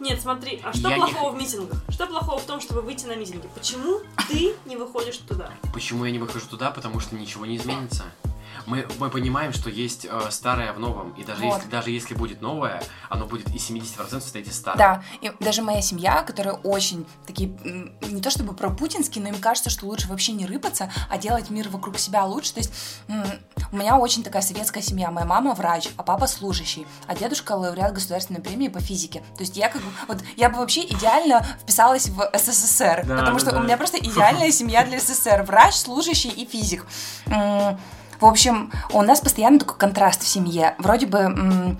Нет, 0.00 0.20
смотри, 0.20 0.60
а 0.62 0.72
что 0.72 0.88
Я 0.88 0.96
не 0.96 1.02
плохого 1.02 1.32
в 1.32 1.38
митингах? 1.38 1.82
Что 1.88 2.06
плохого 2.06 2.38
в 2.38 2.44
том, 2.44 2.60
чтобы 2.60 2.82
выйти 2.82 3.06
на 3.06 3.16
митинги? 3.16 3.48
Почему 3.54 4.00
ты 4.28 4.54
не 4.66 4.76
выходишь 4.76 5.18
туда? 5.18 5.52
Почему 5.72 6.04
я 6.04 6.10
не 6.10 6.18
выхожу 6.18 6.46
туда? 6.46 6.70
Потому 6.70 7.00
что 7.00 7.14
ничего 7.14 7.46
не 7.46 7.56
изменится. 7.56 8.04
Мы, 8.66 8.86
мы 8.98 9.10
понимаем, 9.10 9.52
что 9.52 9.70
есть 9.70 10.06
э, 10.08 10.30
старое 10.30 10.72
в 10.72 10.78
новом, 10.78 11.10
и 11.12 11.24
даже, 11.24 11.42
Вот. 11.42 11.56
если, 11.56 11.70
даже 11.70 11.90
если 11.90 12.14
будет 12.14 12.40
новое, 12.40 12.82
оно 13.08 13.26
будет 13.26 13.48
из 13.54 13.68
70% 13.70 14.20
состоять 14.20 14.48
из 14.48 14.56
старого. 14.56 14.78
Да, 14.78 15.02
и 15.20 15.32
даже 15.40 15.62
моя 15.62 15.82
семья, 15.82 16.22
которая 16.22 16.54
очень 16.54 17.06
такие, 17.26 17.48
не 18.02 18.20
то 18.20 18.30
чтобы 18.30 18.54
про 18.54 18.70
путинские, 18.70 19.22
но 19.22 19.30
им 19.30 19.40
кажется, 19.40 19.70
что 19.70 19.86
лучше 19.86 20.08
вообще 20.08 20.32
не 20.32 20.46
рыпаться, 20.46 20.90
а 21.10 21.18
делать 21.18 21.50
мир 21.50 21.68
вокруг 21.68 21.98
себя 21.98 22.24
лучше. 22.24 22.54
То 22.54 22.60
есть 22.60 22.72
у 23.72 23.76
меня 23.76 23.96
очень 23.96 24.22
такая 24.22 24.42
советская 24.42 24.82
семья. 24.82 25.10
Моя 25.10 25.26
мама 25.26 25.54
врач, 25.54 25.88
а 25.96 26.02
папа 26.02 26.26
служащий, 26.26 26.86
а 27.06 27.14
дедушка 27.14 27.52
лауреат 27.52 27.92
государственной 27.94 28.40
премии 28.40 28.68
по 28.68 28.80
физике. 28.80 29.20
То 29.36 29.40
есть 29.40 29.56
я 29.56 29.68
как 29.68 29.82
бы, 29.82 29.88
вот 30.08 30.18
я 30.36 30.50
бы 30.50 30.58
вообще 30.58 30.82
идеально 30.84 31.44
вписалась 31.60 32.08
в 32.08 32.30
СССР, 32.34 33.04
Да, 33.06 33.16
потому 33.16 33.38
да, 33.38 33.40
что 33.40 33.50
да. 33.52 33.58
у 33.58 33.62
меня 33.62 33.76
просто 33.76 33.98
идеальная 34.00 34.50
семья 34.52 34.84
для 34.84 35.00
СССР. 35.00 35.42
Врач, 35.46 35.74
служащий 35.74 36.30
и 36.30 36.46
физик. 36.46 36.86
В 38.22 38.26
общем, 38.26 38.70
у 38.92 39.02
нас 39.02 39.20
постоянно 39.20 39.58
такой 39.58 39.76
контраст 39.76 40.22
в 40.22 40.28
семье. 40.28 40.76
Вроде 40.78 41.06
бы 41.06 41.76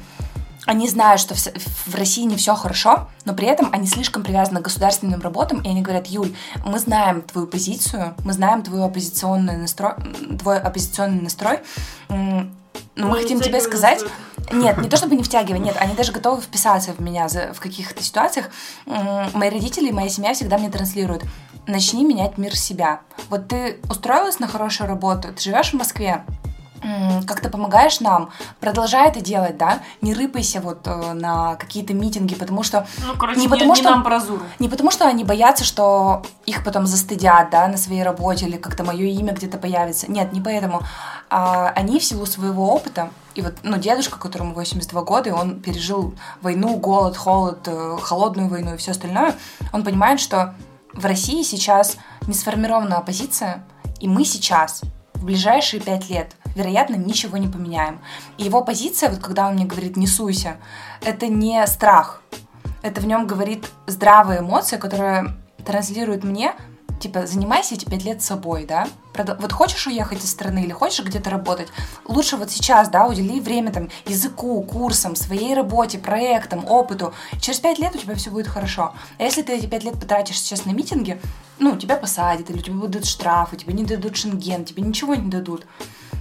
они 0.66 0.88
знают, 0.88 1.20
что 1.20 1.36
в, 1.36 1.94
России 1.94 2.24
не 2.24 2.34
все 2.34 2.56
хорошо, 2.56 3.08
но 3.24 3.32
при 3.32 3.46
этом 3.46 3.68
они 3.72 3.86
слишком 3.86 4.24
привязаны 4.24 4.58
к 4.58 4.64
государственным 4.64 5.20
работам, 5.20 5.60
и 5.60 5.68
они 5.68 5.82
говорят, 5.82 6.08
Юль, 6.08 6.34
мы 6.64 6.80
знаем 6.80 7.22
твою 7.22 7.46
позицию, 7.46 8.14
мы 8.24 8.32
знаем 8.32 8.64
твою 8.64 8.82
оппозиционный 8.82 9.56
настрой, 9.56 9.92
твой 10.40 10.58
оппозиционный 10.58 11.22
настрой, 11.22 11.60
но 12.08 12.48
мы 12.96 13.18
хотим 13.18 13.40
тебе 13.40 13.60
сказать, 13.60 14.00
стоит. 14.00 14.52
нет, 14.52 14.78
не 14.78 14.88
то 14.88 14.96
чтобы 14.96 15.14
не 15.14 15.22
втягивать, 15.22 15.62
нет, 15.62 15.76
они 15.78 15.94
даже 15.94 16.10
готовы 16.10 16.42
вписаться 16.42 16.92
в 16.92 16.98
меня 16.98 17.28
в 17.28 17.60
каких-то 17.60 18.02
ситуациях. 18.02 18.50
Мои 18.86 19.48
родители 19.48 19.90
и 19.90 19.92
моя 19.92 20.08
семья 20.08 20.34
всегда 20.34 20.58
мне 20.58 20.70
транслируют. 20.70 21.22
Начни 21.66 22.04
менять 22.04 22.38
мир 22.38 22.56
себя. 22.56 23.00
Вот 23.30 23.48
ты 23.48 23.78
устроилась 23.88 24.40
на 24.40 24.48
хорошую 24.48 24.88
работу, 24.88 25.28
ты 25.32 25.40
живешь 25.40 25.70
в 25.70 25.74
Москве, 25.74 26.24
м, 26.82 27.22
как 27.22 27.40
ты 27.40 27.48
помогаешь 27.48 28.00
нам, 28.00 28.30
продолжай 28.58 29.08
это 29.08 29.20
делать, 29.20 29.56
да, 29.58 29.78
не 30.00 30.12
рыпайся 30.12 30.60
вот 30.60 30.80
э, 30.88 31.12
на 31.12 31.54
какие-то 31.54 31.94
митинги, 31.94 32.34
потому 32.34 32.64
что 32.64 32.84
Ну, 33.06 33.14
короче, 33.16 33.38
Не 33.38 33.46
не, 33.46 33.48
потому 33.48 33.70
не 33.74 33.76
что- 33.80 33.90
нам 33.90 34.02
про 34.02 34.18
Зуру. 34.18 34.42
не 34.58 34.68
потому, 34.68 34.90
что 34.90 35.06
они 35.06 35.22
боятся, 35.22 35.62
что 35.64 36.24
их 36.46 36.64
потом 36.64 36.86
застыдят, 36.86 37.50
да, 37.50 37.68
на 37.68 37.76
своей 37.76 38.02
работе, 38.02 38.46
или 38.46 38.56
как-то 38.56 38.82
мое 38.82 39.06
имя 39.06 39.32
где-то 39.32 39.58
появится. 39.58 40.10
Нет, 40.10 40.32
не 40.32 40.40
поэтому. 40.40 40.82
А 41.30 41.68
они 41.76 42.00
в 42.00 42.04
силу 42.04 42.26
своего 42.26 42.74
опыта, 42.74 43.10
и 43.36 43.42
вот, 43.42 43.54
ну, 43.62 43.76
дедушка, 43.78 44.18
которому 44.18 44.52
82 44.54 45.02
года, 45.02 45.28
и 45.30 45.32
он 45.32 45.60
пережил 45.60 46.14
войну, 46.40 46.76
голод, 46.76 47.16
холод, 47.16 47.60
э, 47.66 47.98
холодную 48.02 48.48
войну 48.48 48.74
и 48.74 48.76
все 48.78 48.90
остальное, 48.90 49.36
он 49.72 49.84
понимает, 49.84 50.18
что 50.18 50.54
в 50.92 51.04
России 51.06 51.42
сейчас 51.42 51.96
не 52.26 52.34
сформирована 52.34 52.98
оппозиция, 52.98 53.64
и 54.00 54.08
мы 54.08 54.24
сейчас, 54.24 54.82
в 55.14 55.24
ближайшие 55.24 55.80
пять 55.80 56.10
лет, 56.10 56.36
вероятно, 56.54 56.96
ничего 56.96 57.36
не 57.36 57.48
поменяем. 57.48 58.00
И 58.36 58.44
его 58.44 58.62
позиция, 58.62 59.10
вот 59.10 59.20
когда 59.20 59.48
он 59.48 59.54
мне 59.54 59.64
говорит 59.64 59.96
«не 59.96 60.06
суйся», 60.06 60.56
это 61.02 61.28
не 61.28 61.66
страх, 61.66 62.22
это 62.82 63.00
в 63.00 63.06
нем 63.06 63.26
говорит 63.26 63.70
здравая 63.86 64.40
эмоция, 64.40 64.78
которая 64.78 65.36
транслирует 65.64 66.24
мне, 66.24 66.52
типа, 67.02 67.26
занимайся 67.26 67.74
эти 67.74 67.84
пять 67.84 68.04
лет 68.04 68.22
собой, 68.22 68.64
да? 68.64 68.86
Вот 69.40 69.52
хочешь 69.52 69.86
уехать 69.86 70.24
из 70.24 70.30
страны 70.30 70.62
или 70.64 70.72
хочешь 70.72 71.04
где-то 71.04 71.30
работать, 71.30 71.68
лучше 72.06 72.36
вот 72.36 72.50
сейчас, 72.50 72.88
да, 72.88 73.06
удели 73.06 73.40
время 73.40 73.72
там 73.72 73.88
языку, 74.06 74.62
курсам, 74.62 75.16
своей 75.16 75.54
работе, 75.54 75.98
проектам, 75.98 76.64
опыту. 76.64 77.12
Через 77.40 77.58
пять 77.58 77.78
лет 77.78 77.94
у 77.94 77.98
тебя 77.98 78.14
все 78.14 78.30
будет 78.30 78.46
хорошо. 78.46 78.94
А 79.18 79.22
если 79.22 79.42
ты 79.42 79.52
эти 79.52 79.66
пять 79.66 79.84
лет 79.84 79.98
потратишь 79.98 80.40
сейчас 80.40 80.64
на 80.64 80.70
митинги, 80.70 81.20
ну, 81.58 81.76
тебя 81.76 81.96
посадят, 81.96 82.50
или 82.50 82.58
тебе 82.58 82.76
будут 82.76 83.04
штрафы, 83.04 83.56
тебе 83.56 83.74
не 83.74 83.84
дадут 83.84 84.16
шенген, 84.16 84.64
тебе 84.64 84.82
ничего 84.82 85.14
не 85.14 85.28
дадут. 85.28 85.66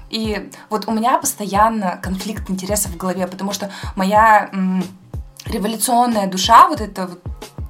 И 0.09 0.49
вот 0.69 0.87
у 0.87 0.91
меня 0.91 1.17
постоянно 1.19 1.99
конфликт 2.01 2.49
интересов 2.49 2.91
в 2.91 2.97
голове, 2.97 3.27
потому 3.27 3.53
что 3.53 3.71
моя 3.95 4.49
м, 4.51 4.83
революционная 5.45 6.27
душа, 6.27 6.67
вот 6.67 6.81
это 6.81 7.07
вот 7.07 7.21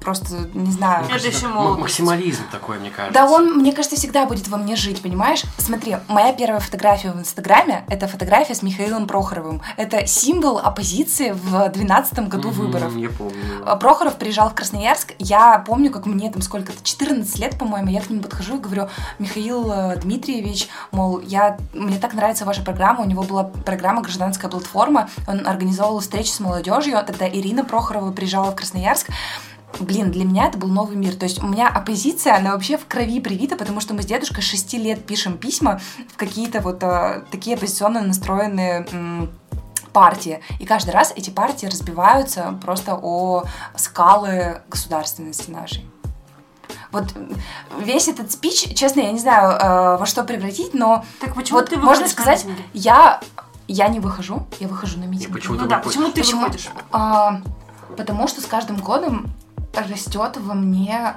просто, 0.02 0.48
не 0.54 0.70
знаю... 0.72 1.06
Это 1.10 1.26
еще 1.28 1.46
М- 1.46 1.52
молодость. 1.52 1.80
Максимализм 1.80 2.42
такой, 2.50 2.78
мне 2.78 2.90
кажется. 2.90 3.14
Да 3.14 3.30
он, 3.30 3.58
мне 3.58 3.72
кажется, 3.72 3.96
всегда 3.96 4.26
будет 4.26 4.48
во 4.48 4.56
мне 4.58 4.76
жить, 4.76 5.02
понимаешь? 5.02 5.42
Смотри, 5.58 5.96
моя 6.08 6.32
первая 6.32 6.60
фотография 6.60 7.12
в 7.12 7.18
Инстаграме— 7.18 7.84
это 7.88 8.08
фотография 8.08 8.54
с 8.54 8.62
Михаилом 8.62 9.06
Прохоровым. 9.06 9.62
Это 9.76 10.06
символ 10.06 10.58
оппозиции 10.58 11.30
в 11.32 11.50
2012 11.50 12.28
году 12.28 12.48
Мгм, 12.48 12.58
выборов. 12.60 12.96
Я 12.96 13.10
помню. 13.10 13.34
А, 13.66 13.76
Прохоров 13.76 14.16
приезжал 14.16 14.50
в 14.50 14.54
Красноярск. 14.54 15.12
Я 15.18 15.58
помню, 15.66 15.90
как 15.90 16.06
мне 16.06 16.30
там 16.30 16.42
сколько-то, 16.42 16.78
14 16.82 17.38
лет, 17.38 17.58
по-моему, 17.58 17.90
я 17.90 18.00
к 18.00 18.10
нему 18.10 18.22
подхожу 18.22 18.56
и 18.56 18.60
говорю, 18.60 18.88
Михаил 19.18 19.70
э, 19.72 19.96
Дмитриевич, 19.96 20.68
мол, 20.90 21.20
я, 21.20 21.58
мне 21.72 21.98
так 21.98 22.14
нравится 22.14 22.44
ваша 22.44 22.62
программа, 22.62 23.02
у 23.02 23.06
него 23.06 23.22
была 23.22 23.44
программа 23.44 24.02
«Гражданская 24.02 24.50
платформа», 24.50 25.08
он 25.26 25.46
организовывал 25.46 26.00
встречи 26.00 26.30
с 26.30 26.40
молодежью, 26.40 26.96
тогда 27.06 27.28
Ирина 27.28 27.64
Прохорова 27.64 28.12
приезжала 28.12 28.50
в 28.50 28.56
Красноярск, 28.56 29.08
Блин, 29.80 30.10
для 30.10 30.24
меня 30.24 30.46
это 30.46 30.58
был 30.58 30.68
новый 30.68 30.96
мир. 30.96 31.14
То 31.14 31.24
есть 31.24 31.42
у 31.42 31.46
меня 31.46 31.68
оппозиция, 31.68 32.36
она 32.36 32.52
вообще 32.52 32.76
в 32.78 32.86
крови 32.86 33.20
привита, 33.20 33.56
потому 33.56 33.80
что 33.80 33.94
мы 33.94 34.02
с 34.02 34.06
дедушкой 34.06 34.42
6 34.42 34.74
лет 34.74 35.04
пишем 35.06 35.38
письма 35.38 35.80
в 36.12 36.16
какие-то 36.16 36.60
вот 36.60 36.82
э, 36.82 37.22
такие 37.30 37.56
оппозиционно 37.56 38.02
настроенные 38.02 38.86
м, 38.92 39.30
партии. 39.92 40.40
И 40.60 40.66
каждый 40.66 40.90
раз 40.90 41.12
эти 41.16 41.30
партии 41.30 41.66
разбиваются 41.66 42.58
просто 42.62 42.98
о 43.00 43.44
скалы 43.76 44.62
государственности 44.68 45.50
нашей. 45.50 45.86
Вот 46.90 47.06
весь 47.80 48.08
этот 48.08 48.30
спич, 48.32 48.74
честно, 48.74 49.00
я 49.00 49.12
не 49.12 49.18
знаю, 49.18 49.52
э, 49.58 49.96
во 49.98 50.04
что 50.06 50.24
превратить, 50.24 50.74
но 50.74 51.04
Так 51.20 51.34
почему 51.34 51.58
вот 51.58 51.70
ты 51.70 51.78
можно 51.78 52.06
сказать, 52.08 52.44
я, 52.74 53.20
я 53.66 53.88
не 53.88 53.98
выхожу, 54.00 54.46
я 54.60 54.68
выхожу 54.68 54.98
на 54.98 55.04
митинги. 55.04 55.32
почему 55.32 55.54
Ну 55.54 55.62
ты 55.62 55.68
да, 55.68 55.76
выходишь? 55.78 55.94
почему 55.96 56.12
ты 56.12 56.20
Почему? 56.20 56.40
выходишь? 56.42 56.68
А, 56.90 57.40
потому 57.96 58.28
что 58.28 58.42
с 58.42 58.44
каждым 58.44 58.76
годом 58.76 59.32
растет 59.74 60.36
во 60.36 60.54
мне, 60.54 61.14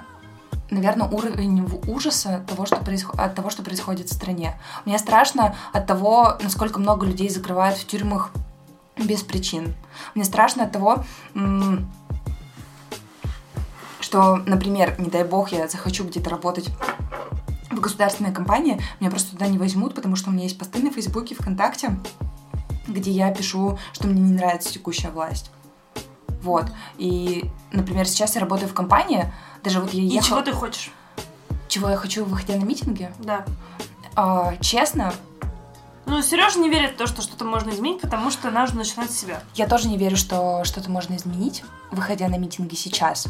наверное, 0.69 1.07
уровень 1.07 1.67
ужаса 1.87 2.43
того, 2.47 2.65
что 2.65 2.77
происход- 2.77 3.19
от 3.19 3.35
того, 3.35 3.49
что 3.49 3.63
происходит 3.63 4.09
в 4.09 4.13
стране. 4.13 4.59
Мне 4.85 4.97
страшно 4.97 5.55
от 5.73 5.85
того, 5.87 6.37
насколько 6.41 6.79
много 6.79 7.05
людей 7.05 7.29
закрывают 7.29 7.77
в 7.77 7.85
тюрьмах 7.85 8.31
без 8.97 9.21
причин. 9.23 9.75
Мне 10.13 10.23
страшно 10.23 10.63
от 10.63 10.71
того, 10.71 11.03
что, 13.99 14.37
например, 14.37 14.95
не 14.99 15.09
дай 15.09 15.23
бог, 15.23 15.51
я 15.51 15.67
захочу 15.67 16.05
где-то 16.05 16.29
работать 16.29 16.69
в 17.71 17.79
государственной 17.79 18.31
компании, 18.31 18.79
меня 18.99 19.09
просто 19.09 19.31
туда 19.31 19.47
не 19.47 19.57
возьмут, 19.57 19.95
потому 19.95 20.15
что 20.15 20.29
у 20.29 20.33
меня 20.33 20.43
есть 20.43 20.57
посты 20.57 20.79
на 20.81 20.91
Фейсбуке, 20.91 21.35
ВКонтакте, 21.35 21.97
где 22.87 23.11
я 23.11 23.31
пишу, 23.33 23.77
что 23.91 24.07
мне 24.07 24.21
не 24.21 24.33
нравится 24.33 24.71
текущая 24.71 25.09
власть. 25.09 25.51
Вот. 26.45 26.65
И, 26.99 27.49
например, 27.71 28.07
сейчас 28.07 28.35
я 28.35 28.41
работаю 28.41 28.69
в 28.69 28.73
компании, 28.73 29.33
даже 29.63 29.79
вот 29.81 29.91
я 29.93 30.01
И 30.01 30.05
ехала... 30.05 30.23
чего 30.23 30.41
ты 30.43 30.51
хочешь? 30.53 30.91
Чего 31.67 31.89
я 31.89 31.97
хочу, 31.97 32.23
выходя 32.23 32.55
на 32.55 32.63
митинги? 32.63 33.11
Да. 33.17 33.43
А, 34.15 34.55
честно, 34.61 35.11
Ну, 36.05 36.21
Сережа 36.21 36.59
не 36.59 36.69
верит 36.69 36.91
в 36.91 36.97
то, 36.97 37.07
что 37.07 37.23
что-то 37.23 37.45
можно 37.45 37.71
изменить, 37.71 37.99
потому 38.01 38.29
что 38.29 38.51
нужно 38.51 38.77
начинать 38.77 39.09
с 39.09 39.19
себя. 39.19 39.41
я 39.55 39.65
тоже 39.67 39.87
не 39.87 39.97
верю, 39.97 40.17
что 40.17 40.63
что-то 40.63 40.91
можно 40.91 41.15
изменить, 41.15 41.63
выходя 41.91 42.27
на 42.27 42.37
митинги 42.37 42.75
сейчас. 42.75 43.27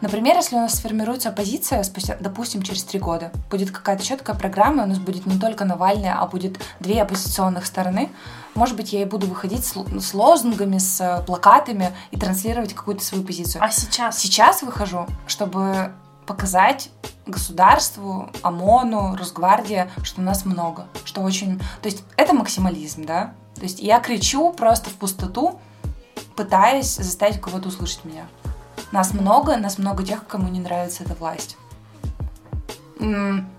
Например, 0.00 0.36
если 0.36 0.54
у 0.54 0.60
нас 0.60 0.76
сформируется 0.76 1.30
оппозиция 1.30 1.82
спустя, 1.82 2.16
допустим, 2.20 2.62
через 2.62 2.84
три 2.84 3.00
года, 3.00 3.32
будет 3.50 3.72
какая-то 3.72 4.04
четкая 4.04 4.36
программа, 4.36 4.84
у 4.84 4.86
нас 4.86 4.98
будет 4.98 5.26
не 5.26 5.36
только 5.38 5.64
Навальный, 5.64 6.12
а 6.12 6.24
будет 6.26 6.60
две 6.78 7.02
оппозиционных 7.02 7.66
стороны, 7.66 8.08
может 8.54 8.76
быть, 8.76 8.92
я 8.92 9.02
и 9.02 9.04
буду 9.04 9.26
выходить 9.26 9.64
с, 9.64 9.76
л- 9.76 10.00
с 10.00 10.14
лозунгами, 10.14 10.78
с 10.78 11.00
э, 11.00 11.22
плакатами 11.24 11.94
и 12.10 12.18
транслировать 12.18 12.74
какую-то 12.74 13.04
свою 13.04 13.24
позицию. 13.24 13.62
А 13.62 13.70
сейчас? 13.70 14.18
Сейчас 14.18 14.62
выхожу, 14.62 15.06
чтобы 15.26 15.92
показать 16.26 16.90
государству, 17.26 18.30
ОМОНу, 18.42 19.16
Росгвардии, 19.16 19.90
что 20.02 20.20
нас 20.20 20.44
много, 20.44 20.86
что 21.04 21.22
очень... 21.22 21.58
То 21.82 21.88
есть 21.88 22.04
это 22.16 22.34
максимализм, 22.34 23.04
да? 23.04 23.34
То 23.54 23.62
есть 23.62 23.80
я 23.80 24.00
кричу 24.00 24.52
просто 24.52 24.90
в 24.90 24.94
пустоту, 24.94 25.60
пытаясь 26.36 26.96
заставить 26.96 27.40
кого-то 27.40 27.68
услышать 27.68 28.04
меня. 28.04 28.26
Нас 28.92 29.12
много, 29.12 29.56
нас 29.56 29.78
много 29.78 30.04
тех, 30.04 30.26
кому 30.26 30.48
не 30.48 30.60
нравится 30.60 31.04
эта 31.04 31.14
власть. 31.14 31.56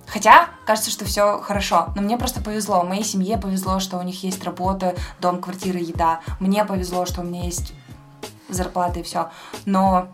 Хотя, 0.08 0.50
кажется, 0.66 0.92
что 0.92 1.06
все 1.06 1.40
хорошо. 1.42 1.88
Но 1.96 2.02
мне 2.02 2.18
просто 2.18 2.42
повезло. 2.42 2.84
Моей 2.84 3.04
семье 3.04 3.38
повезло, 3.38 3.80
что 3.80 3.98
у 3.98 4.02
них 4.04 4.24
есть 4.24 4.44
работа, 4.44 4.96
дом, 5.20 5.42
квартира, 5.42 5.80
еда. 5.80 6.20
Мне 6.40 6.64
повезло, 6.66 7.06
что 7.06 7.22
у 7.22 7.24
меня 7.24 7.44
есть 7.46 7.74
зарплата 8.50 9.00
и 9.00 9.04
все. 9.04 9.30
Но 9.66 10.08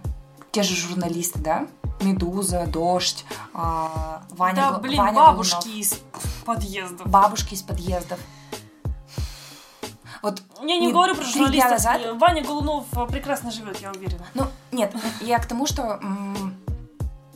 те 0.51 0.63
же 0.63 0.75
журналисты, 0.75 1.39
да? 1.39 1.67
Медуза, 1.99 2.67
Дождь, 2.67 3.25
а, 3.55 4.21
Ваня, 4.29 4.55
да, 4.55 4.77
блин, 4.77 4.99
Ваня 4.99 5.13
бабушки 5.15 5.55
Голунов. 5.67 5.75
из 5.81 5.99
подъездов. 6.45 7.07
Бабушки 7.07 7.53
из 7.55 7.63
подъездов. 7.63 8.19
Вот, 10.21 10.41
Я 10.61 10.65
не 10.77 10.87
Не- 10.87 10.93
говорю 10.93 11.15
про 11.15 11.23
журналистов. 11.23 11.71
назад- 11.71 12.01
Ваня 12.19 12.43
Голунов 12.43 12.85
э, 12.95 13.05
прекрасно 13.07 13.51
живет, 13.51 13.79
я 13.81 13.91
уверена. 13.91 14.25
ну, 14.33 14.45
нет, 14.71 14.93
я 15.21 15.37
к 15.39 15.45
тому, 15.47 15.65
что 15.67 15.83
м, 16.01 16.46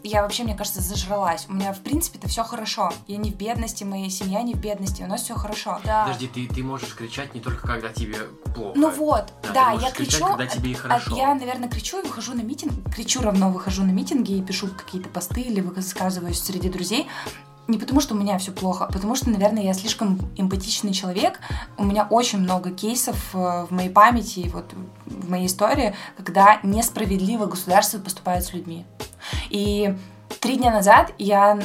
я 0.03 0.21
вообще, 0.23 0.43
мне 0.43 0.55
кажется, 0.55 0.81
зажралась. 0.81 1.45
У 1.49 1.53
меня, 1.53 1.73
в 1.73 1.79
принципе-то, 1.79 2.27
все 2.27 2.43
хорошо. 2.43 2.91
Я 3.07 3.17
не 3.17 3.31
в 3.31 3.35
бедности, 3.35 3.83
моя 3.83 4.09
семья 4.09 4.41
не 4.41 4.53
в 4.53 4.57
бедности, 4.57 5.03
у 5.03 5.07
нас 5.07 5.21
все 5.21 5.35
хорошо. 5.35 5.79
Да. 5.83 6.03
Подожди, 6.05 6.27
ты, 6.27 6.47
ты 6.47 6.63
можешь 6.63 6.93
кричать 6.95 7.33
не 7.35 7.41
только 7.41 7.67
когда 7.67 7.89
тебе 7.89 8.17
плохо. 8.55 8.77
Ну 8.77 8.89
вот, 8.89 9.33
Да, 9.43 9.53
да, 9.53 9.71
я 9.73 9.91
кричать, 9.91 10.15
кричу, 10.15 10.25
когда 10.27 10.47
тебе 10.47 10.71
и 10.71 10.75
а- 10.75 10.77
а 10.77 10.81
хорошо. 10.81 11.15
я, 11.15 11.33
наверное, 11.35 11.69
кричу 11.69 11.99
и 11.99 12.07
выхожу 12.07 12.33
на 12.33 12.41
митинг, 12.41 12.73
кричу 12.93 13.21
равно 13.21 13.51
выхожу 13.51 13.83
на 13.83 13.91
митинги 13.91 14.33
и 14.37 14.41
пишу 14.41 14.67
какие-то 14.67 15.09
посты 15.09 15.41
или 15.41 15.61
высказываюсь 15.61 16.41
среди 16.41 16.69
друзей. 16.69 17.07
Не 17.67 17.77
потому, 17.77 18.01
что 18.01 18.15
у 18.15 18.17
меня 18.17 18.37
все 18.37 18.51
плохо, 18.51 18.85
а 18.85 18.91
потому 18.91 19.15
что, 19.15 19.29
наверное, 19.29 19.63
я 19.63 19.73
слишком 19.73 20.19
эмпатичный 20.35 20.93
человек. 20.93 21.39
У 21.77 21.83
меня 21.83 22.07
очень 22.09 22.39
много 22.39 22.71
кейсов 22.71 23.33
э, 23.33 23.65
в 23.69 23.71
моей 23.71 23.89
памяти, 23.89 24.39
и 24.39 24.49
вот 24.49 24.73
в 25.05 25.29
моей 25.29 25.47
истории, 25.47 25.95
когда 26.17 26.59
несправедливо 26.63 27.45
государство 27.45 27.99
поступает 27.99 28.43
с 28.43 28.53
людьми. 28.53 28.85
И 29.49 29.95
Три 30.39 30.57
дня 30.57 30.71
назад 30.71 31.13
я 31.17 31.59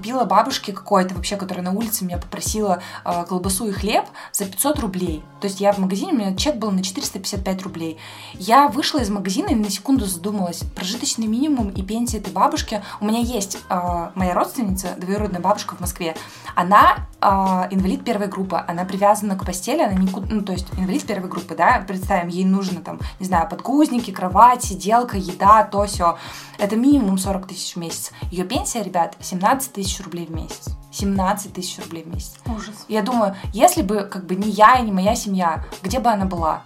купила 0.00 0.24
бабушке 0.24 0.72
какой-то 0.72 1.14
вообще, 1.14 1.36
которая 1.36 1.62
на 1.62 1.72
улице 1.72 2.06
меня 2.06 2.16
попросила 2.16 2.80
э, 3.04 3.24
колбасу 3.28 3.68
и 3.68 3.70
хлеб 3.70 4.06
за 4.32 4.46
500 4.46 4.78
рублей. 4.78 5.22
То 5.42 5.46
есть 5.46 5.60
я 5.60 5.72
в 5.72 5.78
магазине, 5.78 6.12
у 6.12 6.16
меня 6.16 6.34
чек 6.34 6.56
был 6.56 6.70
на 6.70 6.82
455 6.82 7.62
рублей. 7.62 7.98
Я 8.32 8.68
вышла 8.68 9.00
из 9.00 9.10
магазина 9.10 9.48
и 9.48 9.54
на 9.54 9.68
секунду 9.68 10.06
задумалась. 10.06 10.62
Прожиточный 10.74 11.26
минимум 11.26 11.68
и 11.68 11.82
пенсия 11.82 12.16
этой 12.16 12.32
бабушки. 12.32 12.82
У 13.00 13.04
меня 13.04 13.18
есть 13.18 13.58
э, 13.68 14.10
моя 14.14 14.32
родственница, 14.32 14.94
двоюродная 14.96 15.42
бабушка 15.42 15.76
в 15.76 15.80
Москве. 15.80 16.16
Она 16.54 17.06
э, 17.20 17.26
инвалид 17.70 18.02
первой 18.02 18.28
группы. 18.28 18.64
Она 18.66 18.86
привязана 18.86 19.36
к 19.36 19.44
постели, 19.44 19.82
она 19.82 19.92
никуда... 19.92 20.28
Ну, 20.30 20.40
то 20.40 20.52
есть 20.52 20.66
инвалид 20.78 21.04
первой 21.04 21.28
группы, 21.28 21.54
да? 21.54 21.84
Представим, 21.86 22.28
ей 22.28 22.46
нужно 22.46 22.80
там, 22.80 23.00
не 23.18 23.26
знаю, 23.26 23.50
подгузники, 23.50 24.12
кровать, 24.12 24.64
сиделка, 24.64 25.18
еда, 25.18 25.64
то 25.64 25.84
все. 25.84 26.16
Это 26.58 26.76
минимум 26.76 27.18
40 27.18 27.48
тысяч 27.48 27.74
в 27.74 27.78
месяц. 27.78 28.12
Ее 28.30 28.44
пенсия, 28.44 28.82
ребят, 28.82 29.16
17 29.20 29.72
тысяч 29.72 29.89
рублей 29.98 30.26
в 30.26 30.30
месяц. 30.30 30.68
17 30.92 31.52
тысяч 31.54 31.78
рублей 31.82 32.02
в 32.04 32.08
месяц. 32.14 32.34
Ужас. 32.46 32.84
Я 32.88 33.00
думаю, 33.02 33.34
если 33.54 33.80
бы 33.82 34.02
как 34.02 34.26
бы 34.26 34.36
не 34.36 34.50
я 34.50 34.76
и 34.78 34.82
не 34.82 34.92
моя 34.92 35.14
семья, 35.16 35.64
где 35.82 35.98
бы 35.98 36.10
она 36.10 36.26
была? 36.26 36.62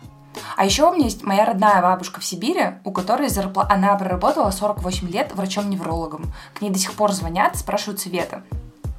А 0.56 0.64
еще 0.64 0.90
у 0.90 0.92
меня 0.92 1.04
есть 1.04 1.22
моя 1.22 1.44
родная 1.44 1.80
бабушка 1.80 2.20
в 2.20 2.24
Сибири, 2.24 2.74
у 2.82 2.90
которой 2.90 3.28
зарплата... 3.28 3.72
Она 3.72 3.94
проработала 3.94 4.50
48 4.50 5.08
лет 5.08 5.32
врачом-неврологом. 5.34 6.32
К 6.54 6.60
ней 6.60 6.70
до 6.70 6.78
сих 6.78 6.92
пор 6.94 7.12
звонят, 7.12 7.56
спрашивают 7.56 8.00
совета. 8.00 8.42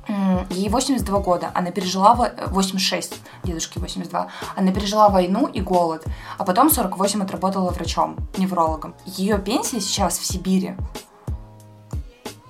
М, 0.07 0.45
Ей 0.49 0.69
82 0.69 1.19
года, 1.19 1.51
она 1.53 1.71
пережила 1.71 2.13
во- 2.15 2.31
86, 2.47 3.15
дедушке 3.43 3.79
82. 3.81 4.27
Она 4.55 4.71
пережила 4.71 5.09
войну 5.09 5.47
и 5.47 5.59
голод, 5.59 6.05
а 6.37 6.45
потом 6.45 6.69
48 6.69 7.23
отработала 7.23 7.71
врачом, 7.71 8.15
неврологом. 8.37 8.93
Ее 9.05 9.37
пенсия 9.39 9.81
сейчас 9.81 10.17
в 10.19 10.25
Сибири 10.25 10.75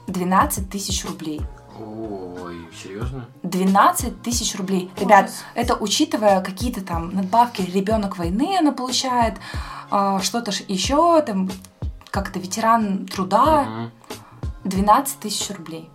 12 0.07 0.69
тысяч 0.69 1.05
рублей. 1.05 1.41
Ой, 1.78 2.67
серьезно? 2.82 3.26
12 3.43 4.21
тысяч 4.21 4.55
рублей. 4.55 4.91
Ребят, 4.97 5.26
Ужас. 5.26 5.43
это 5.55 5.76
учитывая 5.76 6.41
какие-то 6.41 6.82
там 6.84 7.13
надбавки, 7.13 7.61
ребенок 7.61 8.17
войны 8.17 8.57
она 8.59 8.71
получает, 8.71 9.36
а, 9.91 10.19
что-то 10.21 10.51
ж 10.51 10.61
еще, 10.67 11.21
там, 11.21 11.49
как-то 12.11 12.39
ветеран 12.39 13.05
труда, 13.07 13.63
Мгм. 13.63 13.91
12 14.63 15.19
тысяч 15.19 15.49
рублей. 15.55 15.89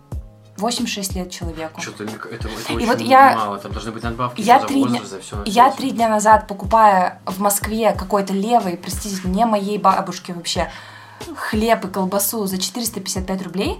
86 0.57 1.15
лет 1.15 1.31
человеку. 1.31 1.81
Что-то 1.81 2.03
это, 2.03 2.27
это 2.29 2.47
очень 2.49 2.85
вот 2.85 2.99
я- 3.01 3.35
мало, 3.35 3.57
там 3.57 3.71
должны 3.71 3.91
быть 3.91 4.03
надбавки 4.03 4.41
Я 4.41 4.59
за 4.59 4.67
три 4.67 4.81
дня- 4.83 4.89
возраст, 5.01 5.09
за 5.11 5.19
все 5.21 5.41
Я 5.45 5.71
три 5.71 5.89
дня 5.91 6.07
назад, 6.09 6.47
покупая 6.47 7.19
в 7.25 7.39
Москве 7.39 7.93
какой-то 7.93 8.33
левый, 8.33 8.77
простите, 8.77 9.27
не 9.27 9.45
моей 9.45 9.79
бабушки 9.79 10.31
вообще, 10.31 10.69
хлеб 11.35 11.85
и 11.85 11.87
колбасу 11.87 12.45
за 12.45 12.59
455 12.59 13.41
рублей, 13.41 13.79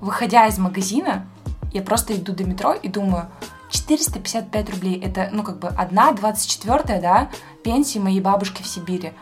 выходя 0.00 0.46
из 0.46 0.58
магазина, 0.58 1.26
я 1.72 1.82
просто 1.82 2.14
иду 2.16 2.32
до 2.32 2.44
метро 2.44 2.72
и 2.72 2.88
думаю, 2.88 3.28
455 3.70 4.70
рублей, 4.70 5.00
это, 5.00 5.28
ну, 5.32 5.42
как 5.42 5.58
бы, 5.58 5.68
одна 5.68 6.12
24 6.12 7.00
да, 7.00 7.30
пенсии 7.62 7.98
моей 7.98 8.20
бабушки 8.20 8.62
в 8.62 8.66
Сибири. 8.66 9.12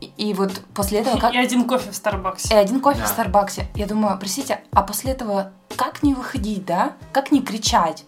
И, 0.00 0.12
и 0.18 0.34
вот 0.34 0.60
после 0.74 1.00
этого 1.00 1.18
как... 1.18 1.34
И 1.34 1.38
один 1.38 1.64
кофе 1.66 1.90
в 1.90 1.94
Старбаксе. 1.94 2.52
И 2.52 2.56
один 2.56 2.80
кофе 2.80 3.00
Да. 3.00 3.06
в 3.06 3.08
Старбаксе. 3.08 3.66
Я 3.74 3.86
думаю, 3.86 4.18
простите, 4.18 4.60
а 4.72 4.82
после 4.82 5.12
этого 5.12 5.52
как 5.76 6.02
не 6.02 6.14
выходить, 6.14 6.66
да? 6.66 6.92
Как 7.12 7.32
не 7.32 7.40
кричать? 7.40 8.04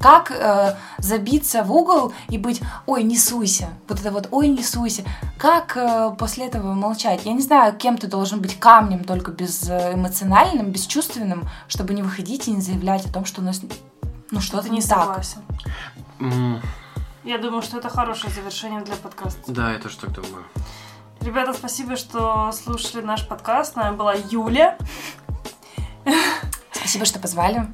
Как 0.00 0.30
э, 0.30 0.76
забиться 0.98 1.64
в 1.64 1.72
угол 1.72 2.12
и 2.28 2.38
быть, 2.38 2.60
ой, 2.86 3.02
не 3.02 3.18
суйся, 3.18 3.68
вот 3.88 3.98
это 3.98 4.12
вот, 4.12 4.28
ой, 4.30 4.48
не 4.48 4.62
суйся. 4.62 5.02
Как 5.38 5.76
э, 5.76 6.14
после 6.16 6.46
этого 6.46 6.72
молчать? 6.72 7.22
Я 7.24 7.32
не 7.32 7.42
знаю, 7.42 7.74
кем 7.76 7.98
ты 7.98 8.06
должен 8.06 8.40
быть 8.40 8.60
камнем, 8.60 9.02
только 9.02 9.32
без 9.32 9.68
э, 9.68 9.94
бесчувственным, 9.96 11.48
чтобы 11.66 11.94
не 11.94 12.02
выходить 12.02 12.46
и 12.46 12.52
не 12.52 12.60
заявлять 12.60 13.06
о 13.06 13.12
том, 13.12 13.24
что 13.24 13.40
у 13.40 13.44
нас 13.44 13.60
ну 14.30 14.40
что-то 14.40 14.68
не, 14.68 14.78
не 14.78 14.82
так. 14.82 15.22
Я 17.24 17.38
думаю, 17.38 17.62
что 17.62 17.78
это 17.78 17.88
хорошее 17.88 18.32
завершение 18.32 18.80
для 18.82 18.94
подкаста. 18.96 19.40
Да, 19.48 19.72
я 19.72 19.78
тоже 19.78 19.98
так 19.98 20.12
думаю. 20.12 20.44
Ребята, 21.20 21.52
спасибо, 21.52 21.96
что 21.96 22.52
слушали 22.52 23.02
наш 23.02 23.26
подкаст. 23.26 23.72
С 23.72 23.76
нами 23.76 23.96
была 23.96 24.14
Юля. 24.14 24.78
Спасибо, 26.72 27.04
что 27.04 27.18
позвали. 27.18 27.66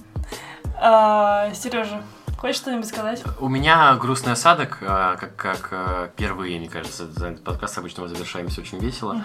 Сережа, 1.55 2.03
хочешь 2.45 2.61
что-нибудь 2.61 2.87
сказать? 2.87 3.23
У 3.41 3.49
меня 3.49 3.95
грустный 3.95 4.35
осадок, 4.35 4.77
а, 4.83 5.17
как, 5.17 5.35
как 5.35 5.69
а, 5.73 6.09
впервые, 6.09 6.59
мне 6.59 6.69
кажется, 6.69 7.11
за 7.11 7.29
этот 7.29 7.43
подкаст 7.43 7.79
обычно 7.79 8.03
мы 8.03 8.09
завершаемся 8.11 8.61
очень 8.61 8.77
весело. 8.81 9.19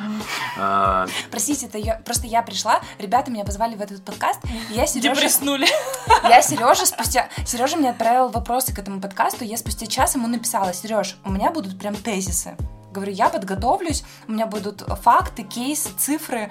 А, 0.57 1.05
Простите, 1.30 1.65
это 1.65 1.78
я, 1.78 1.95
просто 1.95 2.28
я 2.28 2.41
пришла, 2.43 2.80
ребята 2.97 3.30
меня 3.30 3.43
позвали 3.43 3.76
в 3.76 3.82
этот 3.82 4.05
подкаст, 4.05 4.39
и 4.45 4.74
я 4.74 4.88
Сережа... 4.88 5.15
Депреснули. 5.15 5.67
Я 6.24 6.41
Сережа 6.41 6.86
спустя... 6.86 7.28
Сережа 7.45 7.76
мне 7.76 7.89
отправил 7.89 8.30
вопросы 8.30 8.74
к 8.74 8.80
этому 8.80 9.01
подкасту, 9.01 9.43
я 9.43 9.57
спустя 9.57 9.86
час 9.86 10.15
ему 10.15 10.28
написала, 10.28 10.74
Сереж, 10.74 11.17
у 11.26 11.32
меня 11.32 11.51
будут 11.51 11.78
прям 11.78 11.95
тезисы. 11.95 12.55
Говорю, 12.93 13.11
я 13.11 13.28
подготовлюсь, 13.28 14.05
у 14.30 14.32
меня 14.32 14.45
будут 14.45 14.82
факты, 15.01 15.43
кейсы, 15.43 15.89
цифры, 15.97 16.49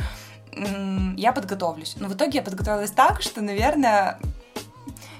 я 1.16 1.32
подготовлюсь. 1.32 1.96
Но 1.98 2.08
в 2.08 2.14
итоге 2.14 2.38
я 2.38 2.42
подготовилась 2.42 2.90
так, 2.90 3.22
что, 3.22 3.40
наверное, 3.40 4.18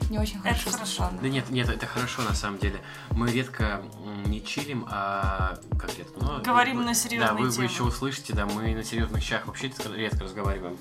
не 0.08 0.18
очень 0.18 0.36
Это 0.38 0.48
хорошо 0.54 0.70
хорошо. 0.70 0.86
звучало. 0.86 1.12
Да 1.22 1.28
нет, 1.28 1.50
нет, 1.50 1.68
это 1.68 1.86
хорошо 1.86 2.22
на 2.22 2.34
самом 2.34 2.58
деле. 2.58 2.80
Мы 3.10 3.30
редко 3.30 3.82
не 4.26 4.44
чилим, 4.44 4.86
а 4.90 5.58
как 5.78 5.96
редко? 5.96 6.14
Ну, 6.20 6.42
Говорим 6.42 6.78
вы- 6.78 6.84
на 6.84 6.94
серьезные 6.94 7.28
Да, 7.28 7.34
вы, 7.34 7.46
вы 7.48 7.52
темы. 7.52 7.64
еще 7.66 7.82
услышите, 7.82 8.32
да, 8.32 8.46
мы 8.46 8.74
на 8.74 8.84
серьезных 8.84 9.22
щах 9.22 9.46
вообще 9.46 9.70
редко 9.94 10.24
разговариваем. 10.24 10.76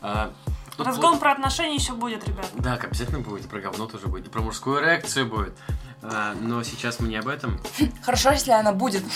А, 0.00 0.32
Разгон 0.78 1.12
вот- 1.12 1.20
про 1.20 1.32
отношения 1.32 1.74
еще 1.74 1.92
будет, 1.92 2.26
ребят. 2.26 2.46
Да, 2.54 2.74
обязательно 2.74 3.20
будет, 3.20 3.44
и 3.44 3.48
про 3.48 3.60
говно 3.60 3.86
тоже 3.86 4.06
будет, 4.06 4.26
и 4.26 4.30
про 4.30 4.40
мужскую 4.40 4.80
реакцию 4.80 5.26
будет. 5.26 5.54
А, 6.02 6.34
но 6.40 6.62
сейчас 6.62 7.00
мы 7.00 7.08
не 7.08 7.16
об 7.16 7.28
этом. 7.28 7.60
Хорошо, 8.02 8.30
если 8.30 8.52
она 8.52 8.72
будет. 8.72 9.04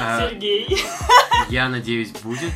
А, 0.00 0.20
Сергей. 0.28 0.80
я 1.48 1.68
надеюсь, 1.68 2.10
будет. 2.22 2.52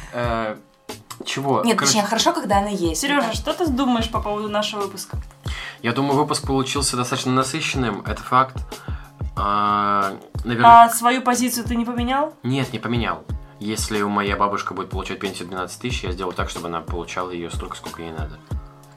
Чего? 1.25 1.63
Нет, 1.65 1.77
Короче, 1.79 1.95
точнее, 1.95 2.09
хорошо, 2.09 2.33
когда 2.33 2.59
она 2.59 2.69
есть. 2.69 3.01
Сережа, 3.01 3.33
что 3.33 3.53
ты 3.55 3.67
думаешь 3.67 4.11
по 4.11 4.21
поводу 4.21 4.49
нашего 4.49 4.83
выпуска? 4.83 5.17
Я 5.83 5.93
думаю, 5.93 6.17
выпуск 6.17 6.47
получился 6.47 6.97
достаточно 6.97 7.33
насыщенным, 7.33 8.03
это 8.07 8.23
факт. 8.23 8.57
А, 9.37 10.13
наверное, 10.45 10.85
А 10.85 10.91
свою 10.91 11.23
позицию 11.23 11.65
ты 11.65 11.75
не 11.77 11.85
поменял? 11.85 12.35
нет, 12.43 12.73
не 12.73 12.79
поменял. 12.79 13.25
Если 13.59 14.03
у 14.03 14.09
моя 14.09 14.37
бабушка 14.37 14.75
будет 14.75 14.91
получать 14.91 15.21
пенсию 15.21 15.49
12 15.49 15.81
тысяч, 15.81 16.03
я 16.03 16.11
сделаю 16.13 16.35
так, 16.35 16.51
чтобы 16.51 16.67
она 16.67 16.81
получала 16.81 17.31
ее 17.31 17.49
столько, 17.51 17.77
сколько 17.77 18.03
ей 18.03 18.11
надо. 18.11 18.39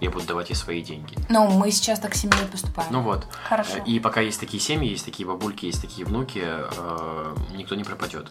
Я 0.01 0.09
буду 0.09 0.26
давать 0.26 0.49
ей 0.49 0.55
свои 0.55 0.82
деньги. 0.82 1.15
Ну, 1.30 1.47
мы 1.51 1.71
сейчас 1.71 1.99
так 1.99 2.15
с 2.15 2.21
семьей 2.21 2.45
поступаем. 2.51 2.89
Ну 2.91 3.01
вот. 3.01 3.28
Хорошо. 3.47 3.78
И 3.86 3.99
пока 3.99 4.21
есть 4.21 4.39
такие 4.39 4.61
семьи, 4.61 4.89
есть 4.89 5.05
такие 5.05 5.28
бабульки, 5.28 5.65
есть 5.67 5.82
такие 5.82 6.05
внуки, 6.05 6.41
э, 6.43 7.36
никто 7.55 7.76
не 7.76 7.84
пропадет. 7.84 8.30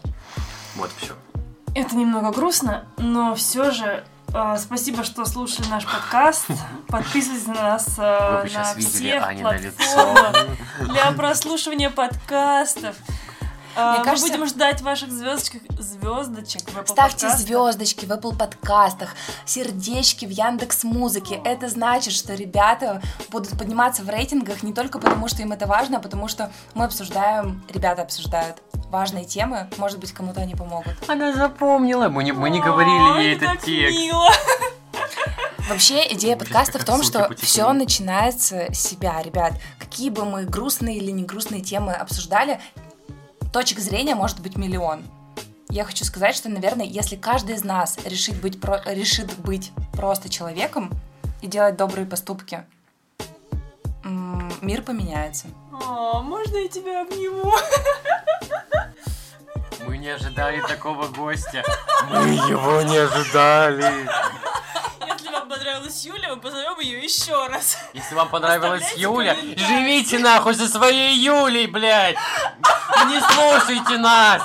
Вот 0.75 0.91
все. 0.97 1.13
Это 1.75 1.97
немного 1.97 2.31
грустно, 2.31 2.85
но 2.97 3.35
все 3.35 3.69
же 3.69 4.05
э, 4.33 4.55
спасибо, 4.57 5.03
что 5.03 5.25
слушали 5.25 5.67
наш 5.67 5.85
подкаст. 5.85 6.47
Подписывайтесь 6.87 7.47
на 7.47 7.53
нас 7.53 7.95
э, 7.97 8.47
на 8.53 8.63
всех 8.75 9.21
платформах 9.41 10.35
для 10.79 11.11
прослушивания 11.11 11.89
подкастов. 11.89 12.95
Э, 13.75 13.95
Мне 13.95 14.03
кажется- 14.03 14.27
Мы 14.27 14.33
будем 14.33 14.47
ждать 14.47 14.81
ваших 14.81 15.11
звездочек, 15.11 15.61
звездочек 15.79 16.61
в 16.69 16.77
Apple 16.77 16.87
Ставьте 16.87 17.25
подкастах. 17.27 17.39
звездочки 17.39 18.05
в 18.05 18.11
Apple 18.11 18.37
подкастах, 18.37 19.15
сердечки 19.45 20.25
в 20.25 20.29
Яндекс 20.29 20.83
Музыке. 20.83 21.41
Это 21.43 21.67
значит, 21.69 22.13
что 22.13 22.33
ребята 22.35 23.01
будут 23.29 23.57
подниматься 23.57 24.03
в 24.03 24.09
рейтингах 24.09 24.63
не 24.63 24.73
только 24.73 24.99
потому, 24.99 25.27
что 25.27 25.41
им 25.41 25.51
это 25.51 25.67
важно, 25.67 25.97
а 25.97 25.99
потому 25.99 26.27
что 26.27 26.51
мы 26.73 26.85
обсуждаем, 26.85 27.63
ребята 27.69 28.03
обсуждают 28.03 28.57
важные 28.89 29.25
темы. 29.25 29.67
Может 29.77 29.99
быть, 29.99 30.11
кому-то 30.13 30.41
они 30.41 30.55
помогут. 30.55 30.93
Она 31.07 31.33
запомнила, 31.33 32.07
мы 32.07 32.23
не, 32.23 32.31
мы 32.31 32.49
не 32.49 32.61
говорили 32.61 33.23
ей 33.23 33.35
так 33.39 33.55
этот 33.55 33.65
текст. 33.65 33.97
мило. 33.97 34.29
Вообще, 35.67 36.05
идея 36.13 36.37
подкаста 36.37 36.77
в 36.77 36.83
том, 36.85 37.01
что 37.01 37.31
все 37.41 37.73
начинается 37.73 38.71
с 38.71 38.77
себя, 38.79 39.19
ребят. 39.23 39.53
Какие 39.79 40.11
бы 40.11 40.23
мы 40.23 40.43
грустные 40.45 40.97
или 40.97 41.09
не 41.09 41.23
грустные 41.23 41.61
темы 41.61 41.93
обсуждали, 41.93 42.59
точек 43.55 43.79
зрения 43.79 44.15
может 44.15 44.41
быть 44.41 44.57
миллион. 44.57 45.05
Я 45.69 45.85
хочу 45.85 46.03
сказать, 46.03 46.35
что, 46.35 46.49
наверное, 46.49 46.85
если 46.85 47.15
каждый 47.15 47.55
из 47.55 47.63
нас 47.63 47.97
решит 48.03 48.41
быть, 48.41 48.59
про- 48.59 48.81
решит 48.85 49.33
быть 49.37 49.71
просто 49.93 50.27
человеком 50.27 50.91
и 51.41 51.47
делать 51.47 51.77
добрые 51.77 52.05
поступки, 52.05 52.65
мир 54.03 54.81
поменяется. 54.81 55.47
О, 55.71 56.19
можно 56.21 56.57
я 56.57 56.67
тебя 56.67 57.03
обниму? 57.03 57.53
Мы 59.87 59.99
не 59.99 60.09
ожидали 60.09 60.59
такого 60.67 61.07
гостя. 61.07 61.63
Мы 62.09 62.27
его 62.33 62.81
не 62.81 62.97
ожидали. 62.97 64.05
Вам 65.45 65.59
понравилась 65.59 66.03
Юля, 66.03 66.29
мы 66.33 66.41
позовем 66.41 66.79
ее 66.79 67.03
еще 67.03 67.45
раз. 67.45 67.77
Если 67.93 68.15
вам 68.15 68.29
понравилась 68.29 68.93
Юля, 68.95 69.35
живите 69.55 70.17
нахуй 70.17 70.55
со 70.55 70.67
своей 70.67 71.15
Юлей, 71.19 71.67
блядь! 71.67 72.17
Не 73.05 73.19
слушайте 73.19 73.99
нас! 73.99 74.41